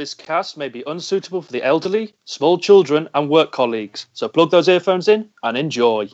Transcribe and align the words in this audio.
this 0.00 0.14
cast 0.14 0.56
may 0.56 0.70
be 0.70 0.82
unsuitable 0.86 1.42
for 1.42 1.52
the 1.52 1.62
elderly, 1.62 2.14
small 2.24 2.56
children, 2.56 3.06
and 3.12 3.28
work 3.28 3.52
colleagues. 3.52 4.06
So 4.14 4.30
plug 4.30 4.50
those 4.50 4.66
earphones 4.66 5.08
in 5.08 5.28
and 5.42 5.58
enjoy. 5.58 6.08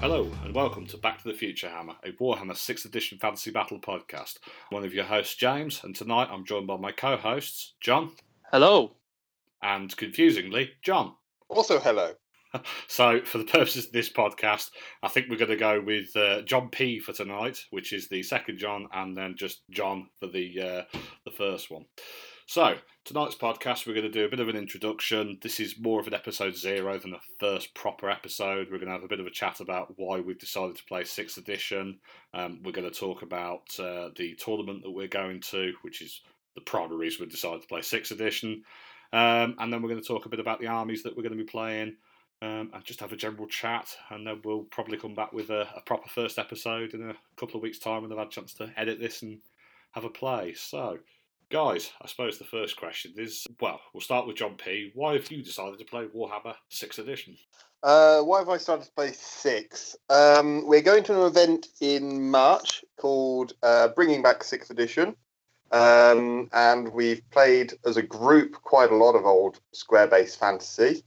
Hello, 0.00 0.32
and 0.42 0.54
welcome 0.54 0.86
to 0.86 0.96
Back 0.96 1.22
to 1.22 1.28
the 1.28 1.34
Futurehammer, 1.34 1.96
a 2.02 2.12
Warhammer 2.12 2.52
6th 2.52 2.86
Edition 2.86 3.18
Fantasy 3.18 3.50
Battle 3.50 3.78
podcast. 3.78 4.38
I'm 4.70 4.76
one 4.76 4.84
of 4.86 4.94
your 4.94 5.04
hosts, 5.04 5.34
James, 5.36 5.82
and 5.84 5.94
tonight 5.94 6.28
I'm 6.32 6.46
joined 6.46 6.66
by 6.66 6.78
my 6.78 6.92
co 6.92 7.18
hosts, 7.18 7.74
John, 7.78 8.12
Hello. 8.50 8.92
and 9.62 9.94
confusingly, 9.94 10.70
John. 10.80 11.12
Also, 11.50 11.78
hello. 11.78 12.14
So, 12.88 13.20
for 13.22 13.38
the 13.38 13.44
purposes 13.44 13.86
of 13.86 13.92
this 13.92 14.10
podcast, 14.10 14.70
I 15.02 15.08
think 15.08 15.26
we're 15.28 15.36
going 15.36 15.50
to 15.50 15.56
go 15.56 15.80
with 15.80 16.14
uh, 16.16 16.42
John 16.42 16.68
P 16.68 16.98
for 16.98 17.12
tonight, 17.12 17.64
which 17.70 17.92
is 17.92 18.08
the 18.08 18.22
second 18.22 18.58
John, 18.58 18.88
and 18.92 19.16
then 19.16 19.36
just 19.36 19.62
John 19.70 20.08
for 20.18 20.26
the 20.26 20.60
uh, 20.60 20.98
the 21.24 21.30
first 21.30 21.70
one. 21.70 21.84
So, 22.46 22.74
tonight's 23.04 23.36
podcast, 23.36 23.86
we're 23.86 23.94
going 23.94 24.10
to 24.10 24.10
do 24.10 24.24
a 24.24 24.28
bit 24.28 24.40
of 24.40 24.48
an 24.48 24.56
introduction. 24.56 25.38
This 25.40 25.60
is 25.60 25.78
more 25.78 26.00
of 26.00 26.08
an 26.08 26.14
episode 26.14 26.56
zero 26.56 26.98
than 26.98 27.14
a 27.14 27.20
first 27.38 27.72
proper 27.74 28.10
episode. 28.10 28.66
We're 28.70 28.78
going 28.78 28.88
to 28.88 28.94
have 28.94 29.04
a 29.04 29.08
bit 29.08 29.20
of 29.20 29.26
a 29.26 29.30
chat 29.30 29.60
about 29.60 29.94
why 29.96 30.18
we've 30.18 30.38
decided 30.38 30.74
to 30.76 30.84
play 30.84 31.04
sixth 31.04 31.38
edition. 31.38 32.00
Um, 32.34 32.60
we're 32.64 32.72
going 32.72 32.90
to 32.90 32.98
talk 32.98 33.22
about 33.22 33.68
uh, 33.78 34.08
the 34.16 34.34
tournament 34.34 34.82
that 34.82 34.90
we're 34.90 35.06
going 35.06 35.40
to, 35.52 35.72
which 35.82 36.02
is 36.02 36.20
the 36.56 36.60
primary 36.62 36.98
reason 36.98 37.24
we 37.24 37.30
decided 37.30 37.62
to 37.62 37.68
play 37.68 37.82
sixth 37.82 38.10
edition. 38.10 38.64
Um, 39.12 39.54
and 39.58 39.72
then 39.72 39.82
we're 39.82 39.90
going 39.90 40.02
to 40.02 40.08
talk 40.08 40.26
a 40.26 40.30
bit 40.30 40.40
about 40.40 40.60
the 40.60 40.66
armies 40.66 41.04
that 41.04 41.16
we're 41.16 41.22
going 41.22 41.38
to 41.38 41.44
be 41.44 41.50
playing 41.50 41.96
um, 42.42 42.70
and 42.72 42.84
just 42.84 43.00
have 43.00 43.12
a 43.12 43.16
general 43.16 43.46
chat. 43.46 43.96
And 44.10 44.26
then 44.26 44.40
we'll 44.44 44.64
probably 44.64 44.96
come 44.96 45.14
back 45.14 45.32
with 45.32 45.50
a, 45.50 45.68
a 45.76 45.80
proper 45.82 46.08
first 46.08 46.38
episode 46.38 46.94
in 46.94 47.10
a 47.10 47.14
couple 47.36 47.56
of 47.56 47.62
weeks' 47.62 47.78
time 47.78 48.02
when 48.02 48.12
I've 48.12 48.18
had 48.18 48.28
a 48.28 48.30
chance 48.30 48.54
to 48.54 48.72
edit 48.76 49.00
this 49.00 49.22
and 49.22 49.38
have 49.92 50.04
a 50.04 50.10
play. 50.10 50.54
So, 50.54 50.98
guys, 51.50 51.90
I 52.00 52.06
suppose 52.06 52.38
the 52.38 52.44
first 52.44 52.76
question 52.76 53.14
is 53.16 53.46
well, 53.60 53.80
we'll 53.92 54.00
start 54.00 54.26
with 54.26 54.36
John 54.36 54.54
P. 54.54 54.92
Why 54.94 55.14
have 55.14 55.30
you 55.30 55.42
decided 55.42 55.78
to 55.78 55.84
play 55.84 56.06
Warhammer 56.06 56.54
6th 56.70 56.98
edition? 56.98 57.36
Uh, 57.82 58.20
why 58.20 58.38
have 58.38 58.48
I 58.48 58.58
started 58.58 58.84
to 58.84 58.92
play 58.92 59.12
six? 59.12 59.96
Um, 60.10 60.66
we're 60.66 60.82
going 60.82 61.02
to 61.04 61.22
an 61.22 61.26
event 61.26 61.68
in 61.80 62.30
March 62.30 62.84
called 62.98 63.54
uh, 63.62 63.88
Bringing 63.88 64.20
Back 64.20 64.44
Sixth 64.44 64.70
Edition. 64.70 65.16
Um, 65.72 66.50
and 66.52 66.92
we've 66.92 67.22
played 67.30 67.74
as 67.86 67.96
a 67.96 68.02
group 68.02 68.54
quite 68.62 68.90
a 68.90 68.96
lot 68.96 69.14
of 69.14 69.24
old 69.24 69.60
square 69.72 70.08
based 70.08 70.38
fantasy. 70.38 71.04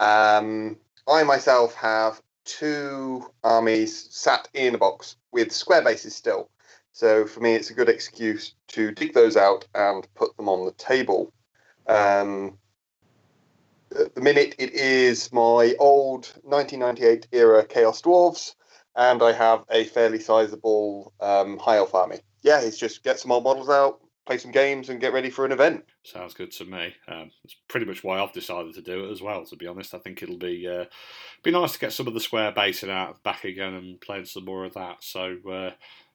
Um, 0.00 0.76
I 1.06 1.22
myself 1.24 1.74
have 1.74 2.20
two 2.44 3.30
armies 3.44 4.08
sat 4.10 4.48
in 4.54 4.74
a 4.74 4.78
box 4.78 5.16
with 5.32 5.52
square 5.52 5.82
bases 5.82 6.14
still. 6.14 6.50
So 6.92 7.26
for 7.26 7.40
me, 7.40 7.54
it's 7.54 7.70
a 7.70 7.74
good 7.74 7.88
excuse 7.88 8.54
to 8.68 8.90
dig 8.90 9.14
those 9.14 9.36
out 9.36 9.66
and 9.74 10.06
put 10.14 10.36
them 10.36 10.48
on 10.48 10.64
the 10.64 10.72
table. 10.72 11.32
Um, 11.86 12.58
at 13.98 14.14
the 14.14 14.20
minute, 14.20 14.54
it 14.58 14.72
is 14.72 15.32
my 15.32 15.74
old 15.78 16.32
1998 16.42 17.28
era 17.32 17.64
Chaos 17.64 18.02
Dwarves, 18.02 18.54
and 18.96 19.22
I 19.22 19.32
have 19.32 19.64
a 19.70 19.84
fairly 19.84 20.18
sizable 20.18 21.12
um, 21.20 21.58
High 21.58 21.76
Elf 21.76 21.94
army. 21.94 22.18
Yeah, 22.42 22.60
it's 22.60 22.78
just 22.78 23.04
get 23.04 23.18
some 23.18 23.32
old 23.32 23.44
models 23.44 23.70
out, 23.70 24.00
play 24.28 24.36
some 24.36 24.52
games, 24.52 24.90
and 24.90 25.00
get 25.00 25.14
ready 25.14 25.30
for 25.30 25.46
an 25.46 25.52
event. 25.52 25.84
Sounds 26.04 26.34
good 26.34 26.52
to 26.52 26.66
me. 26.66 26.94
Um, 27.08 27.30
it's 27.44 27.56
pretty 27.66 27.86
much 27.86 28.04
why 28.04 28.20
I've 28.20 28.32
decided 28.34 28.74
to 28.74 28.82
do 28.82 29.06
it 29.06 29.10
as 29.10 29.22
well. 29.22 29.44
To 29.46 29.56
be 29.56 29.66
honest, 29.66 29.94
I 29.94 29.98
think 29.98 30.22
it'll 30.22 30.36
be 30.36 30.68
uh, 30.68 30.84
be 31.42 31.50
nice 31.50 31.72
to 31.72 31.78
get 31.78 31.94
some 31.94 32.06
of 32.06 32.12
the 32.12 32.20
square 32.20 32.52
basing 32.52 32.90
out 32.90 33.22
back 33.22 33.44
again 33.44 33.72
and 33.72 33.98
playing 34.00 34.26
some 34.26 34.44
more 34.44 34.66
of 34.66 34.74
that. 34.74 35.02
So, 35.02 35.38
uh, 35.50 35.70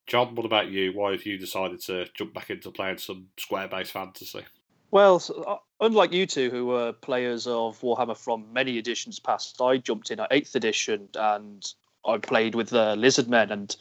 John, 0.06 0.36
what 0.36 0.46
about 0.46 0.70
you? 0.70 0.94
Why 0.94 1.14
have 1.14 1.26
you 1.26 1.40
decided 1.40 1.82
to 1.82 2.06
jump 2.14 2.36
back 2.36 2.52
into 2.52 2.70
playing 2.70 3.00
some 3.00 3.30
square 3.38 3.68
based 3.68 3.92
fantasy? 3.92 4.46
Well, 4.92 5.20
uh, 5.48 5.56
unlike 5.84 6.14
you 6.14 6.28
two, 6.28 6.52
who 6.52 6.68
were 6.68 6.94
players 6.94 7.48
of 7.48 7.82
Warhammer 7.82 8.16
from 8.16 8.54
many 8.54 8.78
editions 8.78 9.20
past, 9.20 9.60
I 9.60 9.78
jumped 9.78 10.12
in 10.12 10.20
at 10.20 10.30
8th 10.30 10.54
edition 10.54 11.10
and 11.16 11.66
I 12.06 12.20
played 12.20 12.54
with 12.54 12.70
the 12.70 12.96
Lizard 12.96 13.28
Men, 13.28 13.52
and 13.52 13.76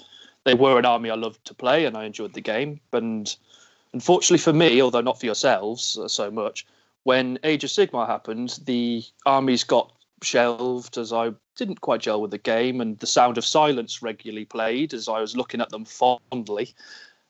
they 0.44 0.54
were 0.54 0.78
an 0.78 0.86
army 0.86 1.10
I 1.10 1.16
loved 1.16 1.44
to 1.44 1.54
play 1.54 1.84
and 1.84 1.98
I 1.98 2.04
enjoyed 2.04 2.32
the 2.32 2.40
game. 2.40 2.80
And 2.94 3.36
unfortunately 3.94 4.38
for 4.38 4.52
me, 4.52 4.80
although 4.80 5.00
not 5.00 5.20
for 5.20 5.26
yourselves 5.26 5.98
uh, 5.98 6.08
so 6.08 6.30
much, 6.30 6.66
when 7.04 7.38
Age 7.44 7.64
of 7.64 7.70
Sigmar 7.70 8.06
happened, 8.06 8.58
the 8.64 9.04
armies 9.26 9.64
got 9.64 9.92
shelved 10.22 10.98
as 10.98 11.12
I 11.12 11.32
didn't 11.56 11.80
quite 11.80 12.00
gel 12.00 12.20
with 12.20 12.30
the 12.30 12.38
game, 12.38 12.80
and 12.80 12.98
the 12.98 13.06
Sound 13.06 13.38
of 13.38 13.44
Silence 13.44 14.02
regularly 14.02 14.44
played 14.44 14.94
as 14.94 15.08
I 15.08 15.20
was 15.20 15.36
looking 15.36 15.60
at 15.60 15.70
them 15.70 15.84
fondly. 15.84 16.74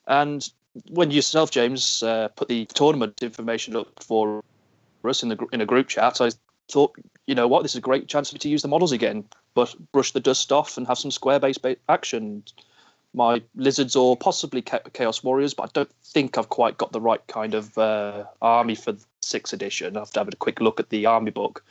And 0.06 0.48
when 0.90 1.10
yourself, 1.10 1.50
James, 1.50 2.02
uh, 2.02 2.28
put 2.28 2.48
the 2.48 2.66
tournament 2.66 3.22
information 3.22 3.76
up 3.76 4.02
for 4.02 4.42
us 5.04 5.22
in 5.22 5.30
the 5.30 5.38
in 5.52 5.60
a 5.60 5.66
group 5.66 5.88
chat, 5.88 6.20
I 6.20 6.30
thought, 6.70 6.94
you 7.26 7.34
know 7.34 7.48
what, 7.48 7.62
this 7.62 7.72
is 7.72 7.78
a 7.78 7.82
great 7.82 8.08
chance 8.08 8.30
for 8.30 8.34
me 8.34 8.40
to 8.40 8.48
use 8.48 8.62
the 8.62 8.68
models 8.68 8.92
again, 8.92 9.24
but 9.54 9.74
brush 9.92 10.12
the 10.12 10.20
dust 10.20 10.52
off 10.52 10.76
and 10.76 10.86
have 10.86 10.98
some 10.98 11.10
square 11.10 11.40
based 11.40 11.64
action. 11.88 12.44
My 13.14 13.42
lizards 13.54 13.94
or 13.94 14.16
possibly 14.16 14.62
Chaos 14.62 15.22
Warriors, 15.22 15.54
but 15.54 15.64
I 15.64 15.70
don't 15.74 15.92
think 16.04 16.38
I've 16.38 16.48
quite 16.48 16.78
got 16.78 16.92
the 16.92 17.00
right 17.00 17.24
kind 17.26 17.54
of 17.54 17.76
uh, 17.76 18.24
army 18.40 18.74
for 18.74 18.96
sixth 19.20 19.52
edition. 19.52 19.96
I 19.96 20.00
have 20.00 20.10
to 20.12 20.20
have 20.20 20.28
a 20.28 20.36
quick 20.36 20.60
look 20.60 20.80
at 20.80 20.88
the 20.88 21.06
army 21.06 21.30
book. 21.30 21.62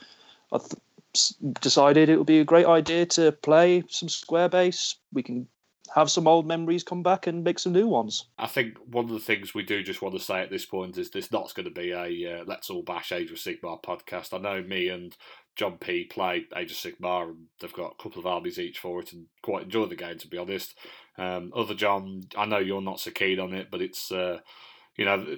I 0.52 0.58
th- 0.58 1.34
decided 1.60 2.08
it 2.08 2.16
would 2.16 2.26
be 2.26 2.40
a 2.40 2.44
great 2.44 2.66
idea 2.66 3.06
to 3.06 3.32
play 3.32 3.82
some 3.88 4.08
square 4.08 4.48
base. 4.48 4.96
We 5.12 5.22
can 5.22 5.48
have 5.94 6.10
some 6.10 6.26
old 6.26 6.46
memories 6.46 6.82
come 6.82 7.02
back 7.02 7.26
and 7.26 7.44
make 7.44 7.58
some 7.58 7.72
new 7.72 7.86
ones. 7.86 8.26
I 8.38 8.46
think 8.46 8.78
one 8.86 9.04
of 9.04 9.10
the 9.10 9.18
things 9.18 9.54
we 9.54 9.62
do 9.62 9.82
just 9.82 10.00
want 10.00 10.14
to 10.14 10.20
say 10.20 10.40
at 10.40 10.50
this 10.50 10.64
point 10.64 10.96
is 10.96 11.10
this 11.10 11.30
not 11.30 11.52
going 11.54 11.68
to 11.68 11.70
be 11.70 11.90
a 11.90 12.40
uh, 12.40 12.44
Let's 12.46 12.70
All 12.70 12.82
Bash 12.82 13.12
Age 13.12 13.30
of 13.30 13.36
Sigmar 13.36 13.82
podcast. 13.82 14.32
I 14.32 14.38
know 14.38 14.62
me 14.62 14.88
and 14.88 15.14
John 15.56 15.76
P 15.78 16.04
play 16.04 16.46
Age 16.56 16.70
of 16.70 16.78
Sigmar 16.78 17.30
and 17.30 17.46
they've 17.60 17.72
got 17.72 17.94
a 17.98 18.02
couple 18.02 18.20
of 18.20 18.26
armies 18.26 18.58
each 18.58 18.78
for 18.78 19.00
it 19.00 19.12
and 19.12 19.26
quite 19.42 19.64
enjoy 19.64 19.86
the 19.86 19.96
game, 19.96 20.18
to 20.18 20.28
be 20.28 20.38
honest. 20.38 20.74
Um, 21.18 21.52
other 21.54 21.74
John, 21.74 22.22
I 22.36 22.46
know 22.46 22.58
you're 22.58 22.80
not 22.80 23.00
so 23.00 23.10
keen 23.10 23.38
on 23.38 23.52
it, 23.54 23.68
but 23.70 23.82
it's, 23.82 24.10
uh, 24.10 24.38
you 24.96 25.04
know, 25.04 25.36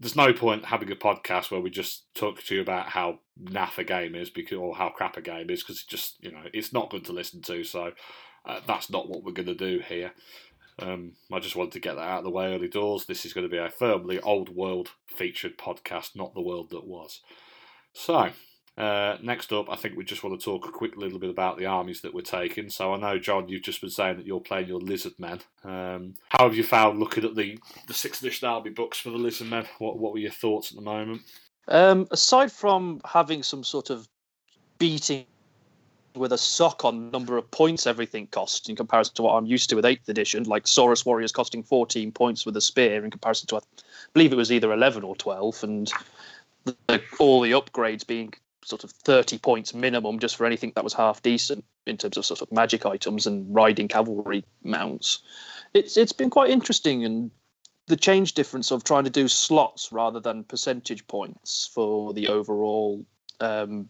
there's 0.00 0.16
no 0.16 0.32
point 0.32 0.64
having 0.64 0.90
a 0.90 0.96
podcast 0.96 1.50
where 1.50 1.60
we 1.60 1.70
just 1.70 2.12
talk 2.14 2.42
to 2.42 2.54
you 2.54 2.60
about 2.60 2.88
how 2.88 3.20
naff 3.42 3.78
a 3.78 3.84
game 3.84 4.14
is 4.14 4.30
because 4.30 4.58
or 4.58 4.74
how 4.74 4.88
crap 4.88 5.16
a 5.16 5.22
game 5.22 5.50
is 5.50 5.62
because 5.62 5.76
it's 5.76 5.84
just 5.84 6.16
you 6.22 6.30
know 6.30 6.42
it's 6.52 6.72
not 6.72 6.90
good 6.90 7.04
to 7.04 7.12
listen 7.12 7.40
to 7.40 7.64
so 7.64 7.92
uh, 8.44 8.60
that's 8.66 8.90
not 8.90 9.08
what 9.08 9.24
we're 9.24 9.32
going 9.32 9.46
to 9.46 9.54
do 9.54 9.78
here 9.86 10.12
um, 10.78 11.12
I 11.32 11.38
just 11.38 11.56
wanted 11.56 11.72
to 11.72 11.80
get 11.80 11.94
that 11.94 12.02
out 12.02 12.18
of 12.18 12.24
the 12.24 12.30
way 12.30 12.54
early 12.54 12.68
doors. 12.68 13.06
This 13.06 13.24
is 13.24 13.32
going 13.32 13.46
to 13.46 13.50
be 13.50 13.56
a 13.58 13.70
firmly 13.70 14.20
old 14.20 14.54
world 14.54 14.90
featured 15.06 15.56
podcast, 15.56 16.14
not 16.14 16.34
the 16.34 16.42
world 16.42 16.70
that 16.70 16.86
was. 16.86 17.22
So, 17.94 18.30
uh, 18.76 19.16
next 19.22 19.52
up, 19.52 19.70
I 19.70 19.76
think 19.76 19.96
we 19.96 20.04
just 20.04 20.22
want 20.22 20.38
to 20.38 20.44
talk 20.44 20.68
a 20.68 20.70
quick 20.70 20.96
little 20.96 21.18
bit 21.18 21.30
about 21.30 21.56
the 21.56 21.64
armies 21.66 22.02
that 22.02 22.12
we're 22.12 22.20
taking. 22.20 22.68
So, 22.68 22.92
I 22.92 22.98
know, 22.98 23.18
John, 23.18 23.48
you've 23.48 23.62
just 23.62 23.80
been 23.80 23.88
saying 23.88 24.18
that 24.18 24.26
you're 24.26 24.40
playing 24.40 24.68
your 24.68 24.80
Lizard 24.80 25.14
Men. 25.18 25.40
Um, 25.64 26.14
how 26.28 26.44
have 26.44 26.54
you 26.54 26.62
found 26.62 26.98
looking 26.98 27.24
at 27.24 27.34
the, 27.34 27.58
the 27.86 27.94
sixth 27.94 28.22
edition 28.22 28.48
army 28.48 28.70
books 28.70 28.98
for 28.98 29.10
the 29.10 29.16
Lizard 29.16 29.48
Men? 29.48 29.66
What, 29.78 29.98
what 29.98 30.12
were 30.12 30.18
your 30.18 30.30
thoughts 30.30 30.70
at 30.72 30.76
the 30.76 30.82
moment? 30.82 31.22
Um, 31.68 32.06
aside 32.10 32.52
from 32.52 33.00
having 33.04 33.42
some 33.42 33.64
sort 33.64 33.88
of 33.88 34.06
beating 34.78 35.24
with 36.14 36.32
a 36.32 36.38
sock 36.38 36.84
on 36.84 37.10
number 37.10 37.36
of 37.36 37.50
points 37.50 37.86
everything 37.86 38.26
costs 38.28 38.68
in 38.68 38.76
comparison 38.76 39.14
to 39.14 39.22
what 39.22 39.34
I'm 39.34 39.46
used 39.46 39.70
to 39.70 39.76
with 39.76 39.84
8th 39.84 40.08
edition, 40.08 40.44
like 40.44 40.64
Saurus 40.64 41.04
Warriors 41.04 41.32
costing 41.32 41.62
14 41.62 42.12
points 42.12 42.44
with 42.44 42.56
a 42.56 42.60
spear 42.60 43.04
in 43.04 43.10
comparison 43.10 43.46
to, 43.48 43.56
I 43.56 43.60
believe 44.12 44.32
it 44.32 44.36
was 44.36 44.52
either 44.52 44.72
11 44.72 45.02
or 45.02 45.16
12, 45.16 45.64
and 45.64 45.92
the, 46.64 47.02
all 47.18 47.40
the 47.40 47.52
upgrades 47.52 48.06
being 48.06 48.32
sort 48.66 48.82
of 48.82 48.90
30 48.90 49.38
points 49.38 49.72
minimum 49.74 50.18
just 50.18 50.34
for 50.34 50.44
anything 50.44 50.72
that 50.74 50.82
was 50.82 50.92
half 50.92 51.22
decent 51.22 51.64
in 51.86 51.96
terms 51.96 52.16
of 52.16 52.26
sort 52.26 52.42
of 52.42 52.50
magic 52.50 52.84
items 52.84 53.24
and 53.24 53.54
riding 53.54 53.86
cavalry 53.86 54.44
mounts. 54.64 55.20
It's 55.72 55.96
It's 55.96 56.12
been 56.12 56.30
quite 56.30 56.50
interesting 56.50 57.04
and 57.04 57.30
the 57.86 57.96
change 57.96 58.32
difference 58.34 58.72
of 58.72 58.82
trying 58.82 59.04
to 59.04 59.10
do 59.10 59.28
slots 59.28 59.92
rather 59.92 60.18
than 60.18 60.42
percentage 60.42 61.06
points 61.06 61.70
for 61.72 62.12
the 62.12 62.26
overall 62.26 63.06
um, 63.40 63.88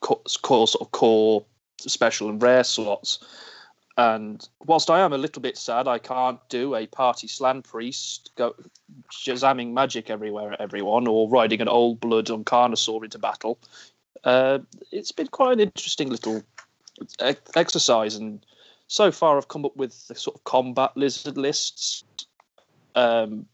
core, 0.00 0.20
core 0.42 0.66
sort 0.66 0.82
of 0.82 0.90
core 0.90 1.44
special 1.78 2.28
and 2.28 2.42
rare 2.42 2.64
slots. 2.64 3.20
And 3.96 4.48
whilst 4.64 4.90
I 4.90 5.00
am 5.00 5.12
a 5.12 5.18
little 5.18 5.42
bit 5.42 5.56
sad, 5.56 5.86
I 5.86 5.98
can't 5.98 6.40
do 6.48 6.74
a 6.74 6.86
party 6.86 7.28
Slann 7.28 7.62
priest 7.62 8.30
go 8.36 8.54
shazamming 9.12 9.72
magic 9.72 10.10
everywhere 10.10 10.52
at 10.52 10.60
everyone 10.60 11.06
or 11.06 11.28
riding 11.28 11.60
an 11.60 11.68
old 11.68 12.00
blood 12.00 12.30
on 12.30 12.44
Carnosaur 12.44 13.04
into 13.04 13.18
battle. 13.18 13.58
Uh, 14.24 14.58
it's 14.92 15.12
been 15.12 15.28
quite 15.28 15.52
an 15.52 15.60
interesting 15.60 16.10
little 16.10 16.42
ex- 17.20 17.40
exercise, 17.54 18.16
and 18.16 18.44
so 18.86 19.10
far 19.10 19.36
I've 19.36 19.48
come 19.48 19.64
up 19.64 19.76
with 19.76 20.08
the 20.08 20.14
sort 20.14 20.36
of 20.36 20.44
combat 20.44 20.96
lizard 20.96 21.36
lists. 21.36 22.04
Um, 22.94 23.46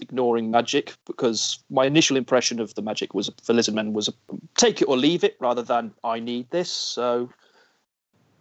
ignoring 0.00 0.50
magic 0.50 0.94
because 1.06 1.58
my 1.70 1.84
initial 1.84 2.16
impression 2.16 2.60
of 2.60 2.74
the 2.74 2.82
magic 2.82 3.14
was 3.14 3.30
for 3.42 3.52
Lizardmen 3.52 3.92
was 3.92 4.10
take 4.56 4.80
it 4.80 4.88
or 4.88 4.96
leave 4.96 5.24
it 5.24 5.36
rather 5.40 5.62
than 5.62 5.92
I 6.02 6.20
need 6.20 6.50
this. 6.50 6.70
So 6.70 7.30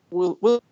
we'll 0.10 0.38
we'll, 0.42 0.64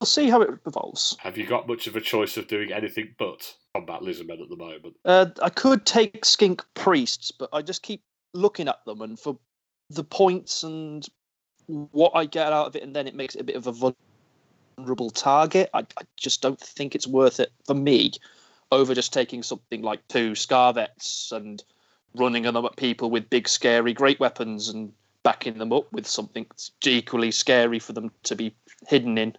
we'll 0.00 0.06
see 0.06 0.28
how 0.30 0.40
it 0.42 0.50
evolves. 0.66 1.16
Have 1.20 1.36
you 1.36 1.46
got 1.46 1.68
much 1.68 1.86
of 1.86 1.96
a 1.96 2.00
choice 2.00 2.36
of 2.36 2.48
doing 2.48 2.72
anything 2.72 3.14
but 3.18 3.54
combat 3.74 4.00
Lizardmen 4.00 4.42
at 4.42 4.48
the 4.48 4.56
moment? 4.56 4.96
Uh, 5.04 5.26
I 5.42 5.50
could 5.50 5.84
take 5.84 6.24
skink 6.24 6.64
priests, 6.74 7.30
but 7.30 7.48
I 7.52 7.62
just 7.62 7.82
keep 7.82 8.02
looking 8.32 8.68
at 8.68 8.84
them 8.84 9.02
and 9.02 9.18
for 9.18 9.38
the 9.90 10.04
points 10.04 10.62
and 10.62 11.06
what 11.66 12.12
I 12.14 12.26
get 12.26 12.52
out 12.52 12.66
of 12.66 12.76
it, 12.76 12.82
and 12.82 12.94
then 12.94 13.06
it 13.06 13.14
makes 13.14 13.34
it 13.34 13.40
a 13.40 13.44
bit 13.44 13.56
of 13.56 13.66
a 13.66 13.92
vulnerable 14.78 15.10
target. 15.10 15.70
I, 15.74 15.80
I 15.80 16.02
just 16.16 16.42
don't 16.42 16.60
think 16.60 16.94
it's 16.94 17.06
worth 17.06 17.40
it 17.40 17.52
for 17.64 17.74
me 17.74 18.12
over 18.72 18.94
just 18.94 19.12
taking 19.12 19.42
something 19.42 19.82
like 19.82 20.06
two 20.08 20.34
Scar-Vets 20.34 21.32
and 21.32 21.62
running 22.14 22.42
them 22.42 22.56
at 22.56 22.76
people 22.76 23.10
with 23.10 23.30
big, 23.30 23.48
scary, 23.48 23.92
great 23.92 24.18
weapons 24.18 24.68
and 24.68 24.92
backing 25.22 25.58
them 25.58 25.72
up 25.72 25.92
with 25.92 26.06
something 26.06 26.46
equally 26.84 27.30
scary 27.30 27.78
for 27.78 27.92
them 27.92 28.10
to 28.24 28.36
be 28.36 28.54
hidden 28.88 29.18
in. 29.18 29.36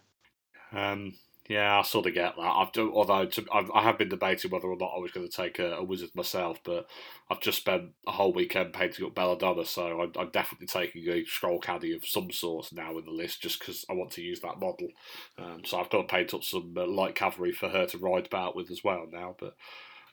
Um, 0.72 1.14
yeah, 1.48 1.78
I 1.78 1.82
sort 1.82 2.06
of 2.06 2.12
get 2.12 2.36
that. 2.36 2.42
I've 2.42 2.72
done, 2.72 2.90
although 2.92 3.24
to, 3.24 3.46
I've, 3.50 3.70
I 3.74 3.82
have 3.82 3.96
been 3.96 4.10
debating 4.10 4.50
whether 4.50 4.68
or 4.68 4.76
not 4.76 4.92
I 4.94 5.00
was 5.00 5.12
going 5.12 5.26
to 5.26 5.34
take 5.34 5.58
a, 5.58 5.76
a, 5.76 5.82
wizard 5.82 6.10
myself, 6.14 6.58
but 6.62 6.86
I've 7.30 7.40
just 7.40 7.58
spent 7.58 7.92
a 8.06 8.12
whole 8.12 8.34
weekend 8.34 8.74
painting 8.74 9.06
up 9.06 9.14
Belladonna, 9.14 9.64
so 9.64 10.02
I'm, 10.02 10.12
I'm 10.18 10.28
definitely 10.28 10.66
taking 10.66 11.08
a 11.08 11.24
scroll 11.24 11.58
caddy 11.58 11.94
of 11.94 12.04
some 12.04 12.30
sort 12.30 12.70
now 12.72 12.98
in 12.98 13.06
the 13.06 13.10
list, 13.10 13.40
just 13.40 13.60
because 13.60 13.86
I 13.88 13.94
want 13.94 14.10
to 14.12 14.22
use 14.22 14.40
that 14.40 14.60
model. 14.60 14.88
Um, 15.38 15.62
so 15.64 15.80
I've 15.80 15.88
got 15.88 16.02
to 16.02 16.14
paint 16.14 16.34
up 16.34 16.44
some 16.44 16.74
uh, 16.76 16.86
light 16.86 17.14
cavalry 17.14 17.52
for 17.52 17.70
her 17.70 17.86
to 17.86 17.98
ride 17.98 18.26
about 18.26 18.54
with 18.54 18.70
as 18.70 18.84
well 18.84 19.06
now. 19.10 19.34
But 19.40 19.56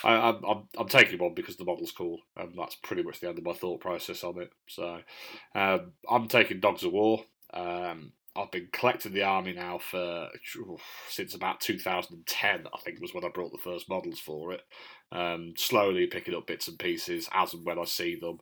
I, 0.06 0.30
am 0.30 0.42
I'm, 0.48 0.64
I'm 0.78 0.88
taking 0.88 1.20
one 1.20 1.34
because 1.34 1.58
the 1.58 1.66
model's 1.66 1.92
cool, 1.92 2.20
and 2.38 2.54
that's 2.58 2.76
pretty 2.76 3.04
much 3.04 3.20
the 3.20 3.28
end 3.28 3.40
of 3.40 3.44
my 3.44 3.54
thought 3.54 3.82
process 3.82 4.24
on 4.24 4.42
it. 4.42 4.54
So 4.68 5.02
um, 5.54 5.92
I'm 6.10 6.30
taking 6.30 6.62
Dogs 6.62 6.86
of 6.86 6.94
War. 6.94 7.26
Um, 7.54 8.14
I've 8.36 8.52
been 8.52 8.68
collecting 8.72 9.14
the 9.14 9.24
army 9.24 9.54
now 9.54 9.78
for 9.78 10.30
since 11.10 11.34
about 11.34 11.62
2010. 11.62 12.68
I 12.74 12.78
think 12.80 13.00
was 13.00 13.14
when 13.14 13.24
I 13.24 13.30
brought 13.30 13.52
the 13.52 13.58
first 13.58 13.90
models 13.90 14.20
for 14.20 14.52
it. 14.52 14.62
Um, 15.12 15.54
slowly 15.56 16.08
picking 16.08 16.36
up 16.36 16.48
bits 16.48 16.68
and 16.68 16.78
pieces 16.78 17.30
as 17.34 17.54
and 17.54 17.66
when 17.66 17.80
I 17.80 17.86
see 17.86 18.16
them, 18.16 18.40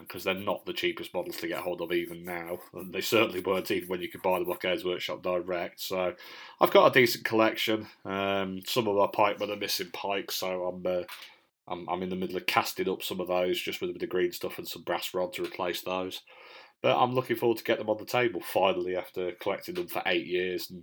because 0.00 0.26
uh, 0.26 0.32
they're 0.32 0.42
not 0.42 0.66
the 0.66 0.72
cheapest 0.72 1.14
models 1.14 1.36
to 1.38 1.48
get 1.48 1.60
hold 1.60 1.80
of 1.82 1.92
even 1.92 2.24
now, 2.24 2.58
and 2.74 2.92
they 2.92 3.00
certainly 3.00 3.40
weren't 3.40 3.70
even 3.70 3.88
when 3.88 4.00
you 4.00 4.08
could 4.08 4.22
buy 4.22 4.38
them 4.38 4.50
off 4.50 4.60
Games 4.60 4.84
Workshop 4.84 5.22
direct. 5.22 5.80
So 5.80 6.14
I've 6.60 6.72
got 6.72 6.88
a 6.94 7.00
decent 7.00 7.24
collection. 7.24 7.86
Um, 8.04 8.62
some 8.66 8.88
of 8.88 8.96
my 8.96 9.06
pikemen 9.12 9.50
are 9.50 9.56
missing 9.56 9.90
pikes, 9.92 10.36
so 10.36 10.64
I'm. 10.64 10.86
Uh, 10.86 11.04
I'm, 11.68 11.88
I'm 11.88 12.02
in 12.02 12.10
the 12.10 12.16
middle 12.16 12.36
of 12.36 12.46
casting 12.46 12.88
up 12.88 13.04
some 13.04 13.20
of 13.20 13.28
those 13.28 13.60
just 13.60 13.80
with 13.80 13.90
a 13.90 13.92
bit 13.92 14.02
of 14.02 14.08
green 14.08 14.32
stuff 14.32 14.58
and 14.58 14.66
some 14.66 14.82
brass 14.82 15.14
rod 15.14 15.32
to 15.34 15.44
replace 15.44 15.80
those. 15.82 16.20
But 16.82 17.00
I'm 17.00 17.14
looking 17.14 17.36
forward 17.36 17.58
to 17.58 17.64
get 17.64 17.78
them 17.78 17.88
on 17.88 17.98
the 17.98 18.04
table 18.04 18.40
finally 18.40 18.96
after 18.96 19.32
collecting 19.32 19.76
them 19.76 19.86
for 19.86 20.02
eight 20.06 20.26
years 20.26 20.70
and 20.70 20.82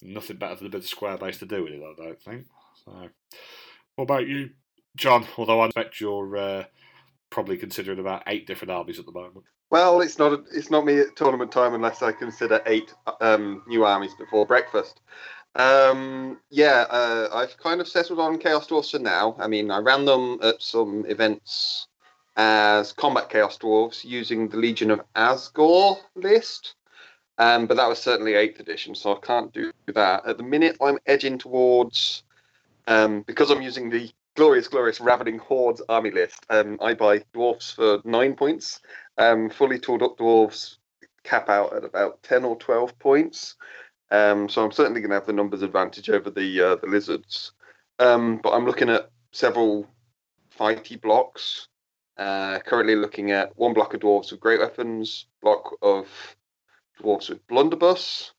nothing 0.00 0.36
better 0.36 0.54
than 0.54 0.66
a 0.68 0.70
bit 0.70 0.82
of 0.82 0.88
square 0.88 1.18
base 1.18 1.38
to 1.38 1.46
do 1.46 1.64
with 1.64 1.72
it, 1.72 1.82
I 1.82 2.04
don't 2.04 2.22
think. 2.22 2.46
So, 2.84 3.08
what 3.96 4.04
about 4.04 4.26
you, 4.26 4.50
John? 4.96 5.26
Although 5.36 5.60
I 5.60 5.66
expect 5.66 6.00
you're 6.00 6.36
uh, 6.36 6.64
probably 7.30 7.56
considering 7.56 7.98
about 7.98 8.22
eight 8.28 8.46
different 8.46 8.70
armies 8.70 8.98
at 8.98 9.06
the 9.06 9.12
moment. 9.12 9.44
Well, 9.70 10.02
it's 10.02 10.18
not 10.18 10.32
a, 10.32 10.44
it's 10.52 10.70
not 10.70 10.84
me 10.84 11.00
at 11.00 11.16
tournament 11.16 11.50
time 11.50 11.74
unless 11.74 12.02
I 12.02 12.12
consider 12.12 12.62
eight 12.66 12.92
um, 13.20 13.62
new 13.66 13.84
armies 13.84 14.14
before 14.14 14.46
breakfast. 14.46 15.00
Um, 15.54 16.40
yeah, 16.50 16.86
uh, 16.90 17.28
I've 17.32 17.56
kind 17.58 17.80
of 17.80 17.88
settled 17.88 18.20
on 18.20 18.38
Chaos 18.38 18.66
Dwarfs 18.66 18.90
for 18.90 18.98
now. 18.98 19.34
I 19.38 19.48
mean, 19.48 19.70
I 19.70 19.78
ran 19.78 20.04
them 20.04 20.38
at 20.42 20.62
some 20.62 21.04
events 21.06 21.88
as 22.36 22.92
combat 22.92 23.28
chaos 23.28 23.58
dwarves 23.58 24.04
using 24.04 24.48
the 24.48 24.56
Legion 24.56 24.90
of 24.90 25.00
Azgorh 25.14 25.98
list. 26.14 26.74
Um, 27.38 27.66
but 27.66 27.76
that 27.76 27.88
was 27.88 27.98
certainly 27.98 28.32
8th 28.32 28.60
edition, 28.60 28.94
so 28.94 29.16
I 29.16 29.20
can't 29.20 29.52
do 29.52 29.72
that. 29.86 30.26
At 30.26 30.36
the 30.36 30.42
minute, 30.42 30.76
I'm 30.80 30.98
edging 31.06 31.38
towards, 31.38 32.22
um, 32.86 33.22
because 33.22 33.50
I'm 33.50 33.62
using 33.62 33.90
the 33.90 34.10
glorious, 34.36 34.68
glorious 34.68 35.00
Ravening 35.00 35.38
Hordes 35.38 35.82
army 35.88 36.10
list, 36.10 36.44
um, 36.50 36.78
I 36.80 36.94
buy 36.94 37.22
dwarfs 37.32 37.72
for 37.72 38.00
9 38.04 38.34
points. 38.34 38.80
Um, 39.18 39.50
fully 39.50 39.78
tooled 39.78 40.02
up 40.02 40.18
dwarves 40.18 40.76
cap 41.24 41.48
out 41.48 41.74
at 41.74 41.84
about 41.84 42.22
10 42.22 42.44
or 42.44 42.56
12 42.56 42.98
points. 42.98 43.56
Um, 44.10 44.48
so 44.48 44.62
I'm 44.62 44.72
certainly 44.72 45.00
going 45.00 45.10
to 45.10 45.16
have 45.16 45.26
the 45.26 45.32
numbers 45.32 45.62
advantage 45.62 46.10
over 46.10 46.30
the 46.30 46.60
uh, 46.60 46.76
the 46.76 46.86
lizards. 46.86 47.52
Um, 47.98 48.40
but 48.42 48.50
I'm 48.50 48.66
looking 48.66 48.90
at 48.90 49.10
several 49.32 49.88
fighty 50.58 51.00
blocks 51.00 51.68
uh, 52.22 52.60
currently 52.60 52.94
looking 52.94 53.32
at 53.32 53.56
one 53.56 53.74
block 53.74 53.94
of 53.94 54.00
dwarves 54.00 54.30
with 54.30 54.40
great 54.40 54.60
weapons, 54.60 55.26
block 55.40 55.76
of 55.82 56.06
dwarves 57.00 57.28
with 57.28 57.44
blunderbuss, 57.48 58.30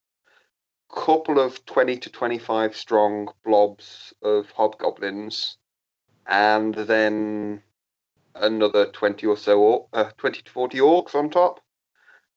couple 0.89 1.37
of 1.37 1.65
20 1.65 1.97
to 1.97 2.09
25 2.09 2.77
strong 2.77 3.27
blobs 3.43 4.13
of 4.21 4.49
hobgoblins, 4.51 5.57
and 6.27 6.73
then 6.73 7.61
another 8.35 8.85
20 8.85 9.27
or 9.27 9.35
so, 9.35 9.89
uh, 9.91 10.11
20 10.17 10.43
to 10.43 10.51
40 10.51 10.77
orcs 10.77 11.13
on 11.15 11.29
top. 11.29 11.59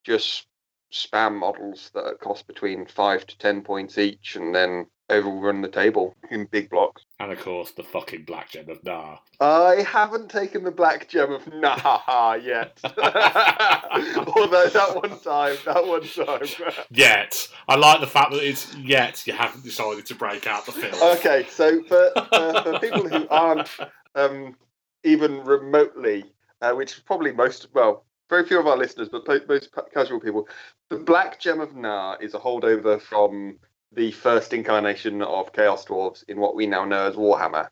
Just 0.02 0.46
spam 0.92 1.38
models 1.38 1.90
that 1.94 2.18
cost 2.20 2.48
between 2.48 2.86
5 2.86 3.26
to 3.26 3.38
10 3.38 3.62
points 3.62 3.98
each, 3.98 4.34
and 4.34 4.52
then 4.52 4.86
overrun 5.10 5.62
the 5.62 5.68
table 5.68 6.16
in 6.30 6.46
big 6.46 6.70
blocks. 6.70 7.04
And 7.20 7.32
of 7.32 7.40
course, 7.40 7.70
the 7.72 7.82
fucking 7.82 8.24
Black 8.24 8.50
Gem 8.50 8.68
of 8.68 8.82
Gnar. 8.82 9.18
I 9.40 9.82
haven't 9.82 10.30
taken 10.30 10.64
the 10.64 10.70
Black 10.70 11.08
Gem 11.08 11.32
of 11.32 11.44
Gnar 11.44 12.42
yet. 12.44 12.78
Although 12.84 14.68
that 14.68 14.92
one 14.94 15.20
time, 15.20 15.56
that 15.64 15.86
one 15.86 16.02
time. 16.02 16.84
yet. 16.90 17.48
I 17.68 17.76
like 17.76 18.00
the 18.00 18.06
fact 18.06 18.32
that 18.32 18.42
it's 18.42 18.74
yet 18.76 19.26
you 19.26 19.32
haven't 19.32 19.64
decided 19.64 20.06
to 20.06 20.14
break 20.14 20.46
out 20.46 20.66
the 20.66 20.72
film. 20.72 21.16
Okay, 21.16 21.46
so 21.48 21.82
for, 21.84 22.10
uh, 22.16 22.62
for 22.62 22.78
people 22.80 23.08
who 23.08 23.26
aren't 23.28 23.68
um, 24.14 24.56
even 25.04 25.42
remotely, 25.44 26.24
uh, 26.62 26.72
which 26.72 26.92
is 26.92 27.00
probably 27.00 27.32
most, 27.32 27.68
well, 27.72 28.04
very 28.28 28.44
few 28.44 28.58
of 28.58 28.66
our 28.66 28.76
listeners, 28.76 29.08
but 29.08 29.26
most 29.48 29.70
casual 29.94 30.20
people, 30.20 30.48
the 30.90 30.96
Black 30.96 31.38
Gem 31.38 31.60
of 31.60 31.70
Gnar 31.70 32.20
is 32.20 32.34
a 32.34 32.38
holdover 32.38 33.00
from 33.00 33.58
the 33.92 34.10
first 34.12 34.52
incarnation 34.52 35.22
of 35.22 35.52
Chaos 35.52 35.84
Dwarves 35.84 36.24
in 36.28 36.38
what 36.38 36.54
we 36.54 36.66
now 36.66 36.84
know 36.84 37.06
as 37.06 37.16
Warhammer. 37.16 37.68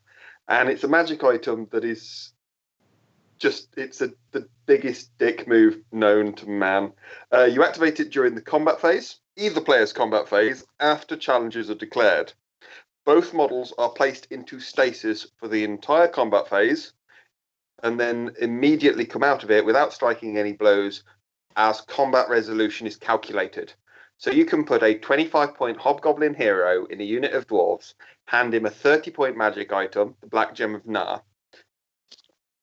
And 0.47 0.69
it's 0.69 0.83
a 0.83 0.87
magic 0.87 1.23
item 1.23 1.67
that 1.71 1.83
is 1.83 2.33
just 3.37 3.67
it's 3.77 4.01
a, 4.01 4.11
the 4.31 4.47
biggest 4.65 5.17
dick 5.17 5.47
move 5.47 5.79
known 5.91 6.33
to 6.33 6.49
man. 6.49 6.93
Uh, 7.33 7.43
you 7.43 7.63
activate 7.63 7.99
it 7.99 8.11
during 8.11 8.35
the 8.35 8.41
combat 8.41 8.79
phase, 8.79 9.19
either 9.35 9.61
player's 9.61 9.93
combat 9.93 10.29
phase, 10.29 10.65
after 10.79 11.15
challenges 11.15 11.69
are 11.69 11.75
declared. 11.75 12.33
Both 13.05 13.33
models 13.33 13.73
are 13.77 13.89
placed 13.89 14.27
into 14.31 14.59
stasis 14.59 15.27
for 15.37 15.47
the 15.47 15.63
entire 15.63 16.07
combat 16.07 16.49
phase 16.49 16.93
and 17.83 17.99
then 17.99 18.31
immediately 18.39 19.05
come 19.05 19.23
out 19.23 19.43
of 19.43 19.51
it 19.51 19.65
without 19.65 19.93
striking 19.93 20.37
any 20.37 20.53
blows 20.53 21.03
as 21.55 21.81
combat 21.81 22.29
resolution 22.29 22.87
is 22.87 22.97
calculated. 22.97 23.73
So 24.17 24.31
you 24.31 24.45
can 24.45 24.65
put 24.65 24.81
a 24.81 24.97
25 24.97 25.55
point 25.55 25.77
Hobgoblin 25.77 26.35
hero 26.35 26.85
in 26.85 27.01
a 27.01 27.03
unit 27.03 27.33
of 27.33 27.47
dwarves, 27.47 27.93
hand 28.25 28.53
him 28.53 28.65
a 28.65 28.69
30 28.69 29.11
point 29.11 29.37
magic 29.37 29.73
item, 29.73 30.15
the 30.21 30.27
Black 30.27 30.53
Gem 30.53 30.75
of 30.75 30.83
Gnar. 30.85 31.21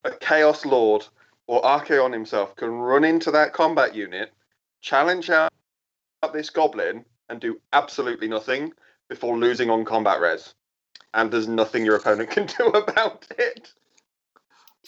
A 0.05 0.11
Chaos 0.13 0.65
Lord 0.65 1.07
or 1.47 1.63
Archaon 1.63 2.13
himself 2.13 2.57
can 2.57 2.71
run 2.71 3.05
into 3.05 3.31
that 3.31 3.53
combat 3.53 3.95
unit, 3.95 4.33
challenge 4.81 5.31
out 5.31 5.53
this 6.33 6.51
goblin, 6.51 7.05
and 7.29 7.41
do 7.41 7.61
absolutely 7.73 8.29
nothing 8.29 8.73
before 9.09 9.37
losing 9.37 9.71
on 9.71 9.85
combat 9.85 10.21
res. 10.21 10.55
And 11.15 11.31
there's 11.31 11.49
nothing 11.49 11.85
your 11.85 11.97
opponent 11.97 12.31
can 12.31 12.47
do 12.47 12.69
about 12.69 13.27
it 13.39 13.73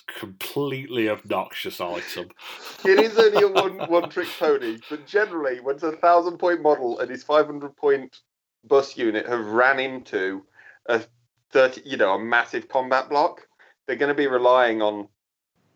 completely 0.03 1.09
obnoxious 1.09 1.81
item. 1.81 2.29
it 2.85 2.99
is 2.99 3.19
only 3.19 3.43
a 3.43 3.49
one 3.49 3.91
one 3.91 4.11
trick 4.11 4.29
pony, 4.39 4.79
but 4.91 5.07
generally, 5.07 5.61
when 5.61 5.77
a 5.77 5.93
thousand 5.93 6.39
point 6.39 6.63
model 6.63 6.99
and 7.01 7.11
his 7.11 7.23
five 7.23 7.47
hundred 7.47 7.77
point 7.77 8.21
bus 8.65 8.97
unit 8.97 9.27
have 9.27 9.47
ran 9.47 9.79
into 9.79 10.45
a 10.87 11.03
thirty, 11.51 11.83
you 11.85 11.97
know, 11.97 12.15
a 12.15 12.19
massive 12.19 12.69
combat 12.69 13.09
block, 13.09 13.47
they're 13.87 13.97
going 13.97 14.15
to 14.15 14.15
be 14.15 14.27
relying 14.27 14.83
on 14.83 15.09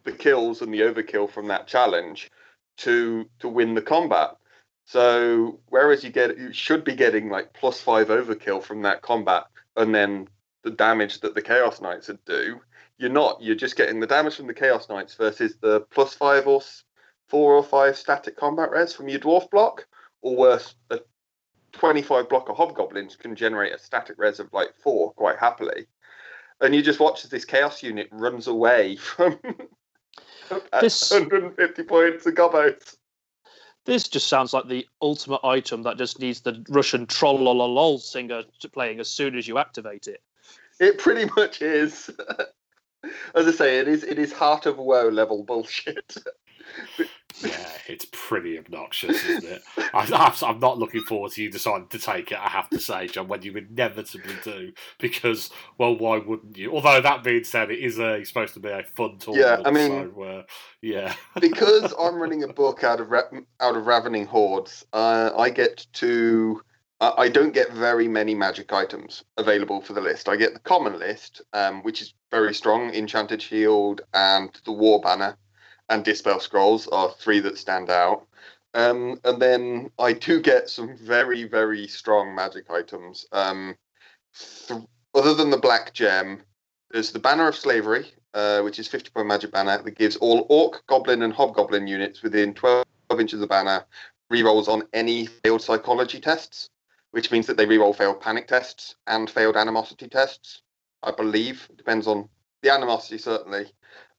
the 0.04 0.12
kills 0.12 0.62
and 0.62 0.72
the 0.72 0.80
overkill 0.80 1.30
from 1.30 1.48
that 1.48 1.66
challenge 1.66 2.30
to 2.78 3.28
to 3.40 3.48
win 3.48 3.74
the 3.74 3.82
combat. 3.82 4.36
So 4.84 5.60
whereas 5.68 6.02
you 6.02 6.10
get 6.10 6.38
you 6.38 6.52
should 6.52 6.82
be 6.84 6.94
getting 6.94 7.28
like 7.28 7.52
plus 7.52 7.80
five 7.80 8.08
overkill 8.08 8.62
from 8.62 8.82
that 8.82 9.02
combat, 9.02 9.44
and 9.76 9.94
then 9.94 10.28
the 10.62 10.70
damage 10.70 11.20
that 11.20 11.34
the 11.34 11.42
Chaos 11.42 11.80
Knights 11.80 12.08
would 12.08 12.24
do, 12.24 12.60
you're 12.98 13.10
not. 13.10 13.40
You're 13.42 13.56
just 13.56 13.76
getting 13.76 14.00
the 14.00 14.06
damage 14.06 14.36
from 14.36 14.46
the 14.46 14.54
Chaos 14.54 14.88
Knights 14.88 15.14
versus 15.14 15.56
the 15.60 15.80
plus 15.90 16.14
five 16.14 16.46
or 16.46 16.60
four 17.28 17.54
or 17.54 17.62
five 17.62 17.96
static 17.96 18.36
combat 18.36 18.70
res 18.70 18.92
from 18.94 19.08
your 19.08 19.20
dwarf 19.20 19.50
block, 19.50 19.86
or 20.22 20.34
worse, 20.36 20.74
a 20.90 20.98
25 21.72 22.28
block 22.28 22.48
of 22.48 22.56
hobgoblins 22.56 23.14
can 23.16 23.36
generate 23.36 23.72
a 23.74 23.78
static 23.78 24.16
res 24.18 24.40
of 24.40 24.52
like 24.52 24.74
four 24.82 25.12
quite 25.12 25.38
happily. 25.38 25.86
and 26.60 26.74
you 26.74 26.82
just 26.82 26.98
watch 26.98 27.24
as 27.24 27.30
this 27.30 27.44
chaos 27.44 27.82
unit 27.82 28.08
runs 28.10 28.46
away 28.48 28.96
from 28.96 29.38
This- 30.80 31.10
150 31.10 31.82
points 31.84 32.26
of 32.26 32.34
gobos. 32.34 32.96
This 33.84 34.08
just 34.08 34.28
sounds 34.28 34.52
like 34.52 34.66
the 34.68 34.86
ultimate 35.00 35.40
item 35.44 35.82
that 35.84 35.96
just 35.96 36.18
needs 36.20 36.40
the 36.40 36.62
Russian 36.68 37.06
trollololol 37.06 38.00
singer 38.00 38.42
to 38.60 38.68
playing 38.68 39.00
as 39.00 39.08
soon 39.08 39.36
as 39.36 39.46
you 39.48 39.56
activate 39.56 40.08
it. 40.08 40.22
It 40.80 40.98
pretty 40.98 41.30
much 41.36 41.62
is. 41.62 42.10
As 43.34 43.46
I 43.46 43.52
say, 43.52 43.78
it 43.78 43.88
is 43.88 44.04
it 44.04 44.18
is 44.18 44.32
heart 44.32 44.66
of 44.66 44.78
woe 44.78 45.08
level 45.08 45.44
bullshit. 45.44 46.16
Yeah, 47.42 47.68
it's 47.86 48.06
pretty 48.10 48.58
obnoxious, 48.58 49.24
isn't 49.24 49.44
it? 49.44 49.62
I, 49.94 50.34
I'm 50.42 50.58
not 50.58 50.78
looking 50.78 51.02
forward 51.02 51.32
to 51.32 51.42
you 51.42 51.50
deciding 51.50 51.86
to 51.88 51.98
take 51.98 52.32
it. 52.32 52.38
I 52.38 52.48
have 52.48 52.68
to 52.70 52.80
say, 52.80 53.06
John, 53.06 53.28
when 53.28 53.42
you 53.42 53.56
inevitably 53.56 54.34
do, 54.42 54.72
because 54.98 55.50
well, 55.78 55.96
why 55.96 56.18
wouldn't 56.18 56.56
you? 56.56 56.72
Although 56.74 57.00
that 57.00 57.22
being 57.22 57.44
said, 57.44 57.70
it 57.70 57.78
is 57.78 57.98
a, 57.98 58.24
supposed 58.24 58.54
to 58.54 58.60
be 58.60 58.68
a 58.70 58.82
fun 58.82 59.18
tournament. 59.18 59.62
Yeah, 59.62 59.68
I 59.68 59.70
mean- 59.72 60.12
so, 60.14 60.22
uh, 60.22 60.42
yeah, 60.82 61.14
because 61.40 61.94
I'm 61.98 62.16
running 62.16 62.42
a 62.42 62.48
book 62.48 62.82
out 62.82 63.00
of 63.00 63.10
Ra- 63.10 63.30
out 63.60 63.76
of 63.76 63.86
Ravening 63.86 64.26
Hordes, 64.26 64.84
uh, 64.92 65.30
I 65.36 65.50
get 65.50 65.86
to. 65.94 66.60
I 67.00 67.12
I 67.18 67.28
don't 67.28 67.54
get 67.54 67.72
very 67.72 68.08
many 68.08 68.34
magic 68.34 68.72
items 68.72 69.24
available 69.36 69.80
for 69.80 69.92
the 69.92 70.00
list. 70.00 70.28
I 70.28 70.36
get 70.36 70.54
the 70.54 70.60
common 70.60 70.98
list, 70.98 71.42
um, 71.52 71.82
which 71.82 72.02
is 72.02 72.14
very 72.30 72.54
strong. 72.54 72.94
Enchanted 72.94 73.42
Shield 73.42 74.02
and 74.14 74.50
the 74.64 74.72
War 74.72 75.00
Banner 75.00 75.36
and 75.88 76.04
Dispel 76.04 76.40
Scrolls 76.40 76.86
are 76.88 77.10
three 77.10 77.40
that 77.40 77.58
stand 77.58 77.90
out. 77.90 78.26
Um, 78.74 79.18
and 79.24 79.40
then 79.40 79.90
I 79.98 80.12
do 80.12 80.40
get 80.40 80.68
some 80.68 80.96
very, 80.96 81.44
very 81.44 81.88
strong 81.88 82.34
magic 82.34 82.70
items. 82.70 83.26
Um, 83.32 83.76
th- 84.68 84.82
other 85.14 85.34
than 85.34 85.50
the 85.50 85.56
Black 85.56 85.94
Gem, 85.94 86.42
there's 86.90 87.10
the 87.10 87.18
Banner 87.18 87.48
of 87.48 87.56
Slavery, 87.56 88.12
uh, 88.34 88.60
which 88.60 88.78
is 88.78 88.86
50 88.86 89.10
point 89.10 89.26
magic 89.26 89.52
banner 89.52 89.82
that 89.82 89.98
gives 89.98 90.16
all 90.16 90.46
Orc, 90.48 90.86
Goblin, 90.86 91.22
and 91.22 91.32
Hobgoblin 91.32 91.86
units 91.86 92.22
within 92.22 92.54
12 92.54 92.84
inches 93.18 93.34
of 93.34 93.40
the 93.40 93.46
banner 93.46 93.84
rerolls 94.30 94.68
on 94.68 94.82
any 94.92 95.26
failed 95.26 95.62
psychology 95.62 96.20
tests, 96.20 96.68
which 97.10 97.30
means 97.30 97.46
that 97.46 97.56
they 97.56 97.66
reroll 97.66 97.96
failed 97.96 98.20
panic 98.20 98.46
tests 98.46 98.96
and 99.06 99.30
failed 99.30 99.56
animosity 99.56 100.08
tests. 100.08 100.62
I 101.02 101.10
believe 101.10 101.66
it 101.70 101.76
depends 101.76 102.06
on 102.06 102.28
the 102.62 102.72
animosity 102.72 103.18
certainly, 103.18 103.66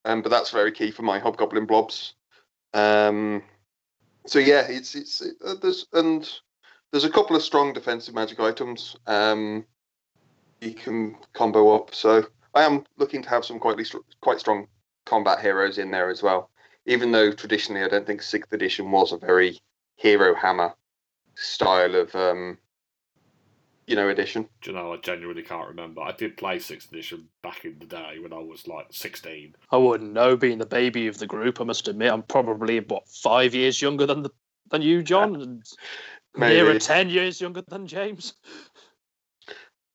um, 0.06 0.22
but 0.22 0.30
that's 0.30 0.52
very 0.52 0.72
key 0.72 0.92
for 0.92 1.04
my 1.04 1.20
Hobgoblin 1.20 1.66
blobs. 1.66 2.14
Um, 2.74 3.44
so 4.26 4.40
yeah, 4.40 4.66
it's 4.68 4.96
it's 4.96 5.22
it, 5.22 5.36
uh, 5.46 5.56
there's 5.62 5.88
and 5.94 6.30
there's 6.92 7.04
a 7.04 7.10
couple 7.10 7.36
of 7.36 7.44
strong 7.44 7.74
defensive 7.74 8.16
magic 8.16 8.40
items 8.40 8.96
um, 9.08 9.66
you 10.62 10.74
can 10.74 11.16
combo 11.34 11.76
up. 11.76 11.94
So 11.94 12.26
I 12.54 12.64
am 12.64 12.86
looking 12.98 13.22
to 13.22 13.30
have 13.30 13.46
some 13.46 13.60
quite 13.60 13.78
quite 14.22 14.40
strong 14.40 14.68
combat 15.06 15.40
heroes 15.40 15.78
in 15.78 15.92
there 15.92 16.10
as 16.10 16.22
well. 16.24 16.50
Even 16.86 17.12
though 17.12 17.32
traditionally, 17.32 17.84
I 17.84 17.90
don't 17.90 18.06
think 18.06 18.22
sixth 18.22 18.54
edition 18.54 18.92
was 18.92 19.12
a 19.12 19.18
very 19.18 19.60
hero 19.96 20.34
hammer 20.34 20.74
style 21.36 21.96
of 21.96 22.14
um, 22.16 22.58
you 23.90 23.96
know 23.96 24.08
edition. 24.08 24.48
do 24.62 24.70
you 24.70 24.78
know? 24.78 24.94
I 24.94 24.98
genuinely 24.98 25.42
can't 25.42 25.68
remember. 25.68 26.02
I 26.02 26.12
did 26.12 26.38
play 26.38 26.60
sixth 26.60 26.92
edition 26.92 27.28
back 27.42 27.66
in 27.66 27.80
the 27.80 27.88
day 27.88 28.20
when 28.20 28.32
I 28.32 28.38
was 28.38 28.68
like 28.68 28.86
16. 28.92 29.56
I 29.72 29.78
wouldn't 29.78 30.14
know, 30.14 30.38
being 30.38 30.60
the 30.60 30.66
baby 30.68 31.08
of 31.08 31.18
the 31.18 31.26
group. 31.26 31.60
I 31.60 31.64
must 31.64 31.88
admit, 31.88 32.14
I'm 32.14 32.22
probably 32.22 32.80
what 32.82 33.08
five 33.08 33.56
years 33.56 33.82
younger 33.82 34.06
than 34.06 34.22
the 34.22 34.30
than 34.70 34.84
you, 34.84 35.02
John, 35.02 35.36
and 35.36 35.64
nearer 36.38 36.78
ten 36.78 37.10
years 37.10 37.42
younger 37.42 37.64
than 37.68 37.88
James. 37.88 38.36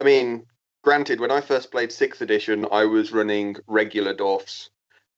I 0.00 0.04
mean, 0.04 0.44
granted, 0.82 1.20
when 1.20 1.30
I 1.30 1.40
first 1.40 1.70
played 1.70 1.92
sixth 1.92 2.20
edition, 2.20 2.66
I 2.72 2.84
was 2.84 3.12
running 3.12 3.56
regular 3.68 4.12
dwarfs. 4.12 4.70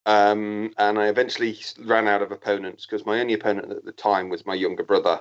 Um, 0.04 0.70
and 0.78 0.98
I 0.98 1.08
eventually 1.08 1.58
ran 1.80 2.06
out 2.06 2.22
of 2.22 2.30
opponents 2.30 2.86
because 2.86 3.04
my 3.04 3.20
only 3.20 3.34
opponent 3.34 3.72
at 3.72 3.84
the 3.84 3.90
time 3.90 4.28
was 4.28 4.46
my 4.46 4.54
younger 4.54 4.84
brother. 4.84 5.20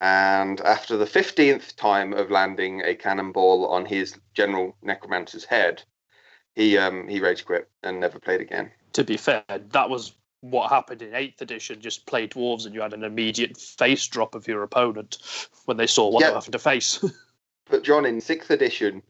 And 0.00 0.60
after 0.62 0.96
the 0.96 1.04
15th 1.04 1.76
time 1.76 2.12
of 2.14 2.30
landing 2.30 2.82
a 2.82 2.94
cannonball 2.94 3.66
on 3.66 3.84
his 3.84 4.18
general 4.32 4.74
necromancer's 4.82 5.44
head, 5.44 5.82
he 6.54 6.78
um, 6.78 7.06
he 7.06 7.20
rage 7.20 7.44
quit 7.44 7.68
and 7.82 8.00
never 8.00 8.18
played 8.18 8.40
again. 8.40 8.70
To 8.94 9.04
be 9.04 9.16
fair, 9.16 9.44
that 9.48 9.90
was 9.90 10.12
what 10.40 10.70
happened 10.70 11.02
in 11.02 11.14
eighth 11.14 11.42
edition. 11.42 11.80
Just 11.80 12.06
play 12.06 12.26
dwarves, 12.26 12.64
and 12.64 12.74
you 12.74 12.80
had 12.80 12.94
an 12.94 13.04
immediate 13.04 13.58
face 13.58 14.06
drop 14.06 14.34
of 14.34 14.48
your 14.48 14.62
opponent 14.62 15.18
when 15.66 15.76
they 15.76 15.86
saw 15.86 16.08
what 16.08 16.20
they 16.20 16.28
were 16.28 16.34
having 16.34 16.52
to 16.52 16.58
face. 16.58 17.04
But 17.70 17.84
John, 17.84 18.04
in 18.04 18.20
sixth 18.20 18.50
edition, 18.50 19.00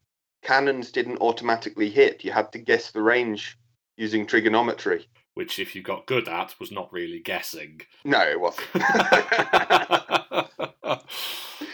cannons 0.42 0.92
didn't 0.92 1.22
automatically 1.22 1.88
hit. 1.88 2.22
You 2.24 2.32
had 2.32 2.52
to 2.52 2.58
guess 2.58 2.90
the 2.90 3.00
range 3.00 3.58
using 3.96 4.26
trigonometry. 4.26 5.08
Which, 5.34 5.58
if 5.58 5.74
you 5.74 5.82
got 5.82 6.06
good 6.06 6.28
at, 6.28 6.54
was 6.58 6.72
not 6.72 6.92
really 6.92 7.20
guessing. 7.20 7.82
No, 8.04 8.20
it 8.20 8.40
wasn't. 8.40 8.66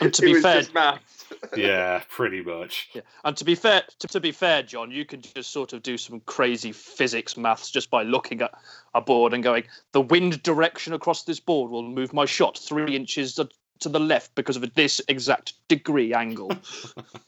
and 0.00 0.12
to 0.14 0.22
it 0.22 0.26
be 0.26 0.32
was 0.34 0.42
fair, 0.42 0.60
just 0.60 0.74
maths. 0.74 1.16
yeah, 1.56 2.02
pretty 2.08 2.42
much. 2.42 2.90
Yeah. 2.92 3.02
And 3.24 3.36
to 3.36 3.44
be 3.44 3.54
fair, 3.54 3.82
to, 3.98 4.08
to 4.08 4.20
be 4.20 4.32
fair, 4.32 4.62
John, 4.62 4.90
you 4.90 5.04
can 5.04 5.22
just 5.22 5.50
sort 5.52 5.72
of 5.72 5.82
do 5.82 5.96
some 5.96 6.20
crazy 6.20 6.72
physics 6.72 7.36
maths 7.36 7.70
just 7.70 7.90
by 7.90 8.02
looking 8.02 8.42
at 8.42 8.52
a 8.94 9.00
board 9.00 9.32
and 9.34 9.42
going, 9.42 9.64
the 9.92 10.00
wind 10.00 10.42
direction 10.42 10.92
across 10.92 11.24
this 11.24 11.40
board 11.40 11.70
will 11.70 11.82
move 11.82 12.12
my 12.12 12.24
shot 12.24 12.58
three 12.58 12.94
inches 12.94 13.34
to, 13.34 13.48
to 13.80 13.88
the 13.88 14.00
left 14.00 14.34
because 14.34 14.56
of 14.56 14.74
this 14.74 15.00
exact 15.08 15.54
degree 15.68 16.12
angle. 16.14 16.52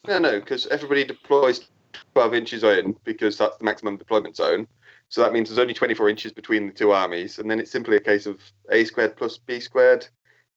No, 0.06 0.18
no, 0.18 0.40
because 0.40 0.66
everybody 0.68 1.04
deploys 1.04 1.68
12 2.14 2.32
inches 2.32 2.64
in 2.64 2.97
because 3.04 3.37
that's 3.37 3.58
the 3.58 3.64
maximum 3.64 3.99
deployment 3.99 4.37
zone. 4.37 4.66
So 5.08 5.22
that 5.22 5.32
means 5.32 5.48
there's 5.48 5.58
only 5.58 5.74
24 5.74 6.08
inches 6.08 6.32
between 6.32 6.66
the 6.66 6.72
two 6.72 6.92
armies, 6.92 7.38
and 7.38 7.50
then 7.50 7.58
it's 7.60 7.70
simply 7.70 7.96
a 7.96 8.00
case 8.00 8.26
of 8.26 8.40
a 8.70 8.84
squared 8.84 9.16
plus 9.16 9.38
b 9.38 9.58
squared 9.60 10.06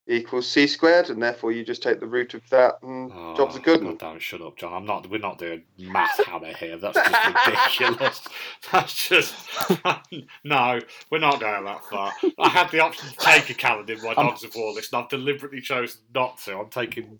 equals 0.07 0.47
c 0.47 0.67
squared, 0.67 1.09
and 1.09 1.21
therefore 1.23 1.51
you 1.53 1.63
just 1.63 1.81
take 1.83 1.99
the 2.01 2.07
root 2.07 2.33
of 2.33 2.41
that, 2.49 2.75
and 2.81 3.11
Oh, 3.13 3.33
jobs 3.37 3.55
are 3.55 3.59
good. 3.61 3.81
God 3.81 3.99
damn 3.99 4.19
shut 4.19 4.41
up, 4.41 4.57
John. 4.57 4.73
I'm 4.73 4.85
not. 4.85 5.09
We're 5.09 5.19
not 5.19 5.37
doing 5.37 5.63
math 5.77 6.25
hammer 6.25 6.51
here. 6.53 6.77
That's 6.77 6.97
just 6.97 7.45
ridiculous. 7.77 8.27
That's 8.71 9.07
just 9.07 9.35
no. 10.43 10.79
We're 11.11 11.19
not 11.19 11.39
going 11.39 11.63
that 11.65 11.85
far. 11.85 12.11
I 12.39 12.49
had 12.49 12.69
the 12.71 12.79
option 12.79 13.09
to 13.09 13.15
take 13.17 13.49
a 13.49 13.53
calendar 13.53 13.93
in 13.93 14.01
my 14.03 14.15
Dogs 14.15 14.43
of 14.43 14.53
War 14.55 14.73
list, 14.73 14.91
and 14.91 15.01
I've 15.03 15.09
deliberately 15.09 15.61
chosen 15.61 16.01
not 16.13 16.39
to. 16.39 16.57
I'm 16.57 16.69
taking 16.69 17.19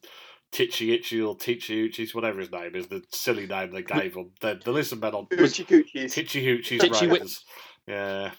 Titchy 0.52 0.94
Itchy 0.94 1.22
or 1.22 1.36
Titchy 1.36 1.90
Hoochies, 1.90 2.14
whatever 2.14 2.40
his 2.40 2.52
name 2.52 2.76
is, 2.76 2.88
the 2.88 3.04
silly 3.10 3.48
name 3.48 3.72
they 3.72 3.84
gave 3.84 4.16
him. 4.16 4.32
The, 4.42 4.60
the 4.64 4.72
listen 4.72 5.00
men 5.00 5.14
on 5.14 5.28
Hoochie 5.28 5.66
coochies. 5.66 6.14
Titchy 6.14 6.44
Hoochies 6.44 6.80
Titchy 6.80 6.90
Wi- 6.90 7.14
Raiders. 7.14 7.44
Yeah, 7.88 8.32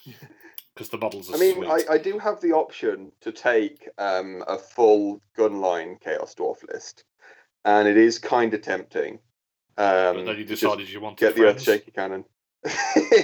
because 0.75 0.91
the 0.91 0.99
models 0.99 1.31
are 1.31 1.37
I 1.37 1.39
mean, 1.39 1.55
sweet. 1.55 1.69
I, 1.69 1.95
I 1.95 1.99
do 1.99 2.19
have 2.19 2.41
the 2.41 2.53
option 2.53 3.13
to 3.23 3.33
take 3.33 3.89
um, 3.99 4.45
a 4.47 4.59
full 4.59 5.21
gunline 5.37 6.01
Chaos 6.01 6.35
Dwarf 6.35 6.63
list, 6.73 7.05
and 7.65 7.89
it 7.89 7.97
is 7.97 8.19
kind 8.19 8.53
of 8.53 8.63
tempting. 8.63 9.19
Um, 9.79 10.17
but 10.17 10.27
then 10.27 10.39
you 10.39 10.45
decided 10.45 10.89
you 10.91 11.01
wanted 11.01 11.19
to 11.19 11.25
get 11.27 11.35
the 11.35 11.45
Earth 11.47 11.65
friends. 11.65 11.83
Cannon. 11.95 12.25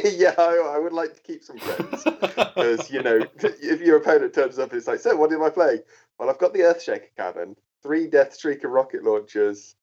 yeah, 0.04 0.34
I, 0.36 0.74
I 0.74 0.78
would 0.78 0.92
like 0.92 1.14
to 1.14 1.22
keep 1.22 1.44
some 1.44 1.58
friends. 1.58 2.04
Because, 2.58 2.90
you 2.90 3.02
know, 3.04 3.24
if 3.38 3.80
your 3.80 3.98
opponent 3.98 4.34
turns 4.34 4.58
up 4.58 4.70
and 4.70 4.78
it's 4.78 4.88
like, 4.88 4.98
so 4.98 5.14
what 5.14 5.32
am 5.32 5.44
I 5.44 5.50
playing? 5.50 5.80
Well, 6.18 6.28
I've 6.28 6.38
got 6.38 6.52
the 6.52 6.60
Earthshaker 6.60 7.14
cannon, 7.16 7.54
three 7.82 8.08
Deathshrieker 8.08 8.64
rocket 8.64 9.04
launchers, 9.04 9.76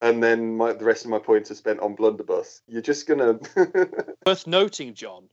and 0.00 0.22
then 0.22 0.56
my, 0.56 0.72
the 0.72 0.84
rest 0.84 1.04
of 1.04 1.10
my 1.10 1.18
points 1.18 1.50
are 1.50 1.56
spent 1.56 1.80
on 1.80 1.94
Blunderbuss. 1.94 2.62
You're 2.66 2.82
just 2.82 3.06
going 3.06 3.38
to. 3.38 4.16
Worth 4.26 4.46
noting, 4.46 4.94
John, 4.94 5.28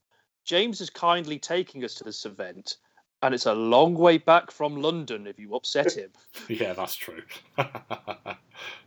James 0.46 0.82
is 0.82 0.90
kindly 0.90 1.40
taking 1.40 1.84
us 1.84 1.96
to 1.96 2.04
this 2.04 2.26
event, 2.26 2.78
and 3.22 3.34
it's 3.34 3.46
a 3.46 3.54
long 3.54 3.96
way 3.96 4.18
back 4.18 4.52
from 4.52 4.82
London 4.82 5.28
if 5.28 5.40
you 5.40 5.56
upset 5.56 5.94
him. 5.94 6.10
Yeah, 6.48 6.74
that's 6.74 6.96
true. 6.96 7.24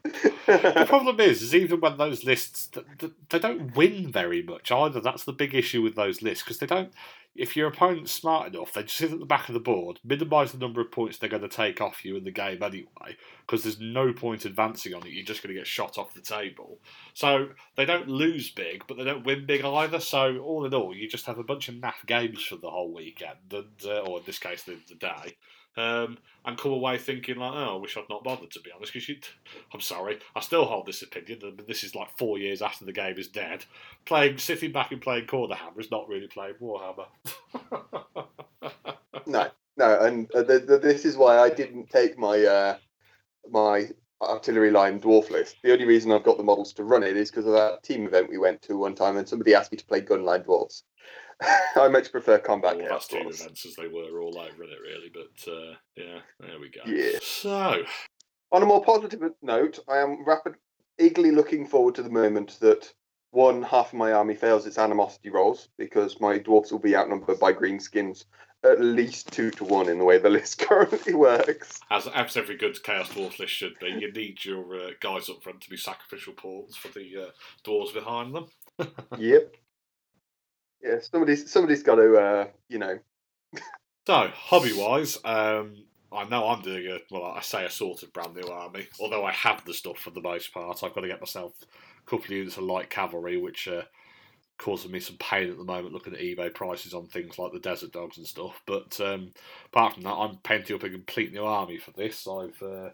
the 0.03 0.85
problem 0.89 1.21
is, 1.21 1.43
is 1.43 1.55
even 1.55 1.81
when 1.81 1.97
those 1.97 2.25
lists, 2.25 2.67
th- 2.69 2.87
th- 2.99 3.13
they 3.29 3.39
don't 3.39 3.77
win 3.77 4.11
very 4.11 4.43
much 4.43 4.73
either. 4.73 5.01
That's 5.01 5.25
the 5.25 5.33
big 5.33 5.55
issue 5.55 5.83
with 5.83 5.95
those 5.95 6.23
lists 6.23 6.43
because 6.43 6.59
they 6.59 6.67
don't. 6.67 6.93
If 7.37 7.57
your 7.57 7.69
opponent's 7.69 8.11
smart 8.11 8.53
enough, 8.53 8.73
they 8.73 8.83
just 8.83 8.97
sit 8.97 9.13
at 9.13 9.21
the 9.21 9.25
back 9.25 9.49
of 9.49 9.55
the 9.55 9.61
board, 9.61 10.01
minimise 10.03 10.51
the 10.51 10.59
number 10.59 10.81
of 10.81 10.91
points 10.91 11.17
they're 11.17 11.29
going 11.29 11.43
to 11.43 11.49
take 11.49 11.81
off 11.81 12.05
you 12.05 12.17
in 12.17 12.25
the 12.25 12.33
game 12.33 12.61
anyway, 12.61 13.17
because 13.47 13.63
there's 13.63 13.79
no 13.79 14.13
point 14.13 14.45
advancing 14.45 14.95
on 14.95 15.07
it. 15.07 15.13
You're 15.13 15.25
just 15.25 15.43
going 15.43 15.55
to 15.55 15.61
get 15.61 15.67
shot 15.67 15.97
off 15.97 16.13
the 16.13 16.21
table. 16.21 16.81
So 17.15 17.51
they 17.77 17.85
don't 17.85 18.09
lose 18.09 18.51
big, 18.51 18.85
but 18.89 18.97
they 18.97 19.05
don't 19.05 19.25
win 19.25 19.47
big 19.47 19.65
either. 19.65 20.01
So 20.01 20.39
all 20.39 20.65
in 20.67 20.75
all, 20.75 20.95
you 20.95 21.09
just 21.09 21.27
have 21.27 21.39
a 21.39 21.45
bunch 21.45 21.69
of 21.69 21.77
naff 21.77 22.05
games 22.07 22.43
for 22.43 22.57
the 22.57 22.69
whole 22.69 22.93
weekend, 22.93 23.53
and 23.53 23.85
uh, 23.85 24.01
or 24.01 24.19
in 24.19 24.25
this 24.27 24.41
case, 24.41 24.65
the, 24.65 24.77
the 24.89 24.97
day. 24.97 25.37
Um, 25.77 26.19
and 26.45 26.59
come 26.59 26.73
away 26.73 26.99
thinking 26.99 27.37
like, 27.37 27.53
oh, 27.55 27.77
I 27.77 27.81
wish 27.81 27.97
I'd 27.97 28.09
not 28.09 28.25
bothered. 28.25 28.51
To 28.51 28.61
be 28.61 28.71
honest, 28.75 28.93
because 28.93 29.29
I'm 29.73 29.81
sorry, 29.81 30.19
I 30.35 30.41
still 30.41 30.65
hold 30.65 30.87
this 30.87 31.03
opinion. 31.03 31.39
that 31.41 31.67
This 31.67 31.85
is 31.85 31.95
like 31.95 32.17
four 32.19 32.39
years 32.39 32.63
after 32.63 32.85
the 32.85 32.93
game 32.93 33.19
is 33.19 33.29
dead. 33.29 33.65
Playing, 34.05 34.39
sitting 34.39 34.73
back 34.73 34.91
and 34.93 35.01
playing 35.01 35.27
Corner 35.27 35.55
Hammer 35.55 35.81
is 35.81 35.91
not 35.91 36.09
really 36.09 36.27
playing 36.27 36.55
Warhammer. 36.61 37.07
no, 39.27 39.49
no. 39.77 40.01
And 40.01 40.31
uh, 40.35 40.43
the, 40.43 40.59
the, 40.59 40.79
this 40.79 41.05
is 41.05 41.17
why 41.17 41.39
I 41.39 41.51
didn't 41.51 41.91
take 41.91 42.19
my 42.19 42.43
uh, 42.43 42.77
my 43.51 43.89
artillery 44.23 44.71
line 44.71 45.01
dwarf 45.01 45.31
list. 45.31 45.57
The 45.63 45.73
only 45.73 45.87
reason 45.87 46.13
I've 46.13 46.25
got 46.25 46.37
the 46.37 46.43
models 46.43 46.73
to 46.75 46.85
run 46.85 47.03
it 47.03 47.17
is 47.17 47.31
because 47.31 47.47
of 47.47 47.53
that 47.53 47.83
team 47.83 48.07
event 48.07 48.29
we 48.29 48.39
went 48.39 48.61
to 48.63 48.77
one 48.77 48.95
time, 48.95 49.17
and 49.17 49.29
somebody 49.29 49.55
asked 49.55 49.73
me 49.73 49.79
to 49.79 49.87
play 49.87 50.01
gunline 50.03 50.45
dwarfs. 50.45 50.85
I 51.77 51.89
much 51.89 52.13
prefer 52.13 52.39
combat 52.39 52.79
chaos 52.79 53.07
two 53.07 53.19
events 53.19 53.65
as 53.67 53.75
they 53.77 53.89
were 53.89 54.21
all 54.21 54.39
over 54.39 54.63
it, 54.65 54.79
really. 54.83 55.11
But 55.13 55.53
uh, 55.53 55.75
yeah, 55.97 56.21
there 56.41 56.61
we 56.61 56.69
go. 56.69 56.83
Yeah. 56.87 57.19
So, 57.23 57.85
On 58.53 58.63
a 58.63 58.67
more 58.67 58.85
positive 58.85 59.23
note, 59.43 59.79
I 59.89 59.99
am 59.99 60.25
rapid, 60.25 60.55
eagerly 60.99 61.31
looking 61.31 61.67
forward 61.67 61.95
to 61.97 62.03
the 62.03 62.11
moment 62.11 62.59
that 62.61 62.93
one 63.31 63.63
half 63.63 63.93
of 63.93 63.99
my 63.99 64.13
army 64.13 64.35
fails 64.35 64.67
its 64.67 64.79
animosity 64.79 65.31
rolls 65.31 65.69
because 65.79 66.21
my 66.21 66.39
dwarfs 66.39 66.73
will 66.73 66.81
be 66.81 66.97
outnumbered 66.97 67.39
by 67.39 67.53
greenskins 67.53 68.25
at 68.65 68.81
least 68.81 69.33
two 69.33 69.51
to 69.51 69.65
one 69.65 69.89
in 69.89 69.99
the 69.99 70.05
way 70.05 70.19
the 70.19 70.29
list 70.31 70.59
currently 70.59 71.15
works. 71.15 71.81
as, 71.91 72.07
as 72.09 72.37
every 72.37 72.57
good 72.57 72.83
Chaos 72.83 73.09
Dwarf 73.09 73.39
list 73.39 73.53
should 73.53 73.79
be, 73.81 73.89
you 73.89 74.13
need 74.13 74.45
your 74.45 74.75
uh, 74.75 74.91
guys 75.01 75.29
up 75.29 75.43
front 75.43 75.61
to 75.63 75.71
be 75.71 75.77
sacrificial 75.77 76.35
pawns 76.35 76.77
for 76.77 76.89
the 76.89 77.29
uh, 77.29 77.31
dwarves 77.65 77.95
behind 77.95 78.35
them. 78.35 78.47
yep. 79.19 79.55
Yeah, 80.83 81.01
somebody's 81.01 81.51
somebody's 81.51 81.83
got 81.83 81.97
to, 81.97 82.17
uh, 82.17 82.47
you 82.69 82.79
know, 82.79 82.99
So, 84.07 84.29
hobby 84.35 84.73
wise, 84.73 85.19
um, 85.25 85.85
I 86.13 86.25
know 86.25 86.49
I'm 86.49 86.63
doing 86.63 86.87
a 86.89 86.99
well, 87.11 87.25
I 87.25 87.41
say 87.43 87.65
a 87.65 87.71
sort 87.71 88.03
of 88.03 88.13
brand 88.13 88.35
new 88.35 88.49
army. 88.49 88.89
Although 88.99 89.25
I 89.25 89.33
have 89.33 89.65
the 89.65 89.75
stuff 89.75 89.99
for 89.99 90.11
the 90.11 90.21
most 90.21 90.53
part, 90.53 90.83
I've 90.83 90.95
got 90.95 91.03
to 91.03 91.09
get 91.09 91.21
myself 91.21 91.53
a 91.63 92.11
couple 92.11 92.25
of 92.27 92.31
units 92.33 92.57
of 92.57 92.65
light 92.65 92.91
cavalry, 92.91 93.37
which 93.37 93.69
uh, 93.69 93.83
causing 94.59 94.91
me 94.91 95.01
some 95.01 95.17
pain 95.19 95.51
at 95.51 95.59
the 95.59 95.65
moment 95.65 95.95
looking 95.95 96.15
at 96.15 96.21
eBay 96.21 96.53
prices 96.53 96.95
on 96.95 97.07
things 97.07 97.39
like 97.39 97.53
the 97.53 97.61
desert 97.61 97.93
dogs 97.93 98.19
and 98.19 98.27
stuff. 98.27 98.61
But 98.67 99.01
um, 99.01 99.33
apart 99.67 99.95
from 99.95 100.03
that, 100.05 100.15
I'm 100.15 100.39
painting 100.39 100.77
up 100.77 100.83
a 100.83 100.91
complete 100.91 101.33
new 101.33 101.45
army 101.45 101.79
for 101.79 101.93
this. 101.93 102.27
I've 102.27 102.63
uh, 102.63 102.91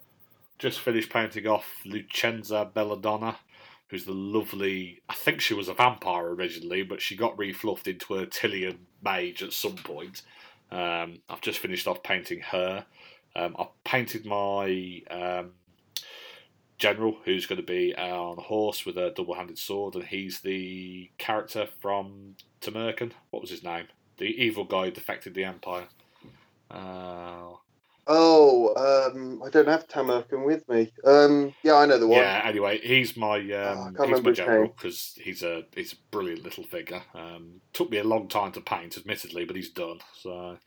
just 0.58 0.80
finished 0.80 1.10
painting 1.10 1.46
off 1.46 1.66
Lucrezia 1.86 2.70
Belladonna, 2.74 3.38
who's 3.88 4.04
the 4.04 4.12
lovely. 4.12 5.00
I 5.08 5.14
think 5.14 5.40
she 5.40 5.54
was 5.54 5.68
a 5.68 5.74
vampire 5.74 6.28
originally, 6.28 6.82
but 6.82 7.00
she 7.00 7.16
got 7.16 7.36
refluffed 7.36 7.86
into 7.86 8.16
a 8.16 8.26
Tilean 8.26 8.78
mage 9.02 9.42
at 9.42 9.52
some 9.52 9.76
point. 9.76 10.22
Um, 10.70 11.20
I've 11.28 11.40
just 11.40 11.60
finished 11.60 11.86
off 11.86 12.02
painting 12.02 12.40
her. 12.40 12.86
Um, 13.36 13.54
I've 13.58 13.84
painted 13.84 14.26
my 14.26 15.02
um, 15.10 15.52
general, 16.78 17.18
who's 17.24 17.46
going 17.46 17.60
to 17.60 17.66
be 17.66 17.94
on 17.94 18.38
a 18.38 18.42
horse 18.42 18.84
with 18.84 18.96
a 18.96 19.10
double-handed 19.10 19.58
sword, 19.58 19.94
and 19.94 20.04
he's 20.04 20.40
the 20.40 21.10
character 21.18 21.68
from 21.80 22.36
Tamurkhan. 22.60 23.12
What 23.30 23.42
was 23.42 23.50
his 23.50 23.62
name? 23.62 23.86
The 24.18 24.26
evil 24.26 24.64
guy 24.64 24.86
who 24.86 24.90
defected 24.90 25.34
the 25.34 25.44
Empire. 25.44 25.88
Uh, 26.70 27.52
oh, 28.06 28.74
um, 29.14 29.42
I 29.44 29.50
don't 29.50 29.68
have 29.68 29.88
Tamurkhan 29.88 30.44
with 30.46 30.68
me. 30.68 30.92
Um, 31.04 31.54
yeah, 31.62 31.74
I 31.76 31.86
know 31.86 31.98
the 31.98 32.08
one. 32.08 32.18
yeah. 32.18 32.42
Anyway, 32.44 32.80
he's 32.82 33.16
my 33.16 33.38
Oh, 33.64 33.82
I 33.82 33.88
um, 33.88 33.94
can't 33.96 34.08
he's 34.08 34.10
remember 34.10 34.22
my 34.22 34.30
his 34.30 34.38
general 34.38 34.68
name. 34.68 34.72
because 34.76 35.14
he's 35.22 35.42
a 35.42 35.64
he's 35.74 35.92
a 35.94 35.96
brilliant 36.10 36.44
little 36.44 36.64
figure. 36.64 37.02
Um, 37.14 37.60
took 37.72 37.90
me 37.90 37.98
a 37.98 38.04
long 38.04 38.28
time 38.28 38.52
to 38.52 38.60
paint, 38.60 38.96
admittedly, 38.96 39.44
but 39.44 39.56
he's 39.56 39.70
done. 39.72 40.00
So, 40.14 40.58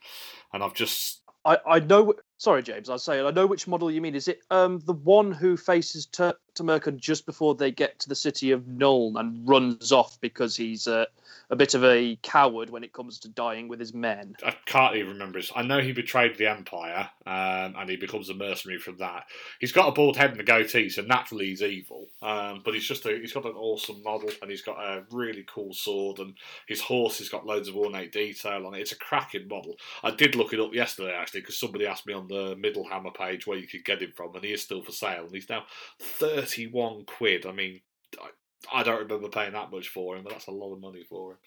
and 0.52 0.62
I've 0.62 0.74
just 0.74 1.22
I, 1.44 1.58
I 1.66 1.80
know. 1.80 2.14
Sorry, 2.40 2.62
James. 2.62 2.88
I 2.88 2.96
say 2.96 3.20
I 3.20 3.30
know 3.32 3.46
which 3.46 3.68
model 3.68 3.90
you 3.90 4.00
mean. 4.00 4.14
Is 4.14 4.26
it 4.26 4.40
um 4.50 4.78
the 4.86 4.94
one 4.94 5.30
who 5.30 5.58
faces 5.58 6.06
Tur- 6.06 6.38
Tamurkhan 6.54 6.98
just 6.98 7.26
before 7.26 7.54
they 7.54 7.70
get 7.70 7.98
to 8.00 8.08
the 8.08 8.14
city 8.14 8.50
of 8.50 8.62
Nuln 8.62 9.20
and 9.20 9.46
runs 9.46 9.92
off 9.92 10.18
because 10.22 10.56
he's 10.56 10.86
uh, 10.86 11.04
a 11.50 11.56
bit 11.56 11.74
of 11.74 11.84
a 11.84 12.18
coward 12.22 12.70
when 12.70 12.84
it 12.84 12.92
comes 12.92 13.18
to 13.20 13.28
dying 13.28 13.68
with 13.68 13.80
his 13.80 13.92
men? 13.92 14.36
I 14.44 14.54
can't 14.66 14.96
even 14.96 15.12
remember 15.12 15.38
his. 15.38 15.50
I 15.54 15.62
know 15.62 15.80
he 15.80 15.92
betrayed 15.92 16.38
the 16.38 16.48
Empire, 16.48 17.10
um, 17.26 17.74
and 17.76 17.90
he 17.90 17.96
becomes 17.96 18.28
a 18.30 18.34
mercenary 18.34 18.78
from 18.78 18.96
that. 18.98 19.24
He's 19.58 19.72
got 19.72 19.88
a 19.88 19.92
bald 19.92 20.16
head 20.16 20.32
and 20.32 20.40
a 20.40 20.44
goatee, 20.44 20.88
so 20.88 21.02
naturally 21.02 21.46
he's 21.46 21.62
evil. 21.62 22.06
Um, 22.22 22.62
but 22.64 22.74
he's 22.74 22.86
just 22.86 23.04
a, 23.06 23.18
he's 23.18 23.32
got 23.32 23.44
an 23.44 23.56
awesome 23.56 24.02
model, 24.02 24.30
and 24.40 24.50
he's 24.50 24.62
got 24.62 24.78
a 24.78 25.04
really 25.10 25.44
cool 25.52 25.72
sword, 25.72 26.18
and 26.18 26.34
his 26.66 26.80
horse 26.80 27.18
has 27.18 27.28
got 27.28 27.46
loads 27.46 27.68
of 27.68 27.76
ornate 27.76 28.12
detail 28.12 28.66
on 28.66 28.74
it. 28.74 28.80
It's 28.80 28.92
a 28.92 28.96
cracking 28.96 29.48
model. 29.48 29.76
I 30.02 30.10
did 30.10 30.34
look 30.34 30.52
it 30.52 30.60
up 30.60 30.74
yesterday 30.74 31.14
actually 31.14 31.40
because 31.40 31.58
somebody 31.58 31.86
asked 31.86 32.06
me 32.06 32.14
on 32.14 32.28
the 32.30 32.56
Middle 32.56 32.88
Hammer 32.88 33.10
page 33.10 33.46
where 33.46 33.58
you 33.58 33.66
could 33.68 33.84
get 33.84 34.00
him 34.00 34.12
from, 34.16 34.34
and 34.34 34.44
he 34.44 34.52
is 34.52 34.62
still 34.62 34.82
for 34.82 34.92
sale, 34.92 35.24
and 35.24 35.34
he's 35.34 35.50
now 35.50 35.64
thirty-one 36.00 37.04
quid. 37.04 37.44
I 37.44 37.52
mean, 37.52 37.82
I, 38.18 38.80
I 38.80 38.82
don't 38.82 39.00
remember 39.00 39.28
paying 39.28 39.52
that 39.52 39.70
much 39.70 39.88
for 39.88 40.16
him, 40.16 40.24
but 40.24 40.32
that's 40.32 40.46
a 40.46 40.52
lot 40.52 40.72
of 40.72 40.80
money 40.80 41.04
for 41.08 41.32
him. 41.32 41.38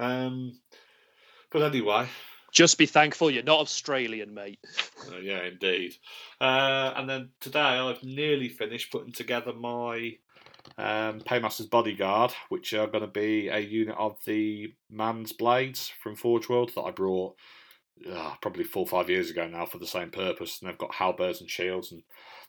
Um, 0.00 0.60
but 1.50 1.62
anyway, 1.62 2.06
Just 2.52 2.78
be 2.78 2.86
thankful 2.86 3.30
you're 3.30 3.42
not 3.42 3.60
Australian, 3.60 4.34
mate. 4.34 4.58
uh, 5.12 5.18
yeah, 5.18 5.44
indeed. 5.44 5.94
Uh, 6.40 6.92
and 6.96 7.08
then 7.08 7.30
today 7.40 7.60
I've 7.60 8.02
nearly 8.02 8.48
finished 8.48 8.90
putting 8.90 9.12
together 9.12 9.52
my 9.52 10.16
um, 10.76 11.20
Paymaster's 11.20 11.66
Bodyguard, 11.66 12.32
which 12.48 12.72
are 12.74 12.86
going 12.86 13.02
to 13.04 13.10
be 13.10 13.48
a 13.48 13.58
unit 13.58 13.96
of 13.98 14.16
the 14.24 14.72
Man's 14.90 15.32
Blades 15.32 15.92
from 16.02 16.14
Forge 16.16 16.48
World 16.48 16.72
that 16.74 16.82
I 16.82 16.90
brought 16.90 17.36
uh, 18.10 18.34
probably 18.40 18.64
four 18.64 18.82
or 18.82 18.86
five 18.86 19.10
years 19.10 19.30
ago 19.30 19.46
now 19.46 19.66
for 19.66 19.78
the 19.78 19.86
same 19.86 20.10
purpose. 20.10 20.60
And 20.60 20.70
they've 20.70 20.78
got 20.78 20.94
halberds 20.94 21.40
and 21.40 21.50
shields, 21.50 21.92
and 21.92 22.02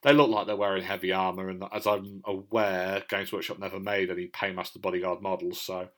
they 0.03 0.13
look 0.13 0.29
like 0.29 0.47
they're 0.47 0.55
wearing 0.55 0.83
heavy 0.83 1.12
armour. 1.12 1.49
And 1.49 1.63
as 1.71 1.88
I'm 1.88 2.21
aware, 2.25 3.03
Games 3.09 3.31
Workshop 3.31 3.59
never 3.59 3.79
made 3.79 4.09
any 4.09 4.27
Paymaster 4.27 4.81
Bodyguard 4.81 5.21
models, 5.21 5.62
so 5.62 5.89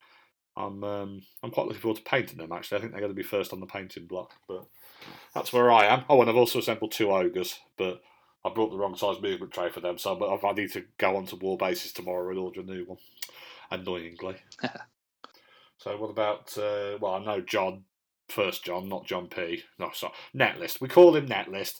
I'm 0.55 0.83
um, 0.83 1.21
I'm 1.43 1.51
quite 1.51 1.67
looking 1.67 1.81
forward 1.81 1.97
to 1.97 2.03
painting 2.03 2.37
them. 2.37 2.51
Actually, 2.51 2.77
I 2.77 2.81
think 2.81 2.91
they're 2.91 3.01
going 3.01 3.11
to 3.11 3.15
be 3.15 3.23
first 3.23 3.53
on 3.53 3.59
the 3.59 3.65
painting 3.65 4.07
block, 4.07 4.33
but 4.47 4.65
that's 5.33 5.53
where 5.53 5.71
I 5.71 5.85
am. 5.85 6.03
Oh, 6.09 6.19
and 6.21 6.29
I've 6.29 6.35
also 6.35 6.59
assembled 6.59 6.91
two 6.91 7.11
ogres, 7.11 7.59
but 7.77 8.01
I 8.43 8.49
brought 8.49 8.71
the 8.71 8.77
wrong 8.77 8.95
size 8.95 9.21
movement 9.21 9.53
tray 9.53 9.69
for 9.69 9.79
them, 9.79 9.97
so 9.97 10.17
I 10.17 10.47
I 10.47 10.53
need 10.53 10.71
to 10.73 10.83
go 10.97 11.15
on 11.15 11.25
to 11.27 11.35
war 11.37 11.57
bases 11.57 11.93
tomorrow 11.93 12.29
and 12.29 12.39
order 12.39 12.61
a 12.61 12.63
new 12.63 12.85
one. 12.85 12.97
Annoyingly. 13.69 14.35
so 15.77 15.97
what 15.97 16.09
about? 16.09 16.57
Uh, 16.57 16.97
well, 16.99 17.13
I 17.13 17.23
know 17.23 17.41
John, 17.41 17.85
first 18.31 18.63
John, 18.63 18.89
not 18.89 19.05
John 19.05 19.27
P. 19.27 19.63
No, 19.79 19.91
sorry, 19.93 20.13
Netlist. 20.35 20.81
We 20.81 20.87
call 20.87 21.15
him 21.15 21.27
Netlist. 21.27 21.75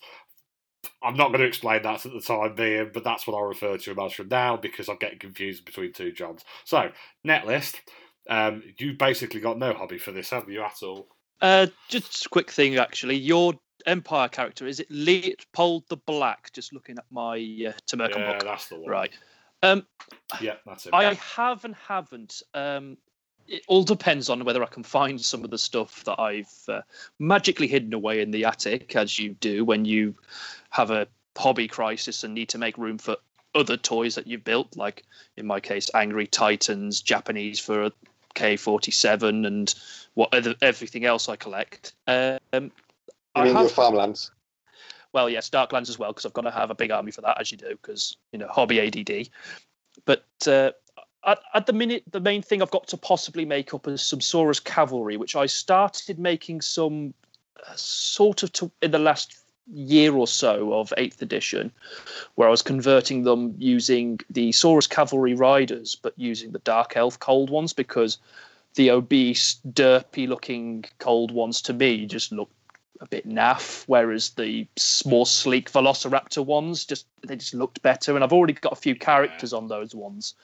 I'm 1.04 1.16
not 1.16 1.30
going 1.30 1.42
to 1.42 1.48
explain 1.48 1.84
that 1.84 2.06
at 2.06 2.12
the 2.12 2.22
time 2.22 2.56
being, 2.56 2.90
but 2.94 3.04
that's 3.04 3.28
what 3.28 3.36
I'll 3.36 3.44
refer 3.48 3.78
to 3.78 3.92
him 3.92 4.00
as 4.00 4.14
from 4.14 4.30
now 4.30 4.58
because 4.58 4.90
I'm 4.90 4.98
getting 4.98 5.20
confused 5.20 5.66
between 5.66 5.94
two 5.94 6.12
Johns. 6.12 6.44
So, 6.64 6.92
Netlist, 7.26 7.76
um, 8.30 8.64
you 8.78 8.94
basically 8.94 9.42
got 9.42 9.60
no 9.60 9.74
hobby 9.74 10.00
for 10.00 10.12
this, 10.12 10.32
have 10.32 10.50
you, 10.50 10.62
at 10.64 10.82
all? 10.84 11.08
Uh, 11.42 11.68
just 11.88 12.26
a 12.26 12.30
quick 12.30 12.52
thing, 12.52 12.78
actually. 12.78 13.16
Your 13.16 13.54
Empire 13.86 14.30
character 14.30 14.68
is 14.68 14.80
it 14.80 14.88
Leopold 14.90 15.84
the 15.90 15.98
Black? 15.98 16.52
Just 16.54 16.74
looking 16.74 16.98
at 16.98 17.06
my 17.12 17.34
uh, 17.36 17.74
Tamurkhan 17.88 18.18
yeah, 18.18 18.34
book. 18.34 18.44
that's 18.44 18.68
the 18.68 18.80
one. 18.80 18.90
Right. 18.90 19.12
Um, 19.64 19.86
Yeah, 20.40 20.56
that's 20.66 20.88
it. 20.88 20.94
I 20.94 21.14
have 21.14 21.66
and 21.66 21.76
haven't. 21.76 22.42
Um, 22.54 22.98
it 23.52 23.64
all 23.68 23.84
depends 23.84 24.30
on 24.30 24.46
whether 24.46 24.64
I 24.64 24.68
can 24.68 24.82
find 24.82 25.20
some 25.20 25.44
of 25.44 25.50
the 25.50 25.58
stuff 25.58 26.06
that 26.06 26.20
I've 26.20 26.54
uh, 26.70 26.82
magically 27.20 27.68
hidden 27.68 27.94
away 27.94 28.22
in 28.22 28.32
the 28.32 28.46
attic, 28.46 28.96
as 28.96 29.20
you 29.20 29.32
do 29.34 29.66
when 29.66 29.84
you 29.84 30.16
have 30.70 30.90
a 30.90 31.06
hobby 31.38 31.68
crisis 31.68 32.24
and 32.24 32.34
need 32.34 32.48
to 32.50 32.58
make 32.58 32.78
room 32.78 32.98
for 32.98 33.18
other 33.54 33.76
toys 33.76 34.16
that 34.16 34.26
you've 34.26 34.46
built, 34.46 34.78
like 34.78 35.04
in 35.36 35.46
my 35.46 35.60
case, 35.60 35.90
Angry 35.94 36.28
Titans, 36.28 37.02
Japanese 37.02 37.60
for 37.60 37.84
a 37.84 37.92
K47, 38.36 39.46
and 39.46 39.76
what 40.14 40.34
other, 40.34 40.56
everything 40.62 41.04
else 41.04 41.28
I 41.28 41.36
collect. 41.36 41.94
Um, 42.08 42.40
You 42.54 42.72
I 43.36 43.44
mean 43.44 43.58
your 43.58 43.68
farmlands? 43.68 44.32
well, 45.12 45.30
yes, 45.30 45.50
Darklands 45.50 45.90
as 45.90 46.00
well, 46.00 46.12
because 46.12 46.26
I've 46.26 46.34
got 46.34 46.44
to 46.44 46.52
have 46.52 46.72
a 46.72 46.76
big 46.76 46.92
army 46.92 47.12
for 47.12 47.20
that, 47.22 47.42
as 47.42 47.52
you 47.52 47.58
do, 47.58 47.72
because 47.82 48.16
you 48.32 48.40
know 48.40 48.48
hobby 48.48 48.80
ADD. 48.80 49.28
But 50.06 50.26
uh, 50.48 50.72
at, 51.26 51.40
at 51.54 51.66
the 51.66 51.74
minute, 51.74 52.04
the 52.12 52.20
main 52.20 52.42
thing 52.42 52.62
I've 52.62 52.72
got 52.72 52.88
to 52.88 52.98
possibly 52.98 53.46
make 53.46 53.74
up 53.74 53.88
is 53.88 54.02
some 54.02 54.20
Saurus 54.20 54.64
cavalry, 54.64 55.18
which 55.18 55.36
I 55.36 55.46
started 55.46 56.20
making 56.20 56.62
some 56.62 57.14
uh, 57.68 57.74
sort 57.76 58.44
of 58.44 58.52
to, 58.54 58.72
in 58.82 58.92
the 58.92 59.00
last 59.00 59.38
year 59.74 60.14
or 60.14 60.28
so 60.28 60.74
of 60.74 60.94
Eighth 60.98 61.22
Edition, 61.22 61.72
where 62.36 62.48
I 62.48 62.52
was 62.52 62.62
converting 62.62 63.24
them 63.24 63.56
using 63.58 64.20
the 64.30 64.50
Saurus 64.52 64.90
cavalry 64.90 65.34
riders, 65.34 65.96
but 65.96 66.14
using 66.18 66.52
the 66.52 66.60
Dark 66.60 66.98
Elf 66.98 67.20
cold 67.20 67.50
ones 67.50 67.74
because 67.74 68.18
the 68.76 68.92
obese, 68.92 69.60
derpy-looking 69.70 70.86
cold 71.00 71.32
ones 71.32 71.62
to 71.62 71.74
me 71.74 72.06
just 72.06 72.32
look 72.32 72.50
a 73.02 73.08
bit 73.08 73.28
naff, 73.28 73.84
whereas 73.88 74.30
the 74.32 74.68
more 75.06 75.26
sleek 75.26 75.72
Velociraptor 75.72 76.46
ones 76.46 76.86
just 76.86 77.08
they 77.28 77.36
just 77.36 77.54
looked 77.54 77.82
better. 77.82 78.16
And 78.16 78.24
I've 78.24 78.34
already 78.34 78.54
got 78.54 78.74
a 78.74 78.78
few 78.78 78.96
characters 78.96 79.54
on 79.54 79.68
those 79.68 79.96
ones, 79.96 80.36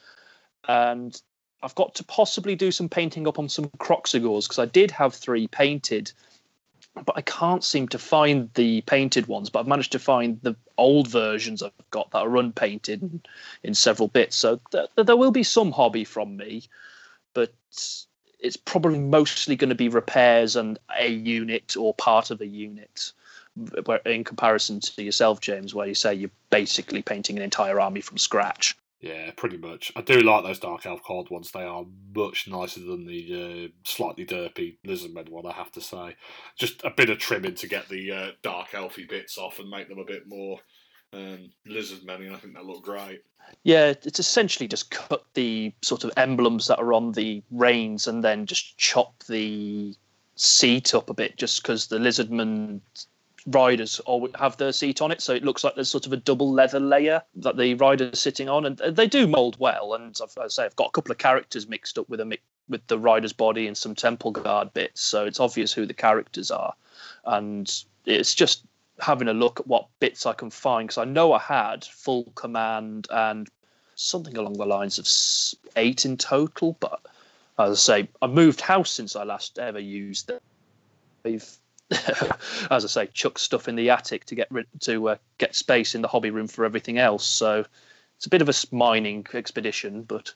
and 0.66 1.20
I've 1.62 1.74
got 1.74 1.94
to 1.96 2.04
possibly 2.04 2.54
do 2.54 2.70
some 2.70 2.88
painting 2.88 3.26
up 3.26 3.38
on 3.38 3.48
some 3.48 3.66
Kroxigors 3.78 4.44
because 4.44 4.58
I 4.58 4.66
did 4.66 4.90
have 4.92 5.14
three 5.14 5.48
painted, 5.48 6.12
but 7.04 7.16
I 7.16 7.22
can't 7.22 7.64
seem 7.64 7.88
to 7.88 7.98
find 7.98 8.50
the 8.54 8.82
painted 8.82 9.26
ones. 9.26 9.50
But 9.50 9.60
I've 9.60 9.66
managed 9.66 9.92
to 9.92 9.98
find 9.98 10.40
the 10.42 10.56
old 10.76 11.08
versions 11.08 11.62
I've 11.62 11.72
got 11.90 12.10
that 12.12 12.18
are 12.18 12.36
unpainted 12.36 13.02
in, 13.02 13.22
in 13.62 13.74
several 13.74 14.08
bits. 14.08 14.36
So 14.36 14.60
th- 14.70 14.88
there 14.96 15.16
will 15.16 15.32
be 15.32 15.42
some 15.42 15.72
hobby 15.72 16.04
from 16.04 16.36
me, 16.36 16.64
but 17.34 17.52
it's 18.40 18.56
probably 18.56 18.98
mostly 18.98 19.56
going 19.56 19.70
to 19.70 19.74
be 19.74 19.88
repairs 19.88 20.54
and 20.54 20.78
a 20.96 21.08
unit 21.08 21.76
or 21.76 21.92
part 21.94 22.30
of 22.30 22.40
a 22.40 22.46
unit 22.46 23.12
in 24.06 24.22
comparison 24.22 24.78
to 24.78 25.02
yourself, 25.02 25.40
James, 25.40 25.74
where 25.74 25.88
you 25.88 25.94
say 25.94 26.14
you're 26.14 26.30
basically 26.50 27.02
painting 27.02 27.36
an 27.36 27.42
entire 27.42 27.80
army 27.80 28.00
from 28.00 28.16
scratch. 28.16 28.76
Yeah, 29.00 29.30
pretty 29.36 29.58
much. 29.58 29.92
I 29.94 30.00
do 30.00 30.20
like 30.20 30.42
those 30.42 30.58
Dark 30.58 30.84
Elf 30.84 31.02
cold 31.06 31.30
ones. 31.30 31.52
They 31.52 31.62
are 31.62 31.84
much 32.16 32.48
nicer 32.48 32.80
than 32.80 33.06
the 33.06 33.68
uh, 33.68 33.68
slightly 33.84 34.26
derpy 34.26 34.76
Lizardmen 34.84 35.28
one, 35.28 35.46
I 35.46 35.52
have 35.52 35.70
to 35.72 35.80
say. 35.80 36.16
Just 36.56 36.82
a 36.82 36.90
bit 36.90 37.08
of 37.08 37.18
trimming 37.18 37.54
to 37.56 37.68
get 37.68 37.88
the 37.88 38.10
uh, 38.10 38.30
Dark 38.42 38.70
Elfy 38.72 39.08
bits 39.08 39.38
off 39.38 39.60
and 39.60 39.70
make 39.70 39.88
them 39.88 40.00
a 40.00 40.04
bit 40.04 40.26
more 40.26 40.58
um, 41.12 41.50
Lizardmen, 41.66 42.26
and 42.26 42.34
I 42.34 42.38
think 42.38 42.54
they 42.54 42.62
look 42.62 42.82
great. 42.82 43.22
Yeah, 43.62 43.94
it's 44.02 44.18
essentially 44.18 44.68
just 44.68 44.90
cut 44.90 45.24
the 45.34 45.72
sort 45.80 46.04
of 46.04 46.12
emblems 46.16 46.66
that 46.66 46.80
are 46.80 46.92
on 46.92 47.12
the 47.12 47.42
reins 47.50 48.08
and 48.08 48.22
then 48.22 48.46
just 48.46 48.76
chop 48.78 49.22
the 49.24 49.94
seat 50.34 50.92
up 50.94 51.08
a 51.08 51.14
bit, 51.14 51.36
just 51.36 51.62
because 51.62 51.86
the 51.86 51.98
Lizardman 51.98 52.80
riders 53.50 54.00
all 54.00 54.28
have 54.38 54.56
their 54.56 54.72
seat 54.72 55.00
on 55.00 55.10
it, 55.10 55.20
so 55.20 55.34
it 55.34 55.44
looks 55.44 55.64
like 55.64 55.74
there's 55.74 55.90
sort 55.90 56.06
of 56.06 56.12
a 56.12 56.16
double 56.16 56.52
leather 56.52 56.80
layer 56.80 57.22
that 57.36 57.56
the 57.56 57.74
rider's 57.74 58.20
sitting 58.20 58.48
on, 58.48 58.64
and 58.64 58.78
they 58.78 59.06
do 59.06 59.26
mold 59.26 59.56
well. 59.58 59.94
And 59.94 60.16
I've, 60.22 60.36
I 60.38 60.48
say, 60.48 60.64
I've 60.64 60.76
got 60.76 60.88
a 60.88 60.92
couple 60.92 61.12
of 61.12 61.18
characters 61.18 61.68
mixed 61.68 61.98
up 61.98 62.08
with 62.08 62.20
a 62.20 62.38
with 62.68 62.86
the 62.86 62.98
rider's 62.98 63.32
body 63.32 63.66
and 63.66 63.76
some 63.76 63.94
temple 63.94 64.30
guard 64.30 64.72
bits, 64.74 65.00
so 65.00 65.24
it's 65.24 65.40
obvious 65.40 65.72
who 65.72 65.86
the 65.86 65.94
characters 65.94 66.50
are, 66.50 66.74
and 67.24 67.84
it's 68.04 68.34
just 68.34 68.64
having 69.00 69.28
a 69.28 69.32
look 69.32 69.60
at 69.60 69.66
what 69.66 69.88
bits 70.00 70.26
I 70.26 70.32
can 70.32 70.50
find 70.50 70.88
because 70.88 70.98
I 70.98 71.04
know 71.04 71.32
I 71.32 71.38
had 71.38 71.84
full 71.84 72.32
command 72.34 73.06
and 73.10 73.48
something 73.94 74.36
along 74.36 74.54
the 74.54 74.66
lines 74.66 74.98
of 74.98 75.06
eight 75.76 76.04
in 76.04 76.16
total. 76.16 76.76
But 76.80 77.00
as 77.58 77.70
I 77.70 77.74
say, 77.74 78.08
I 78.22 78.26
moved 78.26 78.60
house 78.60 78.90
since 78.90 79.16
I 79.16 79.24
last 79.24 79.58
ever 79.58 79.78
used 79.78 80.30
it. 80.30 80.42
I've, 81.24 81.58
as 82.70 82.84
I 82.84 82.88
say, 82.88 83.06
chuck 83.06 83.38
stuff 83.38 83.68
in 83.68 83.76
the 83.76 83.90
attic 83.90 84.24
to 84.26 84.34
get 84.34 84.48
rid 84.50 84.66
to 84.80 85.10
uh, 85.10 85.16
get 85.38 85.54
space 85.54 85.94
in 85.94 86.02
the 86.02 86.08
hobby 86.08 86.30
room 86.30 86.46
for 86.46 86.64
everything 86.64 86.98
else. 86.98 87.24
So 87.24 87.64
it's 88.16 88.26
a 88.26 88.30
bit 88.30 88.42
of 88.42 88.48
a 88.48 88.54
mining 88.74 89.26
expedition, 89.32 90.02
but 90.02 90.34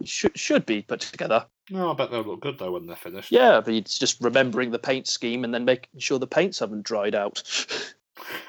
it 0.00 0.08
should 0.08 0.38
should 0.38 0.64
be 0.64 0.82
put 0.82 1.00
together. 1.00 1.46
No, 1.70 1.90
I 1.90 1.94
bet 1.94 2.10
they'll 2.10 2.22
look 2.22 2.40
good 2.40 2.58
though 2.58 2.72
when 2.72 2.86
they're 2.86 2.96
finished. 2.96 3.32
Yeah, 3.32 3.60
but 3.60 3.74
it's 3.74 3.98
just 3.98 4.20
remembering 4.20 4.70
the 4.70 4.78
paint 4.78 5.06
scheme 5.06 5.44
and 5.44 5.52
then 5.52 5.64
making 5.64 6.00
sure 6.00 6.18
the 6.18 6.26
paints 6.26 6.60
haven't 6.60 6.84
dried 6.84 7.14
out. 7.14 7.42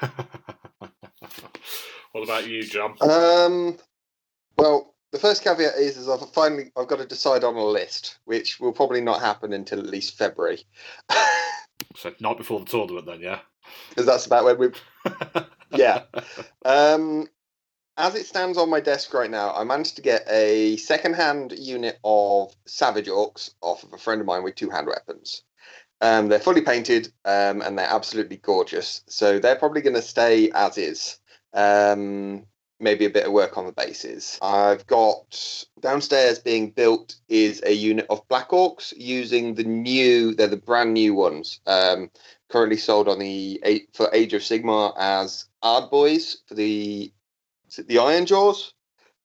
what 2.12 2.24
about 2.24 2.46
you, 2.48 2.62
John? 2.62 2.94
Um, 3.00 3.76
well, 4.56 4.94
the 5.12 5.18
first 5.18 5.42
caveat 5.42 5.74
is, 5.76 5.96
is 5.96 6.08
I've 6.08 6.28
finally 6.32 6.70
I've 6.76 6.88
got 6.88 6.98
to 6.98 7.06
decide 7.06 7.44
on 7.44 7.56
a 7.56 7.64
list, 7.64 8.18
which 8.24 8.60
will 8.60 8.72
probably 8.72 9.00
not 9.00 9.20
happen 9.20 9.52
until 9.52 9.80
at 9.80 9.86
least 9.86 10.16
February, 10.16 10.62
So 11.98 12.14
not 12.20 12.38
before 12.38 12.60
the 12.60 12.66
tournament, 12.66 13.06
then, 13.06 13.20
yeah. 13.20 13.40
because 13.90 14.06
that's 14.06 14.26
about 14.26 14.44
when 14.44 14.58
we. 14.58 14.68
Yeah. 15.76 16.04
Um, 16.64 17.28
as 17.98 18.14
it 18.14 18.26
stands 18.26 18.56
on 18.56 18.70
my 18.70 18.80
desk 18.80 19.12
right 19.12 19.30
now, 19.30 19.52
I 19.52 19.64
managed 19.64 19.96
to 19.96 20.02
get 20.02 20.24
a 20.30 20.76
second-hand 20.76 21.52
unit 21.58 21.98
of 22.04 22.54
Savage 22.66 23.08
Orcs 23.08 23.50
off 23.60 23.82
of 23.82 23.92
a 23.92 23.98
friend 23.98 24.20
of 24.20 24.26
mine 24.26 24.44
with 24.44 24.54
two 24.54 24.70
hand 24.70 24.86
weapons. 24.86 25.42
Um, 26.00 26.28
they're 26.28 26.38
fully 26.38 26.60
painted 26.60 27.12
um, 27.24 27.60
and 27.60 27.76
they're 27.76 27.86
absolutely 27.86 28.36
gorgeous. 28.36 29.02
So 29.08 29.38
they're 29.38 29.56
probably 29.56 29.82
going 29.82 29.96
to 29.96 30.02
stay 30.02 30.50
as 30.54 30.78
is. 30.78 31.18
Um, 31.52 32.46
maybe 32.80 33.04
a 33.04 33.10
bit 33.10 33.26
of 33.26 33.32
work 33.32 33.58
on 33.58 33.66
the 33.66 33.72
bases. 33.72 34.38
I've 34.42 34.86
got 34.86 35.64
downstairs 35.80 36.38
being 36.38 36.70
built 36.70 37.16
is 37.28 37.62
a 37.64 37.72
unit 37.72 38.06
of 38.10 38.26
Black 38.28 38.50
Orcs 38.50 38.92
using 38.96 39.54
the 39.54 39.64
new, 39.64 40.34
they're 40.34 40.46
the 40.46 40.56
brand 40.56 40.94
new 40.94 41.14
ones. 41.14 41.60
Um, 41.66 42.10
currently 42.48 42.76
sold 42.78 43.08
on 43.08 43.18
the 43.18 43.86
for 43.92 44.08
Age 44.12 44.32
of 44.32 44.42
Sigmar 44.42 44.94
as 44.98 45.44
Ard 45.62 45.90
Boys 45.90 46.38
for 46.46 46.54
the 46.54 47.12
the 47.76 47.96
Ironjawz. 47.96 48.72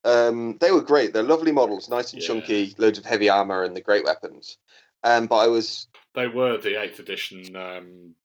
Um, 0.04 0.58
they 0.60 0.72
were 0.72 0.82
great. 0.82 1.14
They're 1.14 1.24
lovely 1.24 1.54
models, 1.54 1.88
nice 1.90 2.12
and 2.12 2.22
Yeah. 2.22 2.28
chunky, 2.28 2.76
loads 2.78 2.98
of 2.98 3.06
heavy 3.06 3.30
armor 3.30 3.64
and 3.64 3.76
the 3.76 3.82
great 3.82 4.04
weapons. 4.04 4.58
Um, 5.04 5.28
but 5.28 5.38
I 5.38 5.48
was 5.48 5.88
They 6.14 6.28
were 6.28 6.58
the 6.58 6.76
8th 6.76 7.00
edition 7.00 7.56
um, 7.56 8.16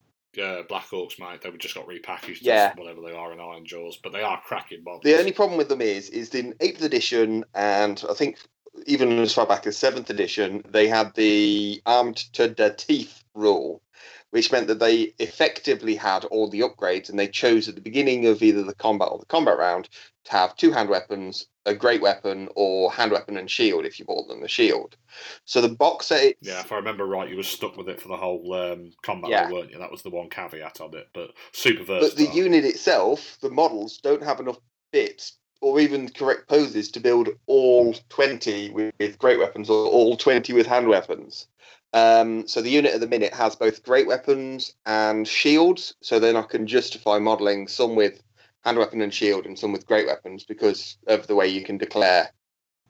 uh, 0.43 0.62
Black 0.69 0.87
Orcs, 0.91 1.19
mate. 1.19 1.41
They 1.43 1.51
were 1.51 1.59
just 1.59 1.75
got 1.75 1.87
repackaged 1.87 2.38
Yeah. 2.43 2.73
whatever 2.77 3.01
they 3.01 3.12
are 3.12 3.33
in 3.33 3.38
Ironjawz, 3.38 3.97
but 4.03 4.12
they 4.12 4.23
are 4.23 4.41
cracking 4.45 4.83
models. 4.85 5.03
the 5.05 5.19
only 5.19 5.33
problem 5.33 5.59
with 5.59 5.69
them 5.69 5.81
is 5.81 6.09
is 6.11 6.35
in 6.35 6.55
eighth 6.61 6.83
edition 6.83 7.45
and 7.55 8.03
I 8.09 8.14
think 8.14 8.38
even 8.87 9.19
as 9.19 9.35
far 9.35 9.47
back 9.47 9.67
as 9.67 9.77
seventh 9.77 10.09
edition 10.11 10.62
they 10.69 10.87
had 10.87 11.14
the 11.14 11.83
armed 11.87 12.17
to 12.35 12.49
the 12.49 12.75
teeth 12.77 13.25
rule, 13.35 13.83
which 14.31 14.53
meant 14.53 14.67
that 14.67 14.79
they 14.79 15.14
effectively 15.19 15.95
had 15.95 16.25
all 16.27 16.49
the 16.49 16.61
upgrades 16.61 17.09
and 17.09 17.19
they 17.19 17.29
chose 17.29 17.69
at 17.69 17.75
the 17.75 17.81
beginning 17.81 18.27
of 18.27 18.43
either 18.43 18.62
the 18.62 18.75
combat 18.75 19.09
or 19.11 19.19
the 19.19 19.27
combat 19.27 19.57
round 19.59 19.88
to 20.25 20.33
have 20.33 20.57
two 20.57 20.71
hand 20.71 20.88
weapons, 20.88 21.47
a 21.64 21.75
great 21.75 22.03
weapon, 22.03 22.49
or 22.55 22.93
hand 22.93 23.11
weapon 23.12 23.37
and 23.37 23.51
shield 23.51 23.87
if 23.87 23.99
you 23.99 24.05
bought 24.05 24.29
them 24.29 24.41
the 24.43 24.49
shield. 24.49 24.97
So 25.45 25.61
the 25.61 25.69
box 25.69 26.07
set 26.07 26.35
Yeah, 26.43 26.61
if 26.61 26.73
I 26.73 26.77
remember 26.77 27.07
right, 27.07 27.29
you 27.29 27.37
were 27.37 27.43
stuck 27.43 27.77
with 27.77 27.88
it 27.88 28.01
for 28.01 28.09
the 28.09 28.17
whole 28.17 28.53
um, 28.53 28.93
combat, 29.03 29.31
Yeah. 29.31 29.51
weren't 29.51 29.71
you? 29.71 29.79
That 29.79 29.91
was 29.91 30.03
the 30.03 30.11
one 30.11 30.29
caveat 30.29 30.81
on 30.81 30.95
it, 30.95 31.09
but 31.14 31.31
super 31.53 31.85
versatile. 31.85 32.09
but 32.11 32.17
the 32.17 32.37
unit 32.37 32.64
itself, 32.64 33.38
the 33.41 33.51
models 33.51 33.99
don't 33.99 34.23
have 34.23 34.41
enough 34.41 34.59
bits 34.93 35.38
or 35.61 35.81
even 35.81 36.09
correct 36.09 36.49
poses 36.49 36.91
to 36.93 37.01
build 37.01 37.29
all 37.47 37.95
20 38.11 38.71
with, 38.71 38.95
with 39.01 39.19
great 39.19 39.38
weapons 39.38 39.69
or 39.69 39.87
all 39.87 40.17
20 40.17 40.53
with 40.53 40.67
hand 40.67 40.87
weapons. 40.87 41.49
Um, 41.92 42.46
so 42.46 42.61
the 42.61 42.70
unit 42.70 42.94
at 42.94 43.01
the 43.01 43.07
minute 43.09 43.33
has 43.33 43.57
both 43.57 43.83
great 43.83 44.07
weapons 44.07 44.74
and 44.87 45.27
shields. 45.27 45.94
So 46.03 46.18
then 46.18 46.37
I 46.37 46.42
can 46.42 46.66
justify 46.66 47.18
modeling 47.18 47.68
some 47.68 47.96
with 47.96 48.22
hand 48.64 48.79
weapon 48.79 49.01
and 49.01 49.12
shield 49.12 49.46
and 49.46 49.59
some 49.59 49.72
with 49.72 49.87
great 49.87 50.07
weapons 50.07 50.44
because 50.44 50.98
of 51.07 51.27
the 51.27 51.35
way 51.35 51.48
you 51.48 51.64
can 51.64 51.79
declare 51.79 52.31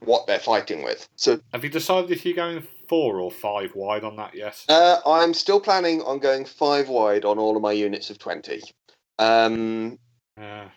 what 0.01 0.27
they're 0.27 0.39
fighting 0.39 0.83
with. 0.83 1.09
So 1.17 1.41
Have 1.53 1.65
you 1.65 1.71
decided 1.71 2.11
if 2.11 2.25
you're 2.25 2.35
going 2.35 2.67
four 2.89 3.21
or 3.21 3.31
five 3.31 3.75
wide 3.75 4.05
on 4.05 4.17
that 4.17 4.35
yet? 4.35 4.65
uh, 4.69 4.99
I'm 5.07 5.35
still 5.35 5.61
planning 5.61 6.03
on 6.03 6.19
going 6.19 6.45
five 6.45 6.89
wide 6.89 7.25
on 7.25 7.39
all 7.39 7.57
of 7.57 7.63
my 7.63 7.73
units 7.73 8.11
of 8.11 8.19
20. 8.19 8.63
Um, 9.19 9.99
Uh, 10.37 10.69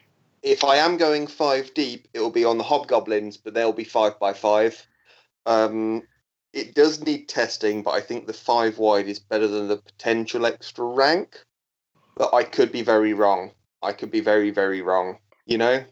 if 0.42 0.64
I 0.64 0.78
am 0.78 0.98
going 0.98 1.28
five 1.28 1.72
deep, 1.76 2.08
it 2.14 2.20
will 2.20 2.32
be 2.32 2.46
on 2.46 2.58
the 2.58 2.64
hobgoblins, 2.64 3.38
but 3.38 3.54
they'll 3.54 3.74
be 3.74 3.84
five 3.84 4.20
by 4.20 4.34
five. 4.34 4.88
Um, 5.46 6.02
it 6.54 6.76
does 6.76 7.04
need 7.04 7.30
testing, 7.30 7.82
but 7.84 7.92
I 7.92 8.02
think 8.02 8.28
the 8.28 8.34
five 8.34 8.78
wide 8.78 9.08
is 9.08 9.20
better 9.20 9.48
than 9.48 9.68
the 9.68 9.78
potential 9.78 10.46
extra 10.46 10.86
rank. 10.86 11.38
But 12.16 12.34
I 12.34 12.44
could 12.44 12.72
be 12.72 12.82
very 12.82 13.14
wrong. 13.14 13.52
I 13.82 13.94
could 13.94 14.12
be 14.12 14.20
very, 14.20 14.52
very 14.52 14.82
wrong. 14.82 15.20
You 15.46 15.58
know? 15.58 15.84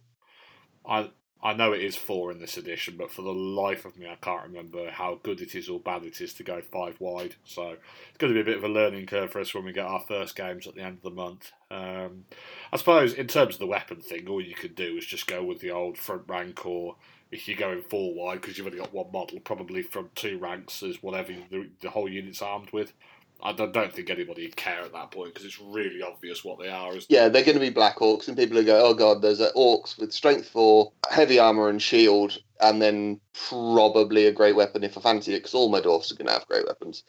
I 0.86 1.10
I 1.41 1.54
know 1.54 1.72
it 1.72 1.82
is 1.82 1.95
four 1.95 2.32
in 2.32 2.39
this 2.39 2.58
edition, 2.58 2.95
but 2.98 3.12
for 3.12 3.22
the 3.22 3.34
life 3.34 3.86
of 3.86 3.98
me, 3.98 4.08
I 4.08 4.15
can't 4.15 4.43
remember 4.43 4.89
how 4.89 5.19
good 5.24 5.39
it 5.39 5.56
is 5.56 5.69
or 5.69 5.80
bad 5.80 6.04
it 6.04 6.19
is 6.19 6.34
to 6.34 6.43
go 6.43 6.60
five 6.62 7.00
wide. 7.00 7.36
So 7.45 7.78
it's 8.10 8.17
going 8.17 8.34
to 8.34 8.38
be 8.38 8.41
a 8.41 8.54
bit 8.54 8.58
of 8.58 8.65
a 8.65 8.74
learning 8.74 9.06
curve 9.06 9.32
for 9.32 9.39
us 9.39 9.54
when 9.54 9.63
we 9.63 9.72
get 9.72 9.86
our 9.86 10.02
first 10.02 10.36
games 10.36 10.67
at 10.67 10.76
the 10.76 10.82
end 10.82 10.98
of 10.98 11.04
the 11.04 11.12
month. 11.12 11.54
Um, 11.72 12.26
I 12.74 12.78
suppose 12.78 13.13
in 13.13 13.28
terms 13.28 13.56
of 13.56 13.60
the 13.60 13.67
weapon 13.67 14.02
thing, 14.02 14.28
all 14.28 14.41
you 14.41 14.54
could 14.54 14.76
do 14.76 14.98
is 14.98 15.06
just 15.06 15.28
go 15.28 15.41
with 15.41 15.62
the 15.62 15.72
old 15.72 15.98
front 15.98 16.24
rank, 16.28 16.65
or 16.65 16.98
if 17.32 17.48
you're 17.48 17.58
going 17.58 17.82
four 17.82 18.13
wide 18.13 18.42
because 18.42 18.58
you've 18.58 18.68
only 18.68 18.80
got 18.80 18.94
one 18.94 19.12
model, 19.12 19.39
probably 19.39 19.84
from 19.84 20.10
two 20.15 20.38
ranks 20.39 20.84
as 20.84 21.02
whatever 21.04 21.34
the, 21.52 21.70
the 21.82 21.89
whole 21.89 22.10
unit's 22.10 22.42
armed 22.42 22.72
with. 22.72 22.94
I 23.42 23.54
don't, 23.54 23.72
don't 23.72 23.94
think 23.94 24.10
anybody 24.10 24.46
would 24.46 24.58
care 24.58 24.82
at 24.82 24.92
that 24.92 25.12
point 25.12 25.34
because 25.34 25.46
it's 25.46 25.62
really 25.62 26.02
obvious 26.02 26.44
what 26.44 26.60
they 26.60 26.68
are. 26.68 26.94
Yeah, 27.08 27.30
they're 27.30 27.44
going 27.46 27.54
to 27.54 27.62
be 27.62 27.70
black 27.70 27.98
orcs, 28.00 28.28
and 28.28 28.36
people 28.36 28.58
are 28.58 28.63
go, 28.63 28.86
"Oh 28.86 28.94
God, 28.94 29.22
there's 29.22 29.39
a 29.39 29.52
orcs 29.54 29.98
with 29.98 30.12
strength 30.12 30.50
four, 30.50 30.92
heavy 31.10 31.39
armor 31.39 31.70
and 31.70 31.82
shield, 31.82 32.38
and 32.60 32.82
then 32.82 33.22
probably 33.50 34.26
a 34.26 34.34
great 34.34 34.58
weapon 34.58 34.84
if 34.84 34.98
I 34.98 35.02
fancy 35.02 35.34
it, 35.34 35.39
because 35.39 35.54
all 35.54 35.70
my 35.70 35.80
dwarfs 35.80 36.12
are 36.12 36.15
going 36.15 36.28
to 36.28 36.34
have 36.34 36.48
great 36.48 36.68
weapons." 36.68 37.04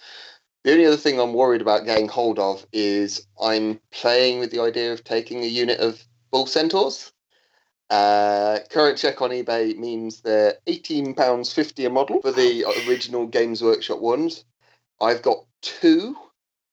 The 0.63 0.73
only 0.73 0.87
other 0.87 0.97
thing 0.99 1.19
I'm 1.19 1.33
worried 1.33 1.63
about 1.63 1.87
getting 1.87 2.09
hold 2.09 2.39
of 2.39 2.67
is 2.73 3.27
I'm 3.43 3.81
playing 3.93 4.41
with 4.41 4.51
the 4.51 4.61
idea 4.61 4.93
of 4.93 5.03
taking 5.03 5.43
a 5.43 5.47
unit 5.47 5.81
of 5.81 6.05
bull 6.31 6.47
centaurs. 6.47 7.13
Uh, 7.91 8.61
current 8.71 8.97
check 8.97 9.21
on 9.21 9.31
eBay 9.31 9.77
means 9.77 10.21
they're 10.21 10.55
eighteen 10.69 11.13
pounds 11.13 11.53
fifty 11.53 11.85
a 11.85 11.91
model 11.91 12.23
for 12.23 12.31
the 12.31 12.65
original 12.87 13.27
Games 13.27 13.63
Workshop 13.63 13.99
ones. 13.99 14.45
I've 15.01 15.23
got 15.23 15.45
two 15.61 16.17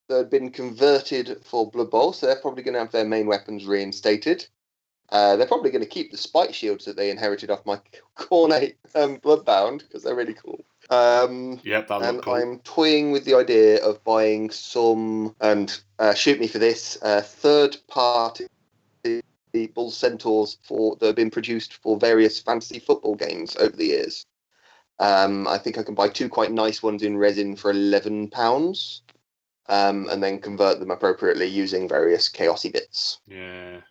that 0.10 0.18
had 0.18 0.30
been 0.30 0.52
converted 0.52 1.44
for 1.44 1.70
Blood 1.70 1.90
Bowl, 1.90 2.14
so 2.14 2.28
they're 2.28 2.36
probably 2.36 2.62
going 2.62 2.74
to 2.74 2.80
have 2.80 2.92
their 2.92 3.04
main 3.04 3.26
weapons 3.26 3.66
reinstated. 3.66 4.48
Uh, 5.10 5.36
they're 5.36 5.48
probably 5.48 5.72
going 5.72 5.84
to 5.84 5.90
keep 5.90 6.12
the 6.12 6.18
spike 6.18 6.54
shields 6.54 6.86
that 6.86 6.98
they 6.98 7.10
inherited 7.10 7.50
off 7.50 7.66
my 7.66 7.80
Khornate 8.18 8.76
um, 8.94 9.18
Bloodbound 9.18 9.80
because 9.80 10.04
they're 10.04 10.16
really 10.16 10.36
cool. 10.36 10.64
Um, 10.90 11.60
Yep, 11.64 11.88
that 11.88 12.02
and 12.04 12.22
cool. 12.22 12.36
I'm 12.36 12.60
toying 12.60 13.12
with 13.12 13.26
the 13.26 13.36
idea 13.36 13.84
of 13.84 14.04
buying 14.04 14.50
some, 14.52 15.36
and 15.42 15.80
uh, 15.98 16.14
shoot 16.14 16.40
me 16.40 16.48
for 16.48 16.60
this, 16.60 16.98
uh, 17.02 17.22
third 17.22 17.78
party 17.88 18.48
bull 19.66 19.90
centaurs 19.90 20.60
for 20.62 20.96
that 20.98 21.08
have 21.08 21.16
been 21.16 21.32
produced 21.32 21.74
for 21.82 21.98
various 21.98 22.40
fantasy 22.40 22.78
football 22.78 23.16
games 23.16 23.56
over 23.56 23.76
the 23.76 23.86
years. 23.88 24.28
Um, 25.00 25.48
I 25.48 25.58
think 25.58 25.80
I 25.80 25.84
can 25.84 25.96
buy 25.96 26.10
two 26.10 26.30
quite 26.30 26.52
nice 26.52 26.84
ones 26.84 27.02
in 27.02 27.18
resin 27.18 27.56
for 27.56 27.72
eleven 27.72 28.30
pounds. 28.30 29.02
um, 29.70 30.08
and 30.10 30.24
then 30.24 30.40
convert 30.40 30.80
them 30.80 30.92
appropriately 30.92 31.46
using 31.48 31.88
various 31.88 32.30
chaosy 32.30 32.72
bits. 32.72 33.20
Yeah. 33.28 33.82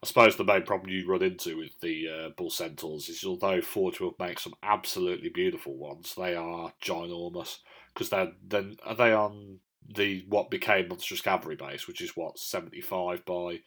I 0.00 0.06
suppose 0.06 0.36
the 0.36 0.44
main 0.44 0.62
problem 0.62 0.90
you 0.90 1.08
run 1.08 1.22
into 1.22 1.56
with 1.58 1.80
the 1.80 2.08
uh, 2.08 2.28
Bull 2.36 2.50
Centaurs 2.50 3.08
is 3.08 3.24
although 3.24 3.60
Forge 3.60 3.98
will 3.98 4.14
make 4.20 4.38
some 4.38 4.54
absolutely 4.62 5.28
beautiful 5.28 5.76
ones, 5.76 6.14
they 6.16 6.36
are 6.36 6.72
ginormous 6.80 7.58
because 7.92 8.08
they're 8.08 8.32
then 8.46 8.76
are 8.84 8.94
they 8.94 9.12
on 9.12 9.58
the 9.92 10.24
what 10.28 10.50
became 10.50 10.86
Monstrous 10.88 11.20
Cavalry 11.20 11.56
base, 11.56 11.88
which 11.88 12.00
is 12.00 12.16
what 12.16 12.38
seventy 12.38 12.80
five 12.80 13.24
by 13.24 13.58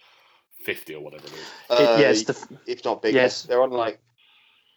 fifty 0.63 0.95
or 0.95 1.03
whatever 1.03 1.25
it 1.27 1.33
is. 1.33 1.39
Uh, 1.69 1.97
yes, 1.99 2.23
the, 2.23 2.57
if 2.65 2.83
not 2.85 3.01
bigger. 3.01 3.17
yes. 3.17 3.43
They're 3.43 3.61
on 3.61 3.71
like 3.71 3.99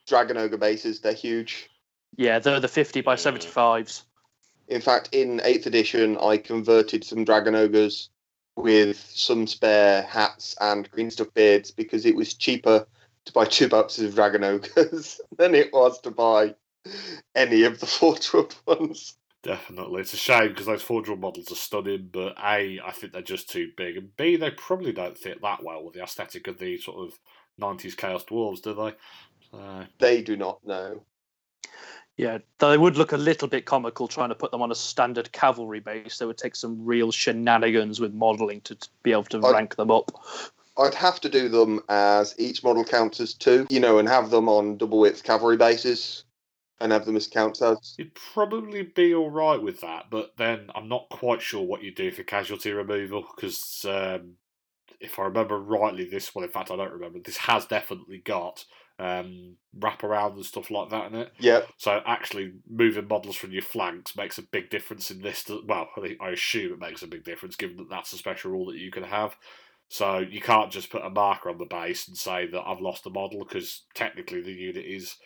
Dragon 0.07 0.37
Ogre 0.37 0.57
bases. 0.59 1.01
They're 1.01 1.13
huge. 1.15 1.71
yeah, 2.17 2.39
they're 2.39 2.61
the 2.61 2.69
50 2.69 3.01
by 3.01 3.13
Yeah. 3.13 3.17
75s. 3.17 4.03
In 4.69 4.81
fact, 4.81 5.11
in 5.13 5.41
eighth 5.45 5.67
edition, 5.67 6.17
I 6.19 6.39
converted 6.39 7.05
some 7.05 7.25
Dragon 7.25 7.55
Ogres 7.55 8.09
with 8.57 8.99
some 8.99 9.47
spare 9.47 10.03
hats 10.03 10.55
and 10.61 10.91
green 10.91 11.11
stuff 11.11 11.33
beards 11.35 11.71
because 11.71 12.07
it 12.07 12.15
was 12.17 12.35
cheaper 12.35 12.87
to 13.27 13.33
buy 13.33 13.45
two 13.47 13.69
boxes 13.69 14.05
of 14.09 14.15
Dragon 14.15 14.45
Ogres 14.45 15.21
than 15.39 15.55
it 15.55 15.73
was 15.73 16.01
to 16.03 16.11
buy 16.11 16.55
any 17.35 17.65
of 17.65 17.81
the 17.81 17.87
Forge 17.87 18.33
World 18.35 18.55
ones. 18.67 19.17
Definitely, 19.45 20.01
it's 20.01 20.15
a 20.15 20.17
shame 20.17 20.49
because 20.49 20.65
those 20.65 20.83
Forge 20.83 21.07
World 21.09 21.21
models 21.21 21.53
are 21.53 21.57
stunning, 21.57 22.09
but 22.11 22.35
a 22.43 22.81
I 22.81 22.93
think 22.93 23.13
they're 23.13 23.21
just 23.21 23.51
too 23.51 23.71
big, 23.77 23.99
and 23.99 24.17
b 24.17 24.37
they 24.37 24.51
probably 24.51 24.93
don't 24.93 25.19
fit 25.19 25.43
that 25.43 25.63
well 25.63 25.85
with 25.85 25.93
the 25.93 26.03
aesthetic 26.03 26.49
of 26.49 26.59
the 26.59 26.79
sort 26.79 27.07
of 27.07 27.19
nineties 27.59 27.95
Chaos 27.95 28.25
Dwarves, 28.25 28.63
do 28.63 28.73
they? 28.73 28.95
So, 29.51 29.85
They 29.99 30.23
do 30.23 30.37
not 30.37 30.67
know. 30.67 31.03
Yeah, 32.17 32.39
they 32.59 32.79
would 32.79 32.97
look 32.97 33.13
a 33.13 33.19
little 33.19 33.47
bit 33.47 33.67
comical 33.67 34.09
trying 34.09 34.31
to 34.31 34.35
put 34.35 34.51
them 34.51 34.63
on 34.63 34.73
a 34.73 34.75
standard 34.75 35.31
cavalry 35.33 35.81
base. 35.81 36.17
They 36.17 36.27
would 36.27 36.39
take 36.39 36.57
some 36.57 36.83
real 36.83 37.13
shenanigans 37.13 38.01
with 38.01 38.15
modelling 38.15 38.63
to 38.63 38.79
be 39.03 39.13
able 39.13 39.25
to 39.25 39.45
I- 39.45 39.53
rank 39.53 39.77
them 39.77 39.91
up. 39.91 40.11
I'd 40.79 40.95
have 40.95 41.21
to 41.21 41.29
do 41.29 41.49
them 41.49 41.81
as 41.89 42.35
each 42.39 42.65
model 42.65 42.85
counts 42.85 43.21
as 43.21 43.35
two, 43.35 43.67
you 43.69 43.79
know, 43.79 43.99
and 43.99 44.09
have 44.09 44.31
them 44.31 44.49
on 44.49 44.77
double 44.77 44.99
width 44.99 45.23
cavalry 45.23 45.57
bases 45.57 46.25
and 46.81 46.93
have 46.93 47.07
them 47.07 47.17
as 47.17 47.27
counts 47.27 47.63
as. 47.63 47.95
You'd 47.99 48.15
probably 48.15 48.83
be 48.83 49.15
all 49.15 49.31
right 49.31 49.61
with 49.61 49.81
that, 49.81 50.07
but 50.11 50.33
then 50.37 50.71
I'm 50.75 50.89
not 50.89 51.09
quite 51.11 51.41
sure 51.41 51.63
what 51.63 51.83
you 51.83 51.95
do 51.95 52.11
for 52.11 52.23
casualty 52.23 52.73
removal 52.73 53.25
because 53.35 53.87
um, 53.89 54.35
if 55.01 55.19
I 55.19 55.25
remember 55.25 55.59
rightly, 55.59 56.05
this 56.05 56.35
one, 56.35 56.45
in 56.45 56.51
fact, 56.51 56.71
I 56.71 56.77
don't 56.77 56.93
remember. 56.93 57.21
This 57.21 57.37
has 57.37 57.67
definitely 57.67 58.19
got 58.19 58.65
um, 58.99 59.57
wraparound 59.79 60.35
and 60.35 60.45
stuff 60.45 60.71
like 60.71 60.91
that 60.91 61.13
in 61.13 61.19
it. 61.19 61.33
Yep. 61.39 61.69
So 61.77 62.01
actually, 62.07 62.55
moving 62.69 63.09
models 63.09 63.37
from 63.37 63.53
your 63.53 63.63
flanks 63.63 64.17
makes 64.17 64.39
a 64.39 64.43
big 64.43 64.71
difference 64.71 65.11
in 65.11 65.21
this. 65.21 65.45
Well, 65.49 65.89
I, 65.97 66.01
think, 66.01 66.19
I 66.21 66.31
assume 66.31 66.73
it 66.73 66.81
makes 66.81 67.03
a 67.03 67.09
big 67.09 67.25
difference 67.25 67.57
given 67.57 67.77
that 67.79 67.91
that's 67.91 68.13
a 68.13 68.19
special 68.19 68.53
rule 68.53 68.67
that 68.67 68.79
you 68.79 68.91
can 68.91 69.05
have. 69.05 69.37
So 69.89 70.19
you 70.19 70.41
can't 70.41 70.73
just 70.73 70.91
put 70.91 71.05
a 71.05 71.11
marker 71.11 71.51
on 71.51 71.59
the 71.59 71.67
base 71.67 72.09
and 72.09 72.17
say 72.17 72.47
that 72.47 72.63
I've 72.63 72.81
lost 72.81 73.07
a 73.07 73.11
model 73.11 73.45
because 73.45 73.83
technically 73.95 74.41
the 74.41 74.53
unit 74.53 74.85
is 74.85 75.17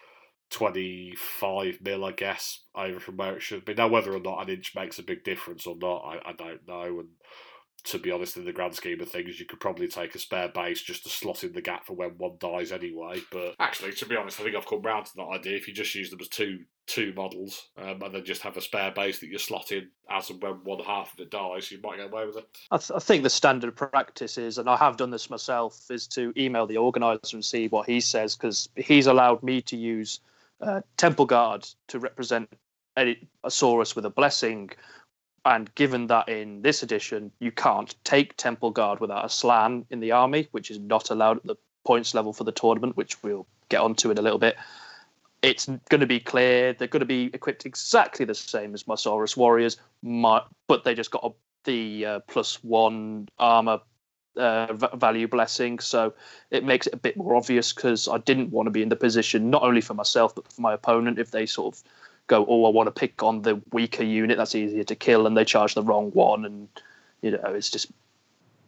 25 0.50 1.78
mil, 1.82 2.04
I 2.04 2.12
guess, 2.12 2.60
over 2.74 3.00
from 3.00 3.16
where 3.16 3.36
it 3.36 3.42
should 3.42 3.64
be. 3.64 3.74
Now, 3.74 3.88
whether 3.88 4.14
or 4.14 4.20
not 4.20 4.42
an 4.42 4.54
inch 4.54 4.74
makes 4.74 4.98
a 4.98 5.02
big 5.02 5.24
difference 5.24 5.66
or 5.66 5.76
not, 5.76 5.98
I, 5.98 6.30
I 6.30 6.32
don't 6.32 6.66
know. 6.66 7.00
And 7.00 7.08
to 7.84 7.98
be 7.98 8.10
honest, 8.10 8.36
in 8.36 8.44
the 8.44 8.52
grand 8.52 8.74
scheme 8.74 9.00
of 9.00 9.08
things, 9.08 9.38
you 9.38 9.46
could 9.46 9.60
probably 9.60 9.88
take 9.88 10.14
a 10.14 10.18
spare 10.18 10.48
base 10.48 10.82
just 10.82 11.04
to 11.04 11.08
slot 11.08 11.44
in 11.44 11.52
the 11.52 11.62
gap 11.62 11.86
for 11.86 11.94
when 11.94 12.10
one 12.16 12.36
dies 12.38 12.72
anyway. 12.72 13.20
But 13.30 13.54
actually, 13.58 13.92
to 13.92 14.06
be 14.06 14.16
honest, 14.16 14.40
I 14.40 14.44
think 14.44 14.56
I've 14.56 14.66
come 14.66 14.82
round 14.82 15.06
to 15.06 15.16
that 15.16 15.28
idea. 15.28 15.56
If 15.56 15.68
you 15.68 15.74
just 15.74 15.94
use 15.94 16.10
them 16.10 16.20
as 16.20 16.28
two 16.28 16.60
two 16.86 17.12
models 17.14 17.68
um, 17.76 18.00
and 18.02 18.14
then 18.14 18.24
just 18.24 18.40
have 18.40 18.56
a 18.56 18.62
spare 18.62 18.90
base 18.90 19.18
that 19.18 19.26
you 19.26 19.36
slot 19.36 19.72
in 19.72 19.90
as 20.08 20.30
and 20.30 20.42
when 20.42 20.54
one 20.64 20.80
half 20.80 21.12
of 21.12 21.20
it 21.20 21.30
dies, 21.30 21.70
you 21.70 21.78
might 21.82 21.98
get 21.98 22.06
away 22.06 22.24
with 22.24 22.38
it. 22.38 22.48
I, 22.70 22.78
th- 22.78 22.92
I 22.96 22.98
think 22.98 23.22
the 23.22 23.30
standard 23.30 23.76
practice 23.76 24.38
is, 24.38 24.56
and 24.56 24.70
I 24.70 24.76
have 24.76 24.96
done 24.96 25.10
this 25.10 25.28
myself, 25.28 25.90
is 25.90 26.06
to 26.08 26.32
email 26.36 26.66
the 26.66 26.78
organizer 26.78 27.36
and 27.36 27.44
see 27.44 27.68
what 27.68 27.86
he 27.86 28.00
says 28.00 28.36
because 28.36 28.70
he's 28.74 29.06
allowed 29.06 29.42
me 29.42 29.60
to 29.62 29.76
use 29.76 30.20
Temple 30.96 31.26
Guard 31.26 31.66
to 31.88 31.98
represent 31.98 32.48
a 32.96 33.16
Saurus 33.46 33.94
with 33.94 34.04
a 34.04 34.10
blessing. 34.10 34.70
And 35.44 35.72
given 35.74 36.08
that 36.08 36.28
in 36.28 36.62
this 36.62 36.82
edition, 36.82 37.30
you 37.38 37.52
can't 37.52 37.94
take 38.04 38.36
Temple 38.36 38.70
Guard 38.70 39.00
without 39.00 39.24
a 39.24 39.28
Slann 39.28 39.86
in 39.90 40.00
the 40.00 40.12
army, 40.12 40.48
which 40.50 40.70
is 40.70 40.78
not 40.78 41.10
allowed 41.10 41.38
at 41.38 41.44
the 41.44 41.56
points 41.86 42.14
level 42.14 42.32
for 42.32 42.44
the 42.44 42.52
tournament, 42.52 42.96
which 42.96 43.22
we'll 43.22 43.46
get 43.68 43.80
onto 43.80 44.10
in 44.10 44.18
a 44.18 44.22
little 44.22 44.38
bit. 44.38 44.56
It's 45.40 45.66
going 45.66 46.00
to 46.00 46.06
be 46.06 46.18
clear 46.18 46.72
they're 46.72 46.88
going 46.88 47.00
to 47.00 47.06
be 47.06 47.30
equipped 47.32 47.64
exactly 47.64 48.24
the 48.24 48.34
same 48.34 48.74
as 48.74 48.88
my 48.88 48.94
Saurus 48.96 49.36
warriors, 49.36 49.76
but 50.02 50.84
they 50.84 50.94
just 50.94 51.12
got 51.12 51.24
a 51.24 51.30
the 51.64 52.06
uh, 52.06 52.20
plus 52.20 52.62
one 52.64 53.28
armor 53.38 53.80
uh, 54.38 54.72
value 54.96 55.28
blessing. 55.28 55.78
So 55.78 56.14
it 56.50 56.64
makes 56.64 56.86
it 56.86 56.94
a 56.94 56.98
bit 56.98 57.16
more 57.16 57.34
obvious 57.36 57.72
because 57.72 58.08
I 58.08 58.18
didn't 58.18 58.50
want 58.50 58.66
to 58.66 58.70
be 58.70 58.82
in 58.82 58.88
the 58.88 58.96
position, 58.96 59.50
not 59.50 59.62
only 59.62 59.80
for 59.80 59.94
myself, 59.94 60.34
but 60.34 60.50
for 60.52 60.60
my 60.60 60.72
opponent, 60.72 61.18
if 61.18 61.30
they 61.30 61.46
sort 61.46 61.74
of 61.74 61.82
go, 62.28 62.46
oh, 62.48 62.66
I 62.66 62.70
want 62.70 62.86
to 62.86 63.00
pick 63.00 63.22
on 63.22 63.42
the 63.42 63.60
weaker 63.72 64.04
unit 64.04 64.36
that's 64.36 64.54
easier 64.54 64.84
to 64.84 64.94
kill, 64.94 65.26
and 65.26 65.36
they 65.36 65.44
charge 65.44 65.74
the 65.74 65.82
wrong 65.82 66.10
one. 66.12 66.44
And, 66.44 66.68
you 67.22 67.32
know, 67.32 67.40
it's 67.46 67.70
just, 67.70 67.90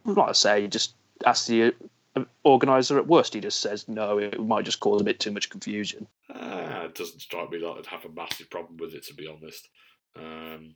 like 0.05 0.31
I 0.31 0.33
say, 0.33 0.67
just 0.67 0.95
ask 1.25 1.47
the 1.47 1.75
uh, 2.17 2.25
organizer 2.43 2.99
at 2.99 3.07
worst. 3.07 3.35
He 3.35 3.41
just 3.41 3.61
says, 3.61 3.87
no, 3.87 4.19
it 4.19 4.41
might 4.41 4.65
just 4.65 4.81
cause 4.81 5.01
a 5.01 5.05
bit 5.05 5.21
too 5.21 5.31
much 5.31 5.51
confusion. 5.51 6.07
Uh, 6.35 6.85
it 6.87 6.95
doesn't 6.95 7.21
strike 7.21 7.51
me 7.51 7.59
that 7.59 7.69
I'd 7.69 7.87
have 7.87 8.05
a 8.05 8.09
massive 8.09 8.49
problem 8.51 8.79
with 8.79 8.95
it, 8.95 9.05
to 9.07 9.15
be 9.15 9.27
honest. 9.27 9.69
Um, 10.17 10.75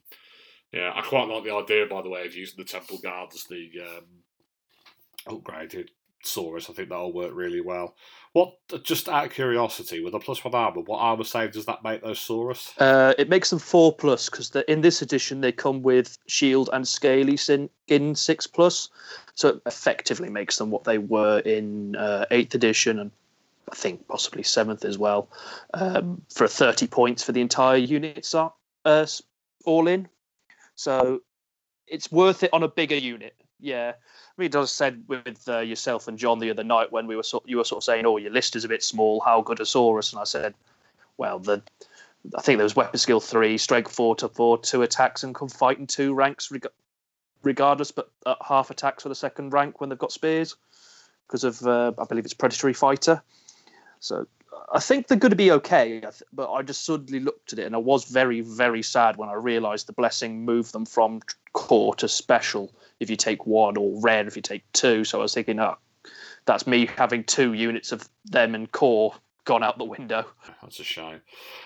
yeah, 0.72 0.92
I 0.94 1.02
quite 1.02 1.28
like 1.28 1.44
the 1.44 1.54
idea, 1.54 1.86
by 1.86 2.02
the 2.02 2.08
way, 2.08 2.26
of 2.26 2.34
using 2.34 2.58
the 2.58 2.64
Temple 2.64 2.98
Guard 2.98 3.30
as 3.32 3.44
the 3.44 3.70
um, 3.80 4.04
upgraded 5.28 5.88
Saurus. 6.24 6.70
I 6.70 6.72
think 6.72 6.88
that'll 6.88 7.12
work 7.12 7.32
really 7.34 7.60
well. 7.60 7.94
What, 8.32 8.54
just 8.82 9.08
out 9.08 9.26
of 9.26 9.32
curiosity, 9.32 10.02
with 10.02 10.14
a 10.14 10.18
plus 10.18 10.42
one 10.42 10.54
armor, 10.54 10.80
what 10.80 10.98
armor 10.98 11.24
save 11.24 11.52
does 11.52 11.66
that 11.66 11.84
make 11.84 12.02
those 12.02 12.18
Saurus? 12.18 12.72
Uh, 12.78 13.14
it 13.18 13.28
makes 13.28 13.50
them 13.50 13.58
four 13.58 13.92
plus 13.92 14.28
because 14.28 14.54
in 14.68 14.80
this 14.80 15.02
edition 15.02 15.40
they 15.40 15.52
come 15.52 15.82
with 15.82 16.18
shield 16.26 16.70
and 16.72 16.86
scaly 16.86 17.36
sin- 17.36 17.70
in 17.86 18.14
six 18.14 18.46
plus, 18.46 18.88
so 19.34 19.48
it 19.48 19.62
effectively 19.66 20.30
makes 20.30 20.58
them 20.58 20.70
what 20.70 20.84
they 20.84 20.98
were 20.98 21.38
in 21.40 21.94
uh, 21.96 22.24
eighth 22.30 22.54
edition 22.54 22.98
and 22.98 23.10
I 23.70 23.76
think 23.76 24.06
possibly 24.08 24.42
seventh 24.42 24.84
as 24.84 24.98
well, 24.98 25.28
um, 25.72 26.20
for 26.32 26.46
thirty 26.46 26.86
points 26.86 27.22
for 27.22 27.32
the 27.32 27.40
entire 27.40 27.78
unit 27.78 28.30
uh, 28.84 29.06
all 29.64 29.88
in. 29.88 30.08
So 30.74 31.22
it's 31.86 32.10
worth 32.12 32.42
it 32.42 32.50
on 32.52 32.62
a 32.62 32.68
bigger 32.68 32.96
unit. 32.96 33.34
Yeah, 33.60 33.92
I 33.96 34.40
mean, 34.40 34.48
as 34.48 34.56
I 34.56 34.64
said 34.64 35.04
with 35.08 35.48
uh, 35.48 35.60
yourself 35.60 36.08
and 36.08 36.18
John 36.18 36.38
the 36.38 36.50
other 36.50 36.64
night 36.64 36.92
when 36.92 37.06
we 37.06 37.16
were 37.16 37.22
sort, 37.22 37.48
you 37.48 37.56
were 37.58 37.64
sort 37.64 37.78
of 37.78 37.84
saying, 37.84 38.04
"Oh, 38.04 38.16
your 38.16 38.32
list 38.32 38.56
is 38.56 38.64
a 38.64 38.68
bit 38.68 38.82
small. 38.82 39.20
How 39.20 39.40
good 39.40 39.60
a 39.60 39.64
Saurus?" 39.64 40.12
And 40.12 40.20
I 40.20 40.24
said, 40.24 40.54
"Well, 41.16 41.38
the 41.38 41.62
I 42.36 42.40
think 42.40 42.58
there 42.58 42.64
was 42.64 42.76
weapon 42.76 42.98
skill 42.98 43.20
three, 43.20 43.58
strength 43.58 43.92
four 43.92 44.16
to 44.16 44.28
four, 44.28 44.58
two 44.58 44.82
attacks, 44.82 45.22
and 45.22 45.34
can 45.34 45.48
fight 45.48 45.78
in 45.78 45.86
two 45.86 46.14
ranks 46.14 46.50
reg- 46.50 46.66
regardless, 47.42 47.90
but 47.90 48.10
at 48.26 48.38
half 48.46 48.70
attacks 48.70 49.02
for 49.02 49.08
the 49.08 49.14
second 49.14 49.52
rank 49.52 49.80
when 49.80 49.90
they've 49.90 49.98
got 49.98 50.12
spears 50.12 50.56
because 51.26 51.44
of 51.44 51.62
uh, 51.66 51.92
I 51.98 52.04
believe 52.04 52.24
it's 52.24 52.34
predatory 52.34 52.72
fighter. 52.72 53.22
So 54.00 54.26
I 54.72 54.80
think 54.80 55.08
they're 55.08 55.18
going 55.18 55.30
to 55.30 55.36
be 55.36 55.52
okay. 55.52 56.02
But 56.32 56.52
I 56.52 56.62
just 56.62 56.84
suddenly 56.84 57.20
looked 57.20 57.52
at 57.52 57.58
it 57.58 57.66
and 57.66 57.74
I 57.74 57.78
was 57.78 58.04
very 58.04 58.40
very 58.40 58.82
sad 58.82 59.16
when 59.16 59.28
I 59.28 59.34
realised 59.34 59.86
the 59.86 59.92
blessing 59.92 60.44
moved 60.44 60.72
them 60.72 60.86
from 60.86 61.20
core 61.52 61.94
to 61.96 62.08
special 62.08 62.72
if 63.04 63.10
you 63.10 63.16
take 63.16 63.46
one 63.46 63.76
or 63.76 64.00
rare 64.00 64.26
if 64.26 64.36
you 64.36 64.42
take 64.42 64.64
two. 64.72 65.04
So 65.04 65.20
I 65.20 65.22
was 65.22 65.34
thinking, 65.34 65.60
oh, 65.60 65.76
that's 66.46 66.66
me 66.66 66.86
having 66.86 67.24
two 67.24 67.52
units 67.52 67.92
of 67.92 68.08
them 68.24 68.54
and 68.54 68.70
core 68.70 69.14
gone 69.44 69.62
out 69.62 69.78
the 69.78 69.84
window. 69.84 70.26
That's 70.62 70.80
a 70.80 70.84
shame. 70.84 71.20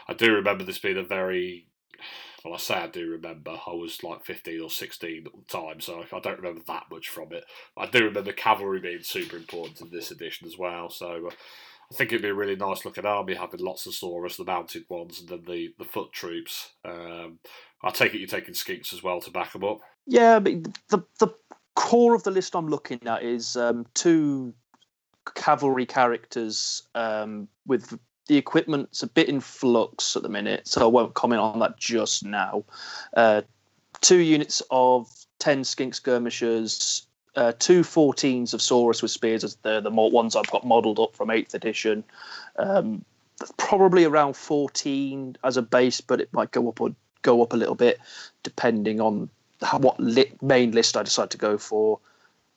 I 0.09 0.14
do 0.14 0.35
remember 0.35 0.64
this 0.64 0.79
being 0.79 0.98
a 0.98 1.03
very. 1.03 1.66
Well, 2.44 2.55
I 2.55 2.59
say 2.59 2.74
I 2.74 2.87
do 2.87 3.11
remember. 3.11 3.59
I 3.66 3.70
was 3.70 4.03
like 4.05 4.24
15 4.24 4.61
or 4.61 4.70
16 4.70 5.27
at 5.27 5.33
the 5.33 5.38
time, 5.48 5.81
so 5.81 6.05
I 6.12 6.20
don't 6.20 6.37
remember 6.37 6.62
that 6.68 6.85
much 6.90 7.09
from 7.09 7.33
it. 7.33 7.44
I 7.77 7.87
do 7.87 8.05
remember 8.05 8.33
cavalry 8.33 8.81
being 8.81 9.03
super 9.03 9.37
important 9.37 9.81
in 9.81 9.90
this 9.90 10.12
edition 10.12 10.46
as 10.46 10.57
well, 10.57 10.88
so 10.88 11.27
uh, 11.27 11.31
I 11.90 11.94
think 11.94 12.12
it'd 12.12 12.22
be 12.22 12.29
a 12.29 12.35
really 12.35 12.55
nice 12.55 12.85
looking 12.85 13.07
army 13.07 13.35
having 13.35 13.61
lots 13.61 13.87
of 13.87 13.92
Saurus, 13.92 14.37
the 14.37 14.44
mounted 14.44 14.85
ones, 14.88 15.20
and 15.20 15.29
then 15.29 15.42
the, 15.46 15.74
the 15.79 15.85
foot 15.85 16.12
troops. 16.12 16.72
Um, 16.85 17.40
I 17.83 17.90
take 17.90 18.14
it 18.14 18.18
you're 18.18 18.29
taking 18.29 18.55
skinks 18.55 18.92
as 18.92 19.03
well 19.03 19.20
to 19.20 19.31
back 19.31 19.53
them 19.53 19.64
up. 19.64 19.81
Yeah, 20.09 20.38
the 20.38 21.05
the 21.18 21.29
core 21.75 22.14
of 22.14 22.23
the 22.23 22.31
list 22.31 22.57
I'm 22.57 22.68
looking 22.68 23.07
at 23.07 23.23
is 23.23 23.57
um, 23.57 23.87
two 23.92 24.55
cavalry 25.35 25.85
characters 25.85 26.83
um, 26.94 27.47
with 27.66 27.99
the 28.27 28.38
equipment's 28.38 29.03
a 29.03 29.07
bit 29.07 29.29
in 29.29 29.40
flux 29.40 30.16
at 30.16 30.23
the 30.23 30.31
minute, 30.31 30.66
so 30.66 30.81
I 30.81 30.87
won't 30.87 31.12
comment 31.12 31.42
on 31.42 31.59
that 31.59 31.77
just 31.77 32.25
now. 32.25 32.64
Uh, 33.14 33.42
two 34.01 34.16
units 34.16 34.62
of 34.71 35.09
ten 35.38 35.62
skink 35.62 35.94
skirmishers, 35.94 37.07
uh, 37.37 37.53
two 37.59 37.83
14s 37.83 38.55
of 38.55 38.61
Saurus 38.61 39.03
with 39.03 39.11
spears, 39.11 39.44
as 39.44 39.57
the 39.57 39.81
the 39.83 39.90
more 39.90 40.11
ones 40.11 40.37
I've 40.37 40.51
got 40.51 40.66
modelled 40.66 40.99
up 40.99 41.14
from 41.14 41.31
eighth 41.31 41.55
edition. 41.55 42.03
Um, 42.57 43.05
probably 43.59 44.05
around 44.05 44.37
14 44.37 45.37
as 45.44 45.57
a 45.57 45.62
base, 45.62 46.01
but 46.01 46.21
it 46.21 46.33
might 46.33 46.51
go 46.51 46.68
up 46.68 46.81
or 46.81 46.94
go 47.23 47.42
up 47.42 47.53
a 47.53 47.57
little 47.57 47.75
bit 47.75 48.01
depending 48.42 49.01
on 49.01 49.29
what 49.79 49.99
lit, 49.99 50.40
main 50.42 50.73
list 50.73 50.97
I 50.97 51.03
decided 51.03 51.31
to 51.31 51.38
go 51.38 51.59
for. 51.59 51.99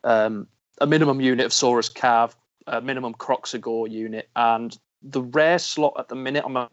Um, 0.04 0.48
a 0.80 0.88
minimum 0.88 1.22
unit 1.22 1.46
of 1.46 1.52
Saurus 1.52 1.92
Cav, 1.92 2.34
a 2.68 2.82
minimum 2.82 3.14
Kroxigor 3.14 3.90
unit, 3.90 4.30
and 4.36 4.78
the 5.04 5.22
rare 5.22 5.60
slot 5.60 5.94
at 5.98 6.10
the 6.10 6.16
minute 6.16 6.44
I'm 6.46 6.68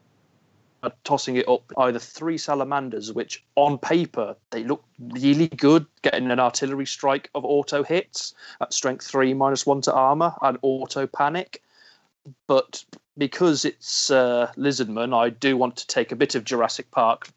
tossing 1.05 1.37
it 1.37 1.49
up 1.49 1.73
either 1.77 1.99
three 1.99 2.38
salamanders, 2.38 3.12
which 3.12 3.45
on 3.57 3.79
paper 3.79 4.37
they 4.51 4.64
look 4.64 4.85
really 4.99 5.49
good, 5.49 5.87
getting 6.03 6.31
an 6.31 6.41
artillery 6.41 6.87
strike 6.87 7.31
of 7.35 7.45
auto 7.45 7.83
hits 7.83 8.35
at 8.61 8.73
strength 8.73 9.07
three, 9.07 9.35
minus 9.35 9.67
one 9.67 9.81
to 9.83 9.93
armor, 9.93 10.35
and 10.43 10.59
auto 10.62 11.07
panic. 11.07 11.62
But 12.47 12.85
because 13.17 13.64
it's 13.64 14.11
uh, 14.11 14.53
Lizardman, 14.57 15.17
I 15.17 15.31
do 15.31 15.57
want 15.57 15.77
to 15.77 15.87
take 15.87 16.12
a 16.12 16.17
bit 16.17 16.35
of 16.35 16.45
Jurassic 16.45 16.91
Park 16.91 17.29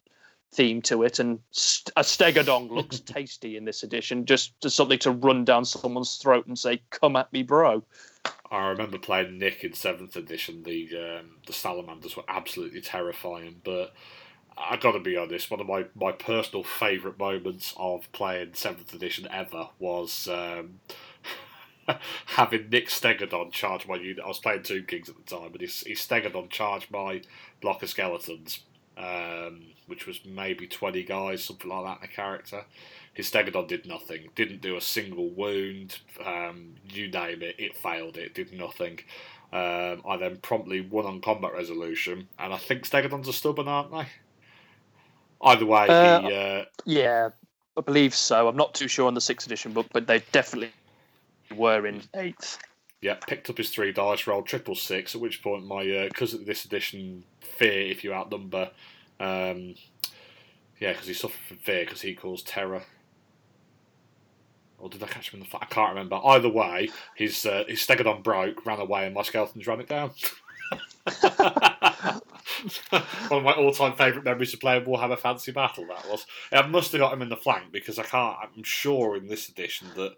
theme 0.53 0.81
to 0.83 1.03
it, 1.03 1.19
and 1.19 1.39
st- 1.51 1.93
a 1.95 2.01
Stegodon 2.01 2.69
looks 2.69 2.99
tasty 3.05 3.57
in 3.57 3.65
this 3.65 3.83
edition. 3.83 4.25
Just, 4.25 4.59
just 4.61 4.75
something 4.75 4.99
to 4.99 5.11
run 5.11 5.45
down 5.45 5.65
someone's 5.65 6.17
throat 6.17 6.47
and 6.47 6.57
say, 6.57 6.81
"Come 6.89 7.15
at 7.15 7.31
me, 7.33 7.43
bro." 7.43 7.83
I 8.51 8.67
remember 8.67 8.97
playing 8.97 9.37
Nick 9.37 9.63
in 9.63 9.73
seventh 9.73 10.15
edition. 10.15 10.63
The 10.63 11.19
um, 11.19 11.37
the 11.47 11.53
salamanders 11.53 12.17
were 12.17 12.25
absolutely 12.27 12.81
terrifying, 12.81 13.61
but 13.63 13.93
I 14.57 14.77
got 14.77 14.91
to 14.91 14.99
be 14.99 15.17
honest. 15.17 15.49
One 15.49 15.59
of 15.59 15.67
my, 15.67 15.85
my 15.95 16.11
personal 16.11 16.63
favourite 16.63 17.17
moments 17.17 17.73
of 17.77 18.11
playing 18.11 18.53
seventh 18.53 18.93
edition 18.93 19.27
ever 19.31 19.69
was 19.79 20.27
um, 20.27 20.81
having 22.25 22.69
Nick 22.69 22.89
Stegodon 22.89 23.51
charge 23.51 23.87
my 23.87 23.95
unit. 23.95 24.23
I 24.23 24.27
was 24.27 24.39
playing 24.39 24.63
Tomb 24.63 24.85
Kings 24.85 25.09
at 25.09 25.15
the 25.15 25.35
time, 25.35 25.51
and 25.53 25.61
he, 25.61 25.67
he 25.67 25.93
Stegodon 25.93 26.49
charged 26.49 26.91
my 26.91 27.21
block 27.61 27.83
of 27.83 27.89
skeletons, 27.89 28.59
um, 29.01 29.61
which 29.87 30.05
was 30.05 30.19
maybe 30.25 30.67
twenty 30.67 31.03
guys, 31.03 31.43
something 31.43 31.69
like 31.69 31.85
that 31.85 31.97
in 31.99 32.11
a 32.11 32.13
character. 32.13 32.63
His 33.13 33.29
Stegodon 33.29 33.67
did 33.67 33.85
nothing, 33.85 34.29
didn't 34.35 34.61
do 34.61 34.77
a 34.77 34.81
single 34.81 35.29
wound, 35.29 35.99
um, 36.25 36.75
you 36.89 37.09
name 37.09 37.41
it, 37.41 37.55
it 37.57 37.75
failed 37.75 38.15
it, 38.17 38.33
did 38.33 38.53
nothing. 38.53 38.99
Um, 39.51 40.01
I 40.07 40.15
then 40.17 40.37
promptly 40.37 40.79
won 40.79 41.05
on 41.05 41.19
combat 41.19 41.51
resolution, 41.53 42.29
and 42.39 42.53
I 42.53 42.57
think 42.57 42.87
Stegodons 42.87 43.27
are 43.27 43.33
stubborn, 43.33 43.67
aren't 43.67 43.91
they? 43.91 44.07
Either 45.41 45.65
way, 45.65 45.87
Uh, 45.89 46.21
he, 46.21 46.33
uh, 46.33 46.65
Yeah, 46.85 47.29
I 47.77 47.81
believe 47.81 48.15
so. 48.15 48.47
I'm 48.47 48.55
not 48.55 48.73
too 48.73 48.87
sure 48.87 49.07
on 49.07 49.13
the 49.13 49.21
sixth 49.21 49.47
edition 49.47 49.73
book, 49.73 49.87
but 49.91 50.07
they 50.07 50.19
definitely 50.31 50.71
were 51.53 51.85
in 51.85 52.01
eighth. 52.15 52.59
Yeah, 53.01 53.15
picked 53.15 53.49
up 53.49 53.57
his 53.57 53.69
three 53.69 53.91
dice, 53.91 54.27
rolled 54.27 54.45
triple 54.45 54.75
six, 54.75 55.15
at 55.15 55.21
which 55.21 55.41
point 55.41 55.65
my 55.65 55.89
uh, 55.89 56.09
cousin 56.13 56.45
this 56.45 56.65
edition, 56.65 57.23
fear 57.39 57.91
if 57.91 58.03
you 58.03 58.13
outnumber, 58.13 58.69
um, 59.19 59.75
yeah, 60.79 60.93
because 60.93 61.07
he 61.07 61.13
suffered 61.13 61.41
from 61.47 61.57
fear 61.57 61.85
because 61.85 62.01
he 62.01 62.13
caused 62.13 62.47
terror. 62.47 62.83
Or 64.77 64.89
did 64.89 65.03
I 65.03 65.07
catch 65.07 65.31
him 65.31 65.39
in 65.39 65.43
the 65.43 65.49
fight? 65.49 65.61
I 65.63 65.65
can't 65.65 65.89
remember. 65.89 66.19
Either 66.23 66.49
way, 66.49 66.89
his 67.15 67.45
uh, 67.45 67.63
his 67.67 67.79
Stegodon 67.79 68.23
broke, 68.23 68.65
ran 68.65 68.79
away, 68.79 69.05
and 69.05 69.13
my 69.13 69.21
skeletons 69.21 69.67
ran 69.67 69.79
it 69.79 69.87
down. 69.87 70.11
One 73.27 73.39
of 73.39 73.43
my 73.43 73.53
all-time 73.53 73.95
favourite 73.95 74.25
memories 74.25 74.53
of 74.53 74.59
playing 74.59 74.85
Warhammer 74.85 75.19
Fantasy 75.19 75.51
Battle. 75.51 75.85
That 75.87 76.09
was. 76.09 76.25
I 76.51 76.65
must 76.65 76.91
have 76.93 76.99
got 76.99 77.13
him 77.13 77.21
in 77.21 77.29
the 77.29 77.35
flank 77.35 77.71
because 77.71 77.99
I 77.99 78.03
can't. 78.03 78.37
I'm 78.41 78.63
sure 78.63 79.15
in 79.15 79.27
this 79.27 79.49
edition 79.49 79.87
that 79.95 80.15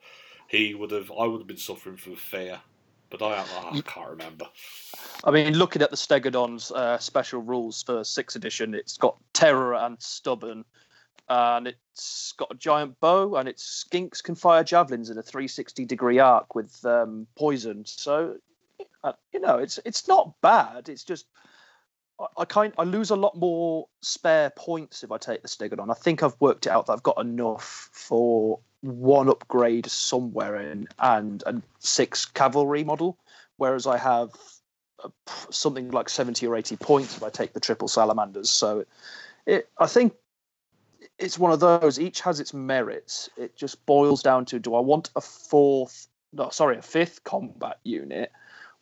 he 0.48 0.74
would 0.74 0.92
have. 0.92 1.12
I 1.12 1.26
would 1.26 1.40
have 1.40 1.48
been 1.48 1.58
suffering 1.58 1.98
from 1.98 2.16
fear, 2.16 2.62
but 3.14 3.22
I, 3.22 3.46
I 3.72 3.82
can't 3.82 4.10
remember. 4.10 4.48
I 5.24 5.30
mean, 5.30 5.54
looking 5.56 5.84
at 5.84 5.92
the 5.92 5.96
Stegodon's 5.96 6.72
uh, 6.72 6.98
special 6.98 7.42
rules 7.42 7.84
for 7.84 8.04
sixth 8.04 8.36
edition, 8.36 8.74
it's 8.74 8.98
got 8.98 9.18
terror 9.34 9.76
and 9.76 10.02
stubborn, 10.02 10.66
and 11.30 11.68
it's 11.68 12.34
got 12.38 12.52
a 12.52 12.56
giant 12.56 13.00
bow, 13.00 13.36
and 13.36 13.48
its 13.48 13.86
skinks 13.88 14.24
can 14.24 14.34
fire 14.34 14.64
javelins 14.64 15.12
in 15.12 15.20
a 15.20 15.22
360 15.22 15.86
degree 15.86 16.18
arc 16.18 16.56
with 16.56 16.84
um, 16.86 17.28
poison. 17.38 17.86
So, 17.86 18.38
uh, 19.04 19.14
you 19.32 19.40
know, 19.40 19.60
it's 19.60 19.80
it's 19.86 20.08
not 20.08 20.34
bad. 20.42 20.90
It's 20.90 21.04
just 21.04 21.28
I, 22.20 22.26
I 22.38 22.46
kind 22.46 22.74
I 22.80 22.84
lose 22.84 23.12
a 23.12 23.16
lot 23.16 23.38
more 23.38 23.90
spare 24.02 24.50
points 24.50 25.04
if 25.04 25.12
I 25.12 25.20
take 25.20 25.44
the 25.44 25.48
Stegodon. 25.48 25.92
I 25.92 25.94
think 25.94 26.24
I've 26.24 26.36
worked 26.40 26.66
it 26.66 26.72
out 26.72 26.88
that 26.88 26.94
I've 26.94 27.04
got 27.04 27.22
enough 27.22 27.90
for 27.92 28.60
one 28.84 29.30
upgrade 29.30 29.90
somewhere 29.90 30.58
in 30.58 30.88
and 31.00 31.42
a 31.46 31.62
six 31.80 32.26
cavalry 32.26 32.84
model, 32.84 33.18
whereas 33.58 33.88
I 33.88 33.98
have 33.98 34.32
something 35.50 35.92
like 35.92 36.10
70 36.10 36.46
or 36.46 36.56
80 36.56 36.76
points 36.78 37.18
if 37.18 37.24
I 37.24 37.30
take 37.30 37.54
the 37.54 37.60
triple 37.60 37.88
salamanders. 37.88 38.50
So 38.50 38.86
it, 39.46 39.70
I 39.78 39.88
think 39.88 40.14
it's 41.18 41.40
one 41.40 41.52
of 41.52 41.60
those. 41.60 42.00
Each 42.00 42.22
has 42.22 42.40
its 42.40 42.54
merits. 42.54 43.30
It 43.38 43.56
just 43.56 43.86
boils 43.86 44.22
down 44.22 44.46
to: 44.46 44.60
do 44.60 44.76
I 44.76 44.82
want 44.82 45.10
a 45.16 45.22
fourth? 45.22 46.08
No, 46.34 46.50
sorry, 46.50 46.78
a 46.78 46.82
fifth 46.82 47.24
combat 47.24 47.80
unit, 47.84 48.32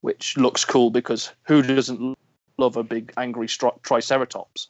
which 0.01 0.37
looks 0.37 0.65
cool 0.65 0.89
because 0.89 1.31
who 1.43 1.61
doesn't 1.61 2.17
love 2.57 2.77
a 2.77 2.83
big 2.83 3.13
angry 3.17 3.47
stri- 3.47 3.81
triceratops? 3.83 4.69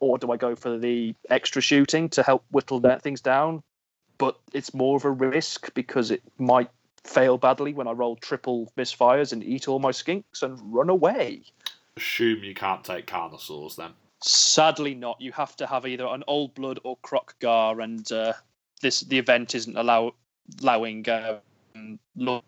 Or 0.00 0.18
do 0.18 0.30
I 0.32 0.36
go 0.36 0.54
for 0.54 0.78
the 0.78 1.14
extra 1.28 1.60
shooting 1.60 2.08
to 2.10 2.22
help 2.22 2.44
whittle 2.50 2.80
that 2.80 3.02
things 3.02 3.20
down? 3.20 3.62
But 4.20 4.38
it's 4.52 4.74
more 4.74 4.96
of 4.96 5.04
a 5.06 5.10
risk 5.10 5.72
because 5.72 6.10
it 6.10 6.22
might 6.38 6.68
fail 7.04 7.38
badly 7.38 7.72
when 7.72 7.88
I 7.88 7.92
roll 7.92 8.16
triple 8.16 8.70
misfires 8.76 9.32
and 9.32 9.42
eat 9.42 9.66
all 9.66 9.78
my 9.78 9.92
skinks 9.92 10.42
and 10.42 10.58
run 10.62 10.90
away. 10.90 11.40
Assume 11.96 12.44
you 12.44 12.54
can't 12.54 12.84
take 12.84 13.06
Carnosaurs 13.06 13.76
then. 13.76 13.92
Sadly, 14.22 14.94
not. 14.94 15.18
You 15.18 15.32
have 15.32 15.56
to 15.56 15.66
have 15.66 15.86
either 15.86 16.06
an 16.06 16.22
old 16.26 16.54
blood 16.54 16.78
or 16.84 16.98
Kroq-Gar, 16.98 17.80
and 17.80 18.12
uh, 18.12 18.34
this 18.82 19.00
the 19.00 19.18
event 19.18 19.54
isn't 19.54 19.78
allow, 19.78 20.12
allowing 20.60 21.06
um, 21.08 21.98
lord 22.14 22.44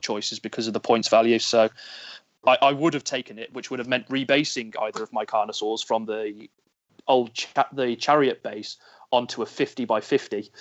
choices 0.00 0.38
because 0.38 0.68
of 0.68 0.72
the 0.72 0.80
points 0.80 1.08
value. 1.08 1.40
So, 1.40 1.68
I, 2.46 2.56
I 2.62 2.72
would 2.72 2.94
have 2.94 3.02
taken 3.02 3.40
it, 3.40 3.52
which 3.52 3.70
would 3.70 3.80
have 3.80 3.88
meant 3.88 4.08
rebasing 4.08 4.74
either 4.80 5.02
of 5.02 5.12
my 5.12 5.24
Carnosaurs 5.24 5.84
from 5.84 6.06
the 6.06 6.48
old 7.08 7.34
cha- 7.34 7.68
the 7.72 7.96
chariot 7.96 8.44
base 8.44 8.76
onto 9.10 9.42
a 9.42 9.46
fifty 9.46 9.84
by 9.84 10.00
fifty, 10.00 10.52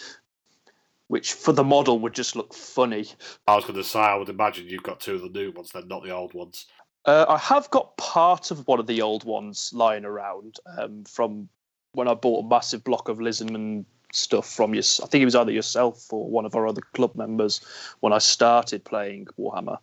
which 1.07 1.33
for 1.33 1.51
the 1.51 1.63
model 1.63 1.99
would 1.99 2.13
just 2.13 2.35
look 2.35 2.53
funny. 2.53 3.07
I 3.47 3.55
was 3.55 3.65
going 3.65 3.75
to 3.75 3.83
say, 3.83 3.99
I 3.99 4.15
would 4.15 4.29
imagine 4.29 4.67
you've 4.67 4.83
got 4.83 4.99
two 4.99 5.15
of 5.15 5.21
the 5.21 5.29
new 5.29 5.51
ones, 5.51 5.71
then 5.71 5.87
not 5.87 6.03
the 6.03 6.11
old 6.11 6.33
ones. 6.33 6.65
Uh, 7.05 7.25
I 7.29 7.37
have 7.37 7.69
got 7.69 7.95
part 7.97 8.49
of 8.49 8.67
one 8.67 8.79
of 8.79 8.87
the 8.87 9.01
old 9.01 9.23
ones 9.23 9.71
lying 9.73 10.05
around 10.05 10.57
um, 10.77 11.03
from 11.03 11.47
when 11.91 12.07
I 12.07 12.15
bought 12.15 12.45
a 12.45 12.47
massive 12.47 12.83
block 12.83 13.09
of 13.09 13.19
Lizardman 13.19 13.85
stuff 14.11 14.49
from 14.49 14.73
you. 14.73 14.79
I 14.79 15.05
think 15.05 15.21
it 15.21 15.25
was 15.25 15.35
either 15.35 15.51
yourself 15.51 16.11
or 16.11 16.27
one 16.27 16.45
of 16.45 16.55
our 16.55 16.67
other 16.67 16.81
club 16.93 17.15
members 17.15 17.61
when 17.99 18.11
I 18.13 18.17
started 18.17 18.83
playing 18.83 19.27
Warhammer. 19.37 19.77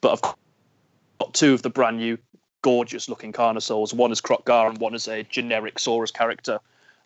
But 0.00 0.12
I've 0.12 0.34
got 1.20 1.34
two 1.34 1.54
of 1.54 1.62
the 1.62 1.70
brand 1.70 1.96
new, 1.96 2.16
gorgeous 2.62 3.08
looking 3.08 3.32
Carnosaurs. 3.32 3.92
One 3.92 4.12
is 4.12 4.20
Kroq-Gar 4.20 4.68
and 4.68 4.78
one 4.78 4.94
is 4.94 5.08
a 5.08 5.24
generic 5.24 5.76
Saurus 5.76 6.12
character. 6.12 6.60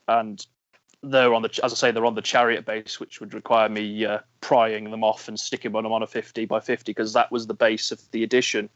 And 0.08 0.44
they're 1.02 1.34
on 1.34 1.42
the, 1.42 1.60
as 1.62 1.72
I 1.72 1.76
say, 1.76 1.90
they're 1.90 2.06
on 2.06 2.14
the 2.14 2.22
chariot 2.22 2.64
base, 2.64 3.00
which 3.00 3.20
would 3.20 3.34
require 3.34 3.68
me 3.68 4.04
uh, 4.04 4.18
prying 4.40 4.90
them 4.90 5.02
off 5.02 5.28
and 5.28 5.38
sticking 5.38 5.72
them 5.72 5.86
on 5.86 6.02
a 6.02 6.06
50 6.06 6.44
by 6.44 6.60
50 6.60 6.92
because 6.92 7.12
that 7.12 7.32
was 7.32 7.46
the 7.46 7.54
base 7.54 7.90
of 7.90 8.00
the 8.12 8.22
edition 8.22 8.68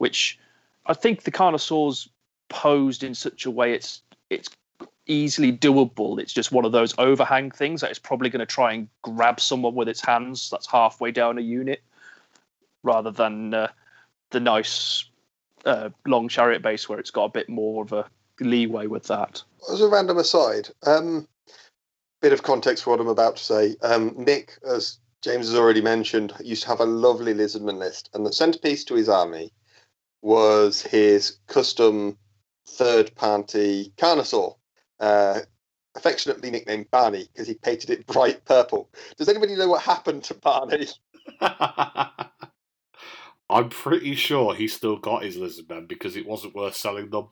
which 0.00 0.38
I 0.86 0.94
think 0.94 1.24
the 1.24 1.30
Carnosaurs 1.30 2.08
posed 2.48 3.04
in 3.04 3.14
such 3.14 3.44
a 3.44 3.50
way 3.50 3.74
it's 3.74 4.00
it's 4.30 4.48
easily 5.06 5.52
doable. 5.52 6.18
It's 6.18 6.32
just 6.32 6.52
one 6.52 6.64
of 6.64 6.72
those 6.72 6.94
overhang 6.96 7.50
things 7.50 7.82
that 7.82 7.90
it's 7.90 7.98
probably 7.98 8.30
going 8.30 8.40
to 8.40 8.46
try 8.46 8.72
and 8.72 8.88
grab 9.02 9.40
someone 9.40 9.74
with 9.74 9.88
its 9.88 10.00
hands 10.00 10.48
that's 10.48 10.66
halfway 10.66 11.10
down 11.10 11.36
a 11.36 11.42
unit, 11.42 11.82
rather 12.82 13.10
than 13.10 13.52
uh, 13.52 13.68
the 14.30 14.40
nice 14.40 15.04
uh, 15.66 15.90
long 16.06 16.28
chariot 16.28 16.62
base 16.62 16.88
where 16.88 16.98
it's 16.98 17.10
got 17.10 17.24
a 17.24 17.28
bit 17.30 17.48
more 17.50 17.82
of 17.82 17.92
a 17.92 18.08
leeway 18.40 18.86
with 18.86 19.04
that. 19.04 19.42
As 19.70 19.82
a 19.82 19.88
random 19.88 20.16
aside, 20.16 20.70
um, 20.86 21.28
bit 22.20 22.32
of 22.32 22.42
context 22.42 22.84
for 22.84 22.90
what 22.90 23.00
I'm 23.00 23.08
about 23.08 23.36
to 23.36 23.44
say. 23.44 23.76
Um, 23.82 24.14
Nick, 24.16 24.58
as 24.66 24.98
James 25.22 25.46
has 25.46 25.56
already 25.56 25.80
mentioned, 25.80 26.32
used 26.40 26.62
to 26.62 26.68
have 26.68 26.80
a 26.80 26.86
lovely 26.86 27.34
lizardman 27.34 27.78
list, 27.78 28.10
and 28.14 28.24
the 28.24 28.32
centerpiece 28.32 28.84
to 28.84 28.94
his 28.94 29.08
army 29.08 29.52
was 30.22 30.82
his 30.82 31.38
custom 31.46 32.18
third 32.68 33.14
party 33.14 33.92
Carnosaur, 33.96 34.56
uh, 35.00 35.40
affectionately 35.94 36.50
nicknamed 36.50 36.90
Barney 36.90 37.26
because 37.32 37.48
he 37.48 37.54
painted 37.54 37.90
it 37.90 38.06
bright 38.06 38.44
purple. 38.44 38.90
Does 39.16 39.28
anybody 39.28 39.56
know 39.56 39.68
what 39.68 39.82
happened 39.82 40.24
to 40.24 40.34
Barney? 40.34 40.86
I'm 43.50 43.68
pretty 43.68 44.14
sure 44.14 44.54
he 44.54 44.68
still 44.68 44.96
got 44.96 45.24
his 45.24 45.36
lizardmen 45.36 45.88
because 45.88 46.16
it 46.16 46.26
wasn't 46.26 46.54
worth 46.54 46.76
selling 46.76 47.10
them. 47.10 47.28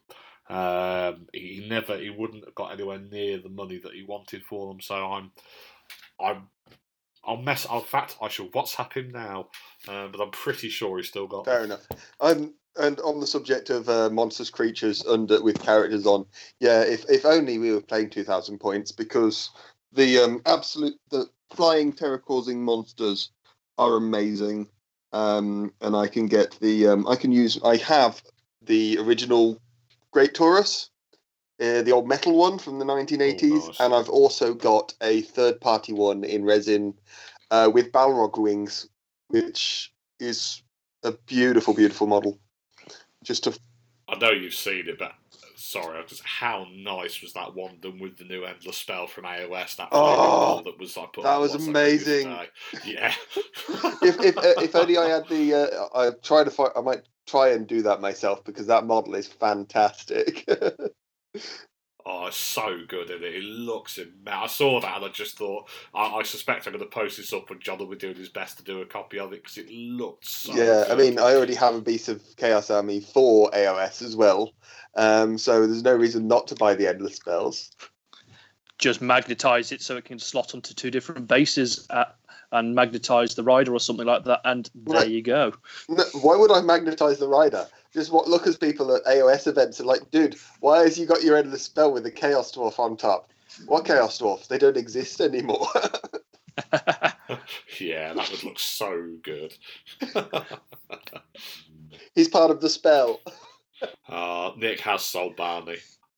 Um, 0.48 1.26
he 1.32 1.66
never, 1.68 1.98
he 1.98 2.10
wouldn't 2.10 2.44
have 2.44 2.54
got 2.54 2.72
anywhere 2.72 2.98
near 2.98 3.38
the 3.38 3.48
money 3.48 3.78
that 3.78 3.92
he 3.92 4.02
wanted 4.02 4.42
for 4.44 4.68
them. 4.68 4.80
So 4.80 4.94
I'm, 4.94 5.30
I'm, 6.20 6.48
I'll 7.24 7.36
mess. 7.36 7.66
In 7.70 7.80
fact, 7.82 8.16
I 8.22 8.28
shall 8.28 8.46
WhatsApp 8.48 8.94
him 8.94 9.10
now. 9.10 9.48
Uh, 9.86 10.08
but 10.08 10.20
I'm 10.20 10.30
pretty 10.30 10.68
sure 10.70 10.96
he's 10.96 11.08
still 11.08 11.26
got. 11.26 11.44
Fair 11.44 11.64
enough. 11.64 11.86
Um, 12.20 12.54
and 12.76 13.00
on 13.00 13.20
the 13.20 13.26
subject 13.26 13.70
of 13.70 13.88
uh, 13.88 14.08
monstrous 14.10 14.50
creatures 14.50 15.04
under 15.06 15.42
with 15.42 15.60
characters 15.60 16.06
on, 16.06 16.24
yeah, 16.60 16.82
if 16.82 17.04
if 17.10 17.26
only 17.26 17.58
we 17.58 17.72
were 17.72 17.80
playing 17.80 18.10
two 18.10 18.24
thousand 18.24 18.58
points 18.58 18.92
because 18.92 19.50
the 19.92 20.18
um, 20.18 20.40
absolute 20.46 20.94
the 21.10 21.26
flying 21.50 21.92
terror 21.92 22.18
causing 22.18 22.64
monsters 22.64 23.30
are 23.78 23.96
amazing. 23.96 24.68
Um, 25.12 25.72
and 25.80 25.96
I 25.96 26.06
can 26.06 26.26
get 26.26 26.56
the 26.60 26.88
um, 26.88 27.08
I 27.08 27.16
can 27.16 27.32
use 27.32 27.58
I 27.64 27.76
have 27.78 28.22
the 28.62 28.98
original 28.98 29.58
Great 30.18 30.34
Taurus, 30.34 30.90
uh, 31.60 31.82
the 31.82 31.92
old 31.92 32.08
metal 32.08 32.36
one 32.36 32.58
from 32.58 32.80
the 32.80 32.84
1980s, 32.84 33.52
Oh, 33.52 33.66
nice. 33.68 33.78
and 33.78 33.94
I've 33.94 34.08
also 34.08 34.52
got 34.52 34.92
a 35.00 35.20
third 35.22 35.60
party 35.60 35.92
one 35.92 36.24
in 36.24 36.44
resin 36.44 36.94
uh, 37.52 37.70
with 37.72 37.92
Balrog 37.92 38.36
wings, 38.36 38.88
which 39.28 39.92
is 40.18 40.60
a 41.04 41.12
beautiful, 41.12 41.72
beautiful 41.72 42.08
model. 42.08 42.36
Just 43.22 43.46
a 43.46 43.56
I 44.08 44.18
know 44.18 44.32
you've 44.32 44.54
seen 44.56 44.88
it, 44.88 44.98
but 44.98 45.12
sorry, 45.58 45.98
I 45.98 46.04
just 46.04 46.22
how 46.24 46.66
nice 46.72 47.20
was 47.20 47.32
that 47.32 47.54
one 47.54 47.78
done 47.80 47.98
with 47.98 48.16
the 48.16 48.24
new 48.24 48.44
endless 48.44 48.78
spell 48.78 49.06
from 49.06 49.24
AOS? 49.24 49.76
That 49.76 49.88
Oh, 49.92 50.62
that 50.64 50.78
was 50.78 50.96
like 50.96 51.12
put 51.12 51.24
that 51.24 51.38
was 51.38 51.54
amazing. 51.54 52.36
Yeah. 52.84 53.12
if 54.02 54.20
if 54.20 54.38
uh, 54.38 54.62
if 54.62 54.74
only 54.76 54.96
I 54.96 55.08
had 55.08 55.28
the 55.28 55.54
uh, 55.54 55.98
I 55.98 56.10
try 56.22 56.44
to 56.44 56.50
find 56.50 56.70
I 56.76 56.80
might 56.80 57.02
try 57.26 57.50
and 57.50 57.66
do 57.66 57.82
that 57.82 58.00
myself 58.00 58.44
because 58.44 58.66
that 58.68 58.86
model 58.86 59.14
is 59.14 59.26
fantastic. 59.26 60.48
Oh, 62.10 62.24
it's 62.26 62.38
so 62.38 62.78
good 62.88 63.10
in 63.10 63.22
it. 63.22 63.34
It 63.34 63.42
looks 63.44 63.98
immense. 63.98 64.14
I 64.26 64.46
saw 64.46 64.80
that 64.80 64.96
and 64.96 65.04
I 65.04 65.08
just 65.08 65.36
thought, 65.36 65.68
I, 65.94 66.06
I 66.06 66.22
suspect 66.22 66.66
I'm 66.66 66.72
going 66.72 66.82
to 66.82 66.88
post 66.88 67.18
this 67.18 67.34
up 67.34 67.50
when 67.50 67.60
John 67.60 67.76
will 67.78 67.86
be 67.86 67.96
doing 67.96 68.14
his 68.14 68.30
best 68.30 68.56
to 68.56 68.64
do 68.64 68.80
a 68.80 68.86
copy 68.86 69.18
of 69.18 69.34
it 69.34 69.42
because 69.42 69.58
it 69.58 69.70
looks. 69.70 70.30
so 70.30 70.54
yeah, 70.54 70.84
I 70.90 70.94
mean 70.94 71.18
I 71.18 71.34
already 71.34 71.54
have 71.56 71.74
a 71.74 71.82
Beast 71.82 72.08
of 72.08 72.22
Chaos 72.38 72.70
Army 72.70 73.00
for 73.00 73.50
AOS 73.50 74.00
as 74.00 74.16
well, 74.16 74.52
um, 74.94 75.36
so 75.36 75.66
there's 75.66 75.82
no 75.82 75.94
reason 75.94 76.26
not 76.26 76.46
to 76.48 76.54
buy 76.54 76.74
the 76.74 76.88
endless 76.88 77.16
spells. 77.16 77.70
Just 78.78 79.02
magnetize 79.02 79.70
it 79.72 79.82
so 79.82 79.98
it 79.98 80.06
can 80.06 80.18
slot 80.18 80.54
onto 80.54 80.72
two 80.72 80.90
different 80.90 81.28
bases 81.28 81.86
at, 81.90 82.16
and 82.52 82.74
magnetize 82.74 83.34
the 83.34 83.42
rider 83.42 83.74
or 83.74 83.80
something 83.80 84.06
like 84.06 84.24
that, 84.24 84.40
and 84.46 84.70
there 84.74 85.00
Right. 85.00 85.10
you 85.10 85.20
go. 85.20 85.52
No, 85.90 86.04
why 86.22 86.36
would 86.36 86.52
I 86.52 86.62
magnetize 86.62 87.18
the 87.18 87.28
rider? 87.28 87.68
Just 87.92 88.12
what 88.12 88.28
look 88.28 88.46
as 88.46 88.56
people 88.56 88.94
at 88.94 89.04
AOS 89.04 89.46
events 89.46 89.78
and 89.78 89.86
like, 89.88 90.10
dude, 90.10 90.36
why 90.60 90.80
has 90.80 90.98
you 90.98 91.06
got 91.06 91.22
your 91.22 91.36
endless 91.36 91.62
spell 91.62 91.92
with 91.92 92.02
the 92.02 92.10
Chaos 92.10 92.52
Dwarf 92.52 92.78
on 92.78 92.96
top? 92.96 93.32
What 93.66 93.86
Chaos 93.86 94.18
Dwarf? 94.18 94.46
They 94.46 94.58
don't 94.58 94.76
exist 94.76 95.20
anymore. 95.20 95.66
yeah, 97.80 98.12
that 98.14 98.30
would 98.30 98.44
look 98.44 98.58
so 98.58 99.08
good. 99.22 99.56
He's 102.14 102.28
part 102.28 102.50
of 102.50 102.60
the 102.60 102.68
spell. 102.68 103.20
uh, 104.08 104.52
Nick 104.56 104.80
has 104.80 105.04
sold 105.04 105.36
Barney. 105.36 105.76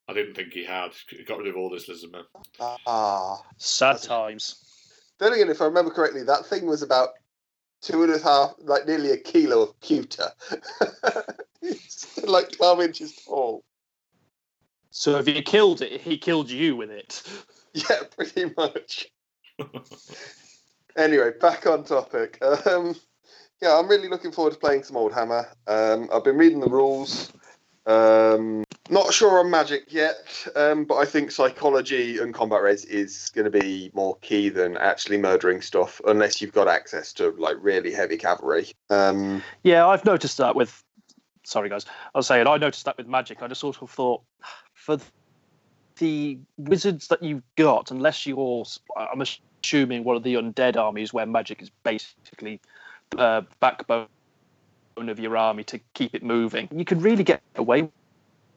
I 0.09 0.13
didn't 0.13 0.35
think 0.35 0.53
he 0.53 0.65
had. 0.65 0.91
He 1.09 1.23
got 1.23 1.39
rid 1.39 1.47
of 1.47 1.57
all 1.57 1.71
this 1.71 1.89
lizard 1.89 2.11
man. 2.11 2.25
Ah. 2.87 3.41
Sad 3.59 4.03
times. 4.03 4.65
Then 5.21 5.33
again, 5.35 5.51
if 5.51 5.61
I 5.61 5.67
remember 5.67 5.93
correctly, 5.93 6.25
that 6.25 6.47
thing 6.47 6.67
was 6.67 6.83
about 6.83 7.11
two 7.81 8.03
and 8.03 8.13
a 8.13 8.19
half, 8.19 8.55
like 8.59 8.87
nearly 8.87 9.13
a 9.13 9.19
kilo 9.19 9.63
of 9.63 9.81
pewter. 9.81 10.31
It's 11.63 12.19
like 12.25 12.53
12 12.53 12.81
inches 12.81 13.17
tall. 13.25 13.65
So 14.91 15.19
if 15.19 15.29
you 15.29 15.43
killed 15.43 15.83
it, 15.83 16.01
he 16.01 16.19
killed 16.19 16.51
you 16.51 16.77
with 16.77 16.91
it. 16.91 17.23
Yeah, 17.73 18.01
pretty 18.17 18.53
much. 18.57 19.07
anyway, 20.97 21.31
back 21.41 21.69
on 21.69 21.85
topic. 21.85 22.37
Um, 22.67 22.97
yeah, 23.63 23.79
I'm 23.79 23.87
really 23.87 24.09
looking 24.09 24.33
forward 24.33 24.55
to 24.55 24.59
playing 24.59 24.83
some 24.83 24.97
Old 24.97 25.13
Hammer. 25.13 25.47
Um, 25.69 26.09
I've 26.13 26.25
been 26.25 26.37
reading 26.37 26.59
the 26.59 26.69
rules. 26.69 27.33
Um, 27.87 28.65
not 28.89 29.13
sure 29.13 29.39
on 29.39 29.51
Magic 29.51 29.93
yet, 29.93 30.47
um, 30.57 30.85
but 30.85 30.97
I 30.97 31.05
think 31.05 31.31
psychology 31.31 32.19
and 32.19 32.35
combat 32.35 32.63
res 32.63 32.85
is 32.85 33.31
going 33.35 33.51
to 33.51 33.57
be 33.57 33.91
more 33.95 34.17
key 34.17 34.49
than 34.49 34.77
actually 34.77 35.19
murdering 35.19 35.61
stuff, 35.61 36.01
unless 36.07 36.41
you've 36.41 36.53
got 36.53 36.69
access 36.69 37.13
to 37.15 37.31
like 37.39 37.57
really 37.61 37.93
heavy 37.93 38.17
cavalry. 38.17 38.73
Um, 38.91 39.43
Yeah, 39.63 39.87
I've 39.87 40.05
noticed 40.05 40.39
that 40.39 40.57
with. 40.57 40.83
Sorry, 41.51 41.69
guys. 41.69 41.85
I 42.15 42.19
was 42.19 42.29
saying 42.29 42.47
I 42.47 42.57
noticed 42.59 42.85
that 42.85 42.97
with 42.97 43.09
Magic. 43.09 43.43
I 43.43 43.49
just 43.49 43.61
sort 43.61 43.83
of 43.83 43.91
thought 43.91 44.23
for 44.75 44.99
the 45.99 46.39
wizards 46.57 47.09
that 47.09 47.23
you've 47.25 47.43
got, 47.57 47.91
unless 47.91 48.25
you're, 48.25 48.65
I'm 48.97 49.21
assuming 49.21 50.05
one 50.05 50.17
of 50.17 50.23
the 50.23 50.35
undead 50.35 50.77
armies 50.77 51.13
where 51.13 51.27
Magic 51.27 51.61
is 51.61 51.71
basically 51.83 52.61
uh, 53.19 53.43
backbone 53.59 54.07
of 54.97 55.19
your 55.19 55.37
army 55.37 55.65
to 55.65 55.81
keep 55.95 56.15
it 56.15 56.23
moving, 56.23 56.69
you 56.73 56.85
can 56.85 57.01
really 57.01 57.25
get 57.25 57.43
away 57.57 57.91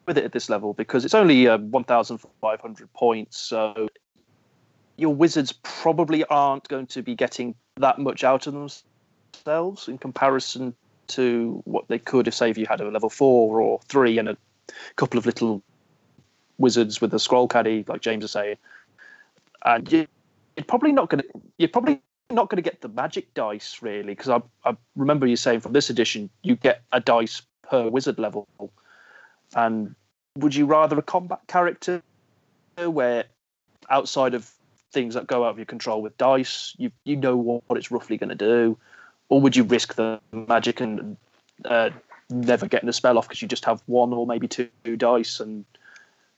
with 0.06 0.18
it 0.20 0.24
at 0.24 0.32
this 0.32 0.48
level 0.48 0.74
because 0.74 1.04
it's 1.04 1.16
only 1.16 1.48
uh, 1.48 1.58
1,500 1.58 2.94
points. 2.94 3.40
So 3.40 3.88
your 4.98 5.16
wizards 5.16 5.52
probably 5.64 6.26
aren't 6.26 6.68
going 6.68 6.88
to 6.88 7.02
be 7.02 7.16
getting 7.16 7.56
that 7.78 7.98
much 7.98 8.24
out 8.24 8.46
of 8.46 8.54
themselves 8.54 9.88
in 9.88 9.98
comparison 9.98 10.76
to 11.16 11.62
what 11.66 11.88
they 11.88 12.00
could 12.00 12.28
if, 12.28 12.34
say, 12.34 12.50
if 12.50 12.58
you 12.58 12.66
had 12.66 12.82
a 12.82 12.90
level 12.90 13.10
four 13.10 13.62
or 13.62 13.80
three 13.88 14.18
and 14.18 14.30
a 14.30 14.38
couple 14.96 15.18
of 15.18 15.26
little 15.26 15.62
wizards 16.58 17.02
with 17.02 17.14
a 17.14 17.20
scroll 17.20 17.48
caddy, 17.48 17.84
like 17.88 18.02
James 18.02 18.24
is 18.24 18.32
saying. 18.32 18.58
And 19.66 19.92
you, 19.92 20.08
you're 20.58 20.66
probably 20.66 20.92
not 20.92 21.10
going 21.10 21.22
to. 21.24 21.30
You're 21.58 21.70
probably 21.70 22.02
not 22.30 22.50
going 22.50 22.64
to 22.64 22.70
get 22.70 22.82
the 22.82 22.90
magic 22.90 23.34
dice 23.34 23.82
really, 23.82 24.16
because 24.16 24.30
I, 24.30 24.42
I 24.70 24.76
remember 24.96 25.28
you 25.28 25.36
saying 25.36 25.60
from 25.60 25.74
this 25.74 25.90
edition 25.90 26.30
you 26.42 26.56
get 26.56 26.82
a 26.92 27.00
dice 27.00 27.42
per 27.70 27.88
wizard 27.90 28.20
level. 28.20 28.48
And 29.56 29.96
would 30.38 30.56
you 30.56 30.66
rather 30.66 30.98
a 30.98 31.02
combat 31.02 31.42
character 31.48 32.02
where 32.78 33.26
outside 33.90 34.34
of 34.34 34.52
things 34.92 35.14
that 35.14 35.28
go 35.28 35.44
out 35.44 35.50
of 35.50 35.58
your 35.58 35.66
control 35.66 36.02
with 36.02 36.18
dice, 36.18 36.74
you 36.78 36.92
you 37.04 37.16
know 37.16 37.36
what, 37.38 37.64
what 37.68 37.78
it's 37.78 37.92
roughly 37.92 38.18
going 38.18 38.30
to 38.30 38.36
do, 38.36 38.78
or 39.30 39.42
would 39.42 39.56
you 39.56 39.64
risk 39.64 39.96
the 39.96 40.20
magic 40.32 40.82
and 40.82 41.18
uh, 41.66 41.90
never 42.30 42.68
getting 42.68 42.88
the 42.88 42.94
spell 42.94 43.18
off 43.18 43.28
because 43.28 43.42
you 43.42 43.48
just 43.48 43.66
have 43.66 43.82
one 43.86 44.14
or 44.14 44.26
maybe 44.28 44.48
two 44.48 44.70
dice 44.98 45.40
and 45.40 45.66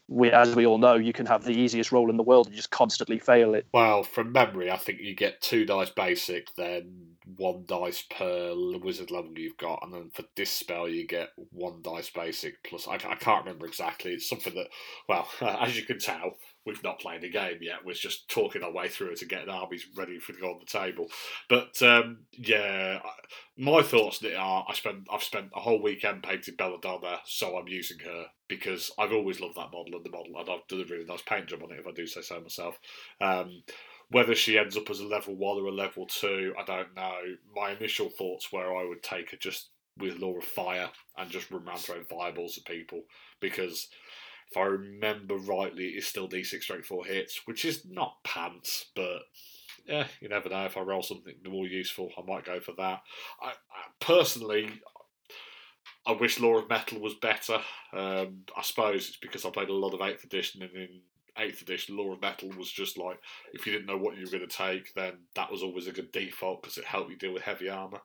we, 0.07 0.31
as 0.31 0.55
we 0.55 0.67
all 0.67 0.77
know, 0.77 0.95
you 0.95 1.13
can 1.13 1.25
have 1.25 1.43
the 1.43 1.51
easiest 1.51 1.91
roll 1.91 2.09
in 2.09 2.17
the 2.17 2.23
world 2.23 2.47
and 2.47 2.55
just 2.55 2.69
constantly 2.69 3.17
fail 3.17 3.55
it. 3.55 3.65
Well, 3.73 4.03
from 4.03 4.31
memory, 4.31 4.69
I 4.69 4.77
think 4.77 5.01
you 5.01 5.15
get 5.15 5.41
two 5.41 5.65
dice 5.65 5.89
basic, 5.89 6.53
then 6.55 7.14
one 7.37 7.63
dice 7.65 8.03
per 8.03 8.53
wizard 8.81 9.11
level 9.11 9.31
you've 9.35 9.57
got, 9.57 9.79
and 9.83 9.93
then 9.93 10.11
for 10.13 10.23
dispel 10.35 10.87
you 10.87 11.07
get 11.07 11.29
one 11.51 11.81
dice 11.81 12.09
basic 12.09 12.63
plus. 12.63 12.87
I, 12.87 12.95
I 12.95 13.15
can't 13.15 13.45
remember 13.45 13.65
exactly. 13.65 14.13
It's 14.13 14.29
something 14.29 14.53
that, 14.55 14.67
well, 15.07 15.27
as 15.41 15.77
you 15.77 15.83
can 15.83 15.99
tell, 15.99 16.37
we've 16.65 16.83
not 16.83 16.99
played 16.99 17.23
a 17.23 17.29
game 17.29 17.59
yet. 17.61 17.85
We're 17.85 17.93
just 17.93 18.29
talking 18.29 18.63
our 18.63 18.71
way 18.71 18.87
through 18.87 19.11
it 19.11 19.17
to 19.19 19.25
get 19.25 19.49
armies 19.49 19.85
ready 19.95 20.19
for 20.19 20.33
go 20.33 20.51
on 20.51 20.59
the 20.59 20.65
table. 20.65 21.07
But 21.49 21.81
um, 21.81 22.19
yeah, 22.31 22.99
my 23.57 23.81
thoughts 23.81 24.23
are: 24.23 24.65
I 24.67 24.73
spent 24.73 25.07
I've 25.11 25.23
spent 25.23 25.49
a 25.55 25.59
whole 25.59 25.81
weekend 25.81 26.23
painting 26.23 26.55
Belladonna, 26.57 27.19
so 27.25 27.57
I'm 27.57 27.67
using 27.67 27.99
her 27.99 28.25
because 28.47 28.91
I've 28.99 29.13
always 29.13 29.39
loved 29.39 29.55
that 29.55 29.71
model 29.71 29.95
and 29.95 30.05
the 30.05 30.09
model, 30.09 30.33
and 30.37 30.49
I've 30.49 30.67
done 30.67 30.81
a 30.81 30.91
really 30.91 31.05
nice 31.05 31.23
paint 31.23 31.47
job 31.47 31.63
on 31.63 31.71
it, 31.71 31.79
if 31.79 31.87
I 31.87 31.91
do 31.91 32.05
say 32.05 32.21
so 32.21 32.39
myself. 32.39 32.77
Um, 33.21 33.63
whether 34.11 34.35
she 34.35 34.57
ends 34.57 34.77
up 34.77 34.89
as 34.89 34.99
a 34.99 35.07
level 35.07 35.35
one 35.35 35.57
or 35.57 35.67
a 35.67 35.71
level 35.71 36.05
two, 36.05 36.53
I 36.59 36.63
don't 36.63 36.95
know. 36.95 37.19
My 37.55 37.71
initial 37.71 38.09
thoughts 38.09 38.51
were 38.51 38.75
I 38.75 38.87
would 38.87 39.03
take 39.03 39.31
her 39.31 39.37
just 39.37 39.69
with 39.97 40.19
Lore 40.19 40.39
of 40.39 40.45
Fire 40.45 40.89
and 41.17 41.31
just 41.31 41.49
run 41.51 41.67
around 41.67 41.79
throwing 41.79 42.05
fireballs 42.05 42.57
at 42.57 42.65
people 42.65 43.03
because 43.39 43.87
if 44.51 44.57
I 44.57 44.65
remember 44.65 45.37
rightly, 45.37 45.87
it's 45.87 46.07
still 46.07 46.29
D6 46.29 46.61
straight 46.61 46.85
4 46.85 47.05
hits, 47.05 47.41
which 47.45 47.65
is 47.65 47.85
not 47.85 48.23
pants, 48.23 48.85
but 48.95 49.21
yeah, 49.87 50.07
you 50.19 50.29
never 50.29 50.49
know. 50.49 50.65
If 50.65 50.77
I 50.77 50.81
roll 50.81 51.01
something 51.01 51.35
more 51.47 51.67
useful, 51.67 52.11
I 52.17 52.21
might 52.25 52.45
go 52.45 52.59
for 52.59 52.73
that. 52.77 53.01
I, 53.41 53.49
I 53.49 53.51
personally, 53.99 54.69
I 56.05 56.11
wish 56.13 56.39
Lore 56.39 56.59
of 56.59 56.69
Metal 56.69 56.99
was 56.99 57.15
better. 57.15 57.59
Um, 57.93 58.43
I 58.55 58.61
suppose 58.61 59.09
it's 59.09 59.17
because 59.17 59.45
I 59.45 59.49
played 59.49 59.69
a 59.69 59.73
lot 59.73 59.93
of 59.93 59.99
8th 59.99 60.23
edition, 60.23 60.61
and 60.61 60.71
in 60.75 61.01
8th 61.37 61.61
edition, 61.61 61.97
Lore 61.97 62.13
of 62.13 62.21
Metal 62.21 62.49
was 62.57 62.71
just 62.71 62.97
like 62.97 63.19
if 63.53 63.65
you 63.65 63.73
didn't 63.73 63.87
know 63.87 63.97
what 63.97 64.17
you 64.17 64.25
were 64.25 64.31
going 64.31 64.47
to 64.47 64.57
take, 64.57 64.93
then 64.93 65.13
that 65.35 65.51
was 65.51 65.63
always 65.63 65.87
a 65.87 65.91
good 65.91 66.11
default 66.11 66.61
because 66.61 66.77
it 66.77 66.85
helped 66.85 67.09
you 67.09 67.17
deal 67.17 67.33
with 67.33 67.43
heavy 67.43 67.69
armor. 67.69 68.01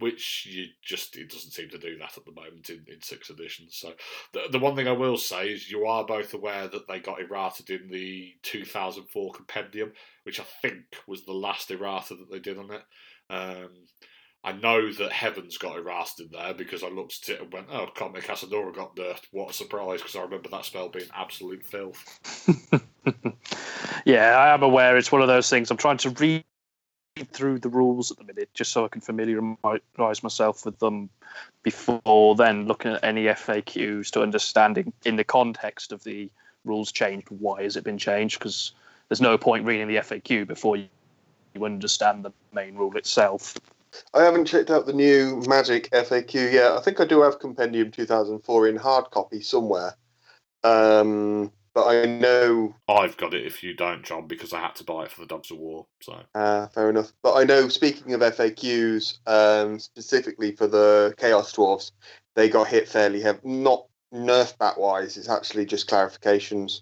Which 0.00 0.48
you 0.50 0.66
just 0.82 1.16
it 1.16 1.30
doesn't 1.30 1.52
seem 1.52 1.68
to 1.70 1.78
do 1.78 1.96
that 1.98 2.18
at 2.18 2.24
the 2.24 2.32
moment 2.32 2.68
in, 2.68 2.84
in 2.92 3.00
sixth 3.00 3.30
edition. 3.30 3.66
So 3.70 3.92
the 4.32 4.42
the 4.50 4.58
one 4.58 4.74
thing 4.74 4.88
I 4.88 4.92
will 4.92 5.16
say 5.16 5.50
is 5.50 5.70
you 5.70 5.86
are 5.86 6.04
both 6.04 6.34
aware 6.34 6.66
that 6.66 6.88
they 6.88 6.98
got 6.98 7.20
errated 7.20 7.70
in 7.70 7.88
the 7.90 8.34
2004 8.42 9.32
compendium, 9.32 9.92
which 10.24 10.40
I 10.40 10.44
think 10.60 10.82
was 11.06 11.24
the 11.24 11.32
last 11.32 11.70
errata 11.70 12.16
that 12.16 12.30
they 12.30 12.40
did 12.40 12.58
on 12.58 12.72
it. 12.72 12.82
Um, 13.30 13.70
I 14.44 14.52
know 14.52 14.92
that 14.92 15.10
Heaven's 15.10 15.56
got 15.56 15.78
erased 15.78 16.20
in 16.20 16.28
there 16.30 16.52
because 16.52 16.82
I 16.82 16.88
looked 16.88 17.28
at 17.28 17.36
it 17.36 17.40
and 17.40 17.52
went, 17.52 17.68
"Oh, 17.70 17.86
Comet 17.94 18.24
Casandora 18.24 18.74
got 18.74 18.94
nerfed. 18.94 19.26
What 19.30 19.50
a 19.50 19.54
surprise!" 19.54 20.00
Because 20.00 20.16
I 20.16 20.22
remember 20.22 20.50
that 20.50 20.66
spell 20.66 20.90
being 20.90 21.08
absolute 21.14 21.64
filth. 21.64 22.20
yeah, 24.04 24.36
I 24.36 24.52
am 24.52 24.62
aware. 24.62 24.98
It's 24.98 25.10
one 25.10 25.22
of 25.22 25.28
those 25.28 25.48
things. 25.48 25.70
I'm 25.70 25.78
trying 25.78 25.96
to 25.98 26.10
read 26.10 26.44
through 27.32 27.60
the 27.60 27.68
rules 27.68 28.10
at 28.10 28.18
the 28.18 28.24
minute 28.24 28.50
just 28.54 28.72
so 28.72 28.84
I 28.84 28.88
can 28.88 29.00
familiarise 29.00 30.22
myself 30.22 30.66
with 30.66 30.78
them 30.78 31.08
before 31.62 32.34
then 32.34 32.66
looking 32.66 32.92
at 32.92 33.04
any 33.04 33.24
FAQs 33.26 34.10
to 34.10 34.22
understanding 34.22 34.92
in 35.04 35.16
the 35.16 35.24
context 35.24 35.92
of 35.92 36.02
the 36.04 36.30
rules 36.64 36.90
changed, 36.90 37.28
why 37.30 37.62
has 37.62 37.76
it 37.76 37.84
been 37.84 37.98
changed 37.98 38.38
because 38.38 38.72
there's 39.08 39.20
no 39.20 39.38
point 39.38 39.64
reading 39.64 39.86
the 39.86 39.96
FAQ 39.96 40.46
before 40.46 40.76
you 40.76 40.88
understand 41.62 42.24
the 42.24 42.32
main 42.52 42.74
rule 42.74 42.96
itself. 42.96 43.56
I 44.12 44.22
haven't 44.22 44.46
checked 44.46 44.70
out 44.70 44.86
the 44.86 44.92
new 44.92 45.42
Magic 45.46 45.90
FAQ 45.90 46.52
yet. 46.52 46.72
I 46.72 46.80
think 46.80 47.00
I 47.00 47.04
do 47.04 47.22
have 47.22 47.38
Compendium 47.38 47.90
2004 47.90 48.68
in 48.68 48.76
hard 48.76 49.10
copy 49.10 49.40
somewhere. 49.40 49.96
Um, 50.62 51.52
but 51.74 51.86
I 51.86 52.06
know. 52.06 52.74
I've 52.88 53.16
got 53.16 53.34
it 53.34 53.44
if 53.44 53.62
you 53.62 53.74
don't, 53.74 54.04
John, 54.04 54.26
because 54.26 54.52
I 54.52 54.60
had 54.60 54.76
to 54.76 54.84
buy 54.84 55.04
it 55.04 55.10
for 55.10 55.20
the 55.20 55.26
Dogs 55.26 55.50
of 55.50 55.58
War. 55.58 55.86
So. 56.00 56.20
Uh, 56.34 56.68
fair 56.68 56.90
enough. 56.90 57.12
But 57.22 57.34
I 57.34 57.44
know, 57.44 57.68
speaking 57.68 58.14
of 58.14 58.20
FAQs, 58.20 59.18
um, 59.26 59.78
specifically 59.78 60.52
for 60.52 60.66
the 60.66 61.14
Chaos 61.18 61.52
Dwarfs, 61.52 61.92
they 62.34 62.48
got 62.48 62.68
hit 62.68 62.88
fairly 62.88 63.20
heavy. 63.20 63.40
Not 63.42 63.86
nerf 64.12 64.56
bat 64.58 64.78
wise, 64.78 65.16
it's 65.16 65.28
actually 65.28 65.66
just 65.66 65.88
clarifications. 65.88 66.80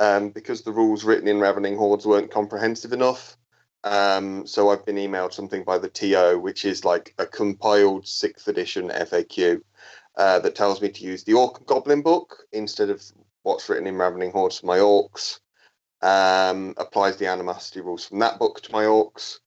Um, 0.00 0.30
because 0.30 0.62
the 0.62 0.72
rules 0.72 1.02
written 1.02 1.26
in 1.26 1.40
Ravening 1.40 1.76
Hordes 1.76 2.06
weren't 2.06 2.30
comprehensive 2.30 2.92
enough. 2.92 3.36
Um, 3.84 4.46
so 4.46 4.70
I've 4.70 4.84
been 4.84 4.96
emailed 4.96 5.32
something 5.32 5.64
by 5.64 5.78
the 5.78 5.88
TO, 5.88 6.38
which 6.40 6.64
is 6.64 6.84
like 6.84 7.14
a 7.18 7.26
compiled 7.26 8.06
sixth 8.06 8.48
edition 8.48 8.88
FAQ 8.88 9.60
uh, 10.16 10.40
that 10.40 10.54
tells 10.54 10.82
me 10.82 10.88
to 10.88 11.04
use 11.04 11.24
the 11.24 11.34
Orc 11.34 11.64
Goblin 11.66 12.02
book 12.02 12.44
instead 12.52 12.90
of 12.90 13.02
what's 13.42 13.68
written 13.68 13.86
in 13.86 13.96
Ravening 13.96 14.32
Hordes 14.32 14.58
for 14.58 14.66
my 14.66 14.78
orcs. 14.78 15.38
Um, 16.00 16.74
applies 16.76 17.16
the 17.16 17.26
animosity 17.26 17.80
rules 17.80 18.06
from 18.06 18.20
that 18.20 18.38
book 18.38 18.60
to 18.62 18.72
my 18.72 18.84
orcs, 18.84 19.38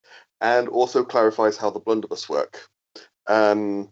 and 0.42 0.68
also 0.68 1.04
clarifies 1.04 1.58
how 1.58 1.70
the 1.70 1.80
blunderbuss 1.80 2.28
work. 2.28 2.68
Um, 3.28 3.90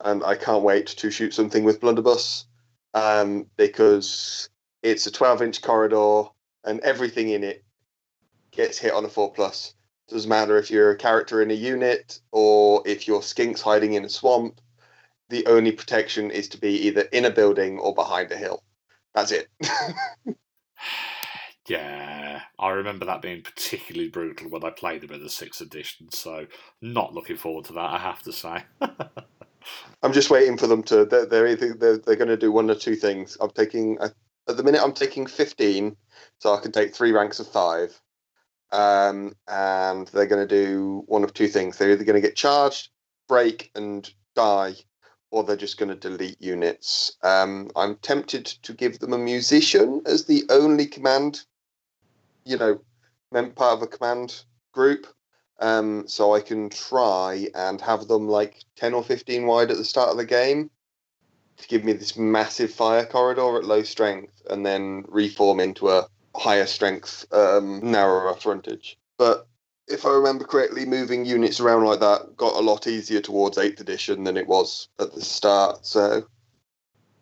and 0.00 0.22
I 0.22 0.36
can't 0.36 0.62
wait 0.62 0.86
to 0.86 1.10
shoot 1.10 1.34
something 1.34 1.64
with 1.64 1.80
blunderbuss 1.80 2.46
um, 2.94 3.46
because 3.56 4.48
it's 4.82 5.06
a 5.06 5.10
12 5.10 5.42
inch 5.42 5.62
corridor 5.62 6.24
and 6.64 6.80
everything 6.80 7.30
in 7.30 7.42
it 7.42 7.64
gets 8.58 8.76
hit 8.76 8.92
on 8.92 9.04
a 9.04 9.08
4 9.08 9.32
plus. 9.32 9.74
Doesn't 10.08 10.28
matter 10.28 10.58
if 10.58 10.68
you're 10.70 10.90
a 10.90 10.96
character 10.96 11.40
in 11.42 11.50
a 11.52 11.54
unit 11.54 12.18
or 12.32 12.82
if 12.86 13.06
you're 13.06 13.20
skinks 13.20 13.60
hiding 13.60 13.94
in 13.94 14.04
a 14.04 14.08
swamp. 14.08 14.60
The 15.28 15.46
only 15.46 15.70
protection 15.70 16.30
is 16.30 16.48
to 16.48 16.58
be 16.58 16.88
either 16.88 17.02
in 17.12 17.24
a 17.24 17.30
building 17.30 17.78
or 17.78 17.94
behind 17.94 18.32
a 18.32 18.36
hill. 18.36 18.64
That's 19.14 19.30
it. 19.30 19.48
yeah, 21.68 22.40
I 22.58 22.70
remember 22.70 23.04
that 23.04 23.22
being 23.22 23.42
particularly 23.42 24.08
brutal 24.08 24.50
when 24.50 24.64
I 24.64 24.70
played 24.70 25.02
them 25.02 25.12
in 25.12 25.22
the 25.22 25.30
sixth 25.30 25.60
edition. 25.60 26.08
So, 26.10 26.46
not 26.82 27.14
looking 27.14 27.36
forward 27.36 27.66
to 27.66 27.74
that. 27.74 27.90
I 27.90 27.98
have 27.98 28.22
to 28.22 28.32
say. 28.32 28.64
I'm 30.02 30.12
just 30.12 30.30
waiting 30.30 30.56
for 30.56 30.66
them 30.66 30.82
to. 30.84 31.04
They're 31.04 31.26
they're, 31.26 31.46
either, 31.46 31.74
they're, 31.74 31.98
they're 31.98 32.16
going 32.16 32.28
to 32.28 32.36
do 32.36 32.50
one 32.50 32.70
or 32.70 32.74
two 32.74 32.96
things. 32.96 33.36
I'm 33.40 33.50
taking 33.50 33.98
at 34.00 34.14
the 34.46 34.62
minute. 34.62 34.80
I'm 34.82 34.94
taking 34.94 35.26
15, 35.26 35.94
so 36.38 36.54
I 36.54 36.60
can 36.60 36.72
take 36.72 36.94
three 36.94 37.12
ranks 37.12 37.38
of 37.38 37.46
five. 37.46 38.00
Um, 38.70 39.34
and 39.46 40.08
they're 40.08 40.26
going 40.26 40.46
to 40.46 40.64
do 40.64 41.02
one 41.06 41.24
of 41.24 41.32
two 41.32 41.48
things. 41.48 41.78
They're 41.78 41.92
either 41.92 42.04
going 42.04 42.20
to 42.20 42.26
get 42.26 42.36
charged, 42.36 42.90
break, 43.26 43.70
and 43.74 44.10
die, 44.34 44.74
or 45.30 45.44
they're 45.44 45.56
just 45.56 45.78
going 45.78 45.88
to 45.88 45.94
delete 45.94 46.40
units. 46.40 47.16
Um, 47.22 47.70
I'm 47.76 47.96
tempted 47.96 48.46
to 48.46 48.72
give 48.72 48.98
them 48.98 49.12
a 49.12 49.18
musician 49.18 50.02
as 50.06 50.24
the 50.24 50.44
only 50.50 50.86
command, 50.86 51.42
you 52.44 52.56
know, 52.56 52.80
part 53.32 53.76
of 53.78 53.82
a 53.82 53.86
command 53.86 54.44
group. 54.72 55.06
Um, 55.60 56.06
so 56.06 56.34
I 56.34 56.40
can 56.40 56.70
try 56.70 57.48
and 57.54 57.80
have 57.80 58.06
them 58.06 58.28
like 58.28 58.62
10 58.76 58.94
or 58.94 59.02
15 59.02 59.44
wide 59.46 59.70
at 59.70 59.76
the 59.76 59.84
start 59.84 60.10
of 60.10 60.16
the 60.16 60.24
game 60.24 60.70
to 61.56 61.68
give 61.68 61.84
me 61.84 61.92
this 61.92 62.16
massive 62.16 62.72
fire 62.72 63.04
corridor 63.04 63.56
at 63.56 63.64
low 63.64 63.82
strength 63.82 64.40
and 64.48 64.64
then 64.64 65.04
reform 65.08 65.58
into 65.58 65.88
a 65.88 66.06
higher 66.38 66.66
strength, 66.66 67.26
um, 67.32 67.80
narrower 67.82 68.34
frontage. 68.34 68.98
But 69.18 69.46
if 69.88 70.04
I 70.04 70.10
remember 70.10 70.44
correctly, 70.44 70.84
moving 70.84 71.24
units 71.24 71.60
around 71.60 71.84
like 71.84 72.00
that 72.00 72.36
got 72.36 72.54
a 72.54 72.60
lot 72.60 72.86
easier 72.86 73.20
towards 73.20 73.58
8th 73.58 73.80
edition 73.80 74.24
than 74.24 74.36
it 74.36 74.46
was 74.46 74.88
at 74.98 75.14
the 75.14 75.22
start. 75.22 75.86
So 75.86 76.26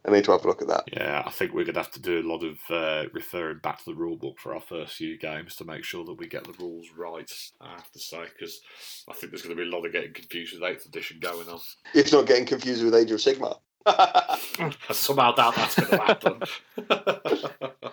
I 0.04 0.10
need 0.10 0.24
to 0.24 0.32
have 0.32 0.44
a 0.44 0.48
look 0.48 0.62
at 0.62 0.68
that. 0.68 0.84
Yeah, 0.92 1.22
I 1.24 1.30
think 1.30 1.52
we're 1.52 1.64
going 1.64 1.74
to 1.74 1.80
have 1.80 1.92
to 1.92 2.00
do 2.00 2.20
a 2.20 2.28
lot 2.28 2.44
of 2.44 2.58
uh, 2.70 3.08
referring 3.12 3.58
back 3.58 3.78
to 3.78 3.84
the 3.86 3.94
rule 3.94 4.16
book 4.16 4.38
for 4.38 4.54
our 4.54 4.60
first 4.60 4.94
few 4.94 5.18
games 5.18 5.56
to 5.56 5.64
make 5.64 5.84
sure 5.84 6.04
that 6.04 6.14
we 6.14 6.26
get 6.26 6.44
the 6.44 6.54
rules 6.58 6.86
right, 6.96 7.30
I 7.60 7.70
have 7.70 7.90
to 7.92 7.98
say, 7.98 8.24
because 8.32 8.60
I 9.08 9.14
think 9.14 9.32
there's 9.32 9.42
going 9.42 9.56
to 9.56 9.62
be 9.62 9.68
a 9.68 9.72
lot 9.72 9.86
of 9.86 9.92
getting 9.92 10.12
confused 10.12 10.54
with 10.54 10.62
8th 10.62 10.86
edition 10.86 11.18
going 11.20 11.48
on. 11.48 11.60
If 11.94 12.12
not 12.12 12.26
getting 12.26 12.46
confused 12.46 12.84
with 12.84 12.94
Age 12.94 13.10
of 13.10 13.20
Sigmar. 13.20 13.58
I 13.86 14.38
somehow 14.92 15.32
doubt 15.32 15.54
that's 15.54 15.76
going 15.76 15.90
to 15.90 15.96
happen. 15.98 16.42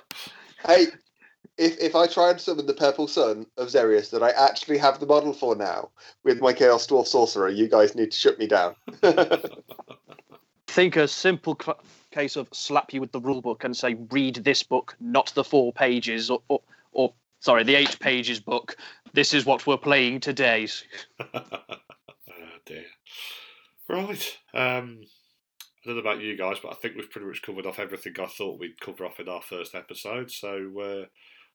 hey, 0.68 0.88
if 1.58 1.80
if 1.80 1.96
I 1.96 2.08
try 2.08 2.32
and 2.32 2.42
summon 2.42 2.66
the 2.66 2.74
Purple 2.74 3.08
Sun 3.08 3.46
of 3.58 3.68
Xereus 3.68 4.10
that 4.12 4.24
I 4.24 4.32
actually 4.32 4.78
have 4.80 5.00
the 5.00 5.06
model 5.06 5.34
for 5.34 5.56
now 5.56 5.90
with 6.24 6.42
my 6.42 6.54
Chaos 6.54 6.88
Dwarf 6.88 7.08
Sorcerer, 7.08 7.50
you 7.50 7.68
guys 7.68 7.96
need 7.96 8.12
to 8.12 8.18
shut 8.18 8.40
me 8.40 8.48
down. 8.48 8.76
Think 10.68 10.96
a 10.96 11.08
simple 11.08 11.58
cl- 11.62 11.80
case 12.12 12.36
of 12.36 12.48
slap 12.52 12.94
you 12.94 13.02
with 13.02 13.12
the 13.12 13.22
rule 13.22 13.42
book 13.42 13.64
and 13.64 13.78
say, 13.78 13.96
read 14.10 14.36
this 14.36 14.64
book, 14.64 14.96
not 15.00 15.32
the 15.36 15.44
four 15.44 15.72
pages, 15.72 16.32
or, 16.32 16.42
or, 16.48 16.62
or 16.92 17.14
sorry, 17.40 17.64
the 17.64 17.76
eight 17.76 18.00
pages 18.00 18.40
book. 18.40 18.76
This 19.14 19.36
is 19.36 19.46
what 19.46 19.68
we're 19.68 19.78
playing 19.78 20.22
today. 20.22 20.68
oh 21.20 21.42
dear. 22.66 22.86
Right. 23.88 24.38
Um, 24.56 25.02
I 25.84 25.90
don't 25.90 25.96
know 25.96 26.02
about 26.02 26.22
you 26.22 26.38
guys, 26.38 26.58
but 26.64 26.72
I 26.72 26.76
think 26.76 26.96
we've 26.96 27.12
pretty 27.12 27.28
much 27.28 27.42
covered 27.42 27.66
off 27.66 27.78
everything 27.78 28.14
I 28.20 28.26
thought 28.26 28.60
we'd 28.60 28.80
cover 28.80 29.06
off 29.06 29.20
in 29.20 29.28
our 29.28 29.42
first 29.42 29.76
episode. 29.76 30.32
So 30.32 30.80
uh, 30.80 31.06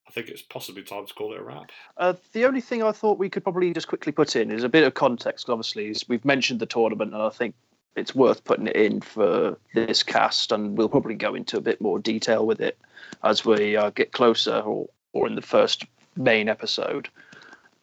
I 0.08 0.10
think 0.10 0.28
it's 0.28 0.42
possibly 0.42 0.82
time 0.82 1.06
to 1.06 1.14
call 1.14 1.34
it 1.34 1.40
a 1.40 1.42
wrap. 1.42 1.70
Uh, 1.98 2.14
the 2.32 2.46
only 2.46 2.62
thing 2.62 2.82
I 2.82 2.92
thought 2.92 3.18
we 3.18 3.28
could 3.28 3.42
probably 3.42 3.72
just 3.74 3.88
quickly 3.88 4.10
put 4.10 4.36
in 4.36 4.50
is 4.50 4.64
a 4.64 4.68
bit 4.68 4.84
of 4.84 4.94
context. 4.94 5.50
Obviously, 5.50 5.94
we've 6.08 6.24
mentioned 6.24 6.60
the 6.60 6.66
tournament, 6.66 7.12
and 7.12 7.22
I 7.22 7.28
think 7.28 7.54
it's 7.94 8.14
worth 8.14 8.44
putting 8.44 8.68
it 8.68 8.76
in 8.76 9.02
for 9.02 9.58
this 9.74 10.02
cast, 10.02 10.50
and 10.50 10.78
we'll 10.78 10.88
probably 10.88 11.14
go 11.14 11.34
into 11.34 11.58
a 11.58 11.60
bit 11.60 11.80
more 11.80 11.98
detail 11.98 12.46
with 12.46 12.60
it 12.60 12.78
as 13.22 13.44
we 13.44 13.76
uh, 13.76 13.90
get 13.90 14.12
closer, 14.12 14.60
or 14.60 14.88
or 15.12 15.26
in 15.26 15.34
the 15.34 15.42
first 15.42 15.84
main 16.16 16.48
episode. 16.48 17.08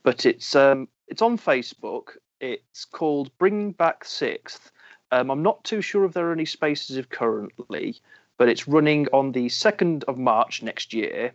But 0.02 0.26
it's 0.26 0.56
um, 0.56 0.88
it's 1.08 1.22
on 1.22 1.38
Facebook. 1.38 2.18
It's 2.42 2.86
called 2.86 3.36
Bringing 3.38 3.72
Back 3.72 4.04
Sixth. 4.04 4.72
Um, 5.12 5.30
I'm 5.30 5.44
not 5.44 5.64
too 5.64 5.82
sure 5.82 6.06
if 6.06 6.14
there 6.14 6.28
are 6.28 6.34
any 6.34 6.46
spaces 6.46 7.04
currently, 7.10 7.98
but 8.38 8.50
it's 8.50 8.68
running 8.68 9.08
on 9.14 9.32
the 9.32 9.50
second 9.50 10.04
of 10.08 10.18
March 10.18 10.64
next 10.64 10.94
year, 10.94 11.32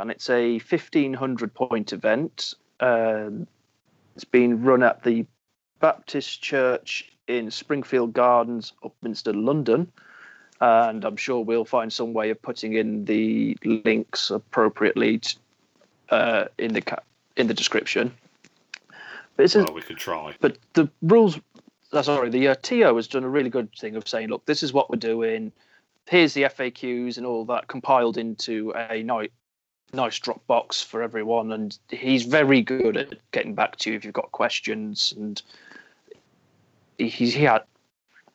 and 0.00 0.10
it's 0.10 0.30
a 0.30 0.54
1500 0.54 1.54
point 1.54 1.92
event. 1.92 2.54
Um, 2.80 3.46
it's 4.16 4.24
been 4.24 4.62
run 4.62 4.82
at 4.82 5.02
the 5.02 5.26
Baptist 5.80 6.42
Church 6.42 7.12
in 7.28 7.50
Springfield 7.50 8.12
Gardens, 8.12 8.72
Upminster, 8.82 9.32
London. 9.34 9.90
And 10.60 11.04
I'm 11.04 11.16
sure 11.16 11.40
we'll 11.40 11.64
find 11.64 11.92
some 11.92 12.12
way 12.12 12.30
of 12.30 12.42
putting 12.42 12.74
in 12.74 13.04
the 13.06 13.56
links 13.64 14.30
appropriately 14.30 15.18
to, 15.18 15.36
uh, 16.10 16.44
in 16.58 16.74
the 16.74 16.82
in 17.36 17.46
the 17.46 17.54
description. 17.54 18.12
But 19.36 19.44
it's 19.44 19.54
well, 19.54 19.72
we 19.72 19.80
could 19.80 19.96
try. 19.96 20.34
But 20.40 20.58
the 20.74 20.90
rules, 21.00 21.40
uh, 21.92 22.02
sorry, 22.02 22.28
the 22.28 22.48
uh, 22.48 22.56
TO 22.56 22.94
has 22.96 23.08
done 23.08 23.24
a 23.24 23.28
really 23.28 23.48
good 23.48 23.72
thing 23.74 23.96
of 23.96 24.06
saying, 24.06 24.28
look, 24.28 24.44
this 24.44 24.62
is 24.62 24.72
what 24.72 24.90
we're 24.90 24.98
doing. 24.98 25.50
Here's 26.06 26.34
the 26.34 26.42
FAQs 26.42 27.16
and 27.16 27.24
all 27.24 27.44
that 27.46 27.68
compiled 27.68 28.18
into 28.18 28.74
a 28.74 29.02
nice, 29.92 30.20
nice 30.20 30.20
Dropbox 30.20 30.84
for 30.84 31.02
everyone. 31.02 31.52
And 31.52 31.78
he's 31.88 32.24
very 32.24 32.62
good 32.62 32.96
at 32.96 33.14
getting 33.32 33.54
back 33.54 33.76
to 33.76 33.90
you 33.90 33.96
if 33.96 34.04
you've 34.04 34.14
got 34.14 34.32
questions 34.32 35.14
and 35.16 35.40
he, 36.98 37.08
he 37.08 37.44
had 37.44 37.62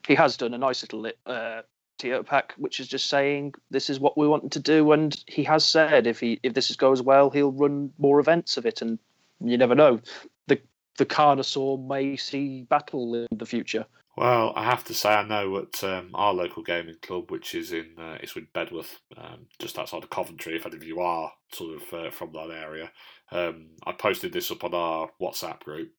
he 0.07 0.15
has 0.15 0.37
done 0.37 0.53
a 0.53 0.57
nice 0.57 0.83
little 0.83 1.11
uh, 1.25 1.61
TO 1.97 2.23
pack, 2.23 2.53
which 2.57 2.79
is 2.79 2.87
just 2.87 3.07
saying 3.07 3.53
this 3.71 3.89
is 3.89 3.99
what 3.99 4.17
we 4.17 4.27
want 4.27 4.51
to 4.51 4.59
do, 4.59 4.91
and 4.91 5.23
he 5.27 5.43
has 5.43 5.65
said 5.65 6.07
if 6.07 6.19
he 6.19 6.39
if 6.43 6.53
this 6.53 6.75
goes 6.75 7.01
well, 7.01 7.29
he'll 7.29 7.51
run 7.51 7.91
more 7.97 8.19
events 8.19 8.57
of 8.57 8.65
it, 8.65 8.81
and 8.81 8.99
you 9.43 9.57
never 9.57 9.75
know, 9.75 9.99
the 10.47 10.59
the 10.97 11.05
Carnosaur 11.05 11.85
may 11.87 12.15
see 12.15 12.63
battle 12.63 13.15
in 13.15 13.27
the 13.31 13.45
future. 13.45 13.85
Well, 14.17 14.53
I 14.55 14.63
have 14.63 14.85
to 14.85 14.93
say, 14.93 15.09
I 15.09 15.27
know 15.27 15.57
at 15.57 15.83
um, 15.83 16.11
our 16.13 16.33
local 16.33 16.63
gaming 16.63 16.95
club, 17.01 17.31
which 17.31 17.53
is 17.53 17.73
in 17.73 17.95
uh, 17.99 18.17
it's 18.21 18.33
with 18.33 18.51
Bedworth, 18.53 18.99
um, 19.17 19.47
just 19.59 19.77
outside 19.77 20.03
of 20.03 20.09
Coventry. 20.09 20.55
If 20.55 20.65
any 20.65 20.77
of 20.77 20.83
you 20.85 21.01
are 21.01 21.33
sort 21.51 21.81
of 21.81 21.93
uh, 21.93 22.11
from 22.11 22.31
that 22.31 22.49
area, 22.49 22.91
um, 23.31 23.71
I 23.85 23.91
posted 23.91 24.31
this 24.31 24.51
up 24.51 24.63
on 24.63 24.73
our 24.73 25.09
WhatsApp 25.21 25.59
group, 25.61 25.91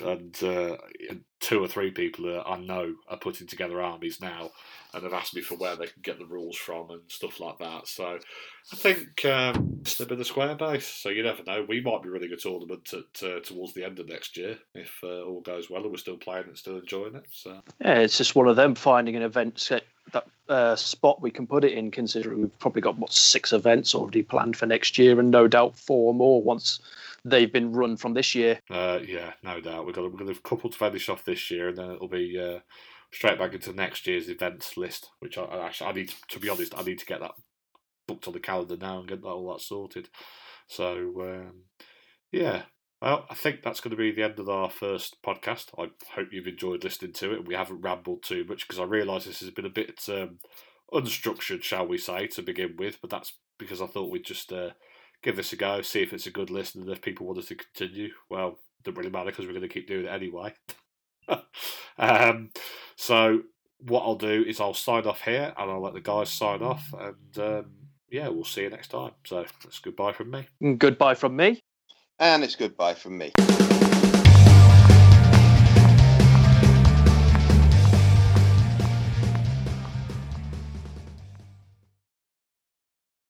and 0.00 0.42
uh, 0.42 0.76
two 1.40 1.62
or 1.62 1.68
three 1.68 1.90
people 1.90 2.24
that 2.24 2.44
I 2.46 2.58
know 2.58 2.94
are 3.08 3.18
putting 3.18 3.46
together 3.46 3.80
armies 3.80 4.20
now, 4.20 4.50
and 4.92 5.02
have 5.02 5.12
asked 5.12 5.34
me 5.34 5.42
for 5.42 5.56
where 5.56 5.76
they 5.76 5.86
can 5.86 6.02
get 6.02 6.18
the 6.18 6.26
rules 6.26 6.56
from 6.56 6.90
and 6.90 7.02
stuff 7.08 7.40
like 7.40 7.58
that. 7.58 7.86
So 7.86 8.18
I 8.72 8.76
think 8.76 9.24
um, 9.24 9.78
it's 9.80 10.00
a 10.00 10.06
bit 10.06 10.20
of 10.20 10.26
square 10.26 10.54
base. 10.54 10.86
So 10.86 11.08
you 11.08 11.22
never 11.22 11.42
know. 11.42 11.64
We 11.68 11.80
might 11.80 12.02
be 12.02 12.08
running 12.08 12.32
a 12.32 12.36
tournament 12.36 12.92
at, 12.92 13.28
uh, 13.28 13.40
towards 13.40 13.74
the 13.74 13.84
end 13.84 13.98
of 13.98 14.08
next 14.08 14.36
year 14.36 14.58
if 14.74 14.98
uh, 15.02 15.22
all 15.22 15.40
goes 15.40 15.68
well 15.68 15.82
and 15.82 15.90
we're 15.90 15.98
still 15.98 16.16
playing 16.16 16.46
and 16.46 16.56
still 16.56 16.78
enjoying 16.78 17.16
it. 17.16 17.26
So 17.30 17.60
yeah, 17.80 17.98
it's 17.98 18.18
just 18.18 18.36
one 18.36 18.48
of 18.48 18.56
them 18.56 18.74
finding 18.74 19.16
an 19.16 19.22
event 19.22 19.70
that 20.12 20.26
uh, 20.48 20.76
spot 20.76 21.22
we 21.22 21.30
can 21.30 21.46
put 21.46 21.64
it 21.64 21.72
in, 21.72 21.90
considering 21.90 22.40
we've 22.40 22.58
probably 22.58 22.82
got 22.82 22.98
what 22.98 23.12
six 23.12 23.52
events 23.52 23.94
already 23.94 24.22
planned 24.22 24.56
for 24.56 24.66
next 24.66 24.98
year, 24.98 25.18
and 25.18 25.30
no 25.30 25.48
doubt 25.48 25.76
four 25.76 26.14
more 26.14 26.42
once 26.42 26.80
they've 27.24 27.52
been 27.52 27.72
run 27.72 27.96
from 27.96 28.14
this 28.14 28.34
year. 28.34 28.60
Uh, 28.70 29.00
yeah, 29.06 29.32
no 29.42 29.60
doubt. 29.60 29.86
We've 29.86 29.94
got 29.94 30.10
we've 30.10 30.18
got 30.18 30.36
a 30.36 30.40
couple 30.40 30.70
to 30.70 30.78
finish 30.78 31.08
off 31.08 31.24
this 31.24 31.50
year, 31.50 31.68
and 31.68 31.78
then 31.78 31.90
it'll 31.90 32.08
be 32.08 32.38
uh, 32.38 32.60
straight 33.12 33.38
back 33.38 33.54
into 33.54 33.72
next 33.72 34.06
year's 34.06 34.28
events 34.28 34.76
list. 34.76 35.10
Which 35.20 35.38
I, 35.38 35.42
I 35.42 35.66
actually 35.66 35.90
I 35.90 35.92
need 35.92 36.08
to, 36.10 36.16
to 36.28 36.40
be 36.40 36.48
honest, 36.48 36.74
I 36.76 36.82
need 36.82 36.98
to 36.98 37.06
get 37.06 37.20
that 37.20 37.32
booked 38.06 38.26
on 38.26 38.34
the 38.34 38.40
calendar 38.40 38.76
now 38.76 38.98
and 38.98 39.08
get 39.08 39.22
that 39.22 39.28
all 39.28 39.52
that 39.52 39.62
sorted. 39.62 40.08
So 40.68 40.96
um, 41.20 41.62
yeah, 42.32 42.62
well, 43.00 43.26
I 43.28 43.34
think 43.34 43.62
that's 43.62 43.80
going 43.80 43.90
to 43.90 43.96
be 43.96 44.12
the 44.12 44.22
end 44.22 44.38
of 44.38 44.48
our 44.48 44.70
first 44.70 45.18
podcast. 45.24 45.66
I 45.78 45.90
hope 46.14 46.28
you've 46.32 46.46
enjoyed 46.46 46.84
listening 46.84 47.12
to 47.14 47.34
it. 47.34 47.46
We 47.46 47.54
haven't 47.54 47.82
rambled 47.82 48.22
too 48.22 48.44
much 48.48 48.66
because 48.66 48.78
I 48.78 48.84
realise 48.84 49.24
this 49.24 49.40
has 49.40 49.50
been 49.50 49.66
a 49.66 49.70
bit 49.70 50.00
um, 50.08 50.38
unstructured, 50.92 51.62
shall 51.62 51.86
we 51.86 51.98
say, 51.98 52.26
to 52.28 52.42
begin 52.42 52.76
with. 52.78 52.98
But 53.00 53.10
that's 53.10 53.34
because 53.58 53.82
I 53.82 53.86
thought 53.86 54.10
we'd 54.10 54.24
just 54.24 54.52
uh, 54.52 54.70
give 55.24 55.36
this 55.36 55.52
a 55.52 55.56
go, 55.56 55.82
see 55.82 56.02
if 56.02 56.12
it's 56.12 56.26
a 56.26 56.30
good 56.30 56.50
listen, 56.50 56.82
and 56.82 56.90
if 56.90 57.02
people 57.02 57.26
want 57.26 57.38
us 57.38 57.46
to 57.46 57.56
continue, 57.56 58.10
well, 58.28 58.48
it 58.48 58.84
doesn't 58.84 58.98
really 58.98 59.10
matter 59.10 59.30
because 59.30 59.46
we're 59.46 59.52
going 59.52 59.62
to 59.62 59.68
keep 59.68 59.88
doing 59.88 60.04
it 60.04 60.08
anyway. 60.08 60.52
um, 61.98 62.50
so 62.96 63.40
what 63.78 64.02
I'll 64.02 64.16
do 64.16 64.44
is 64.46 64.60
I'll 64.60 64.74
sign 64.74 65.06
off 65.06 65.22
here, 65.22 65.52
and 65.56 65.70
I'll 65.70 65.82
let 65.82 65.94
the 65.94 66.00
guys 66.00 66.30
sign 66.30 66.62
off, 66.62 66.94
and 66.98 67.38
um, 67.38 67.66
yeah, 68.10 68.28
we'll 68.28 68.44
see 68.44 68.62
you 68.62 68.70
next 68.70 68.88
time. 68.88 69.12
So 69.24 69.44
that's 69.64 69.80
goodbye 69.80 70.12
from 70.12 70.30
me. 70.30 70.76
Goodbye 70.76 71.14
from 71.14 71.34
me. 71.34 71.60
And 72.18 72.44
it's 72.44 72.54
goodbye 72.54 72.94
from 72.94 73.18
me. 73.18 73.32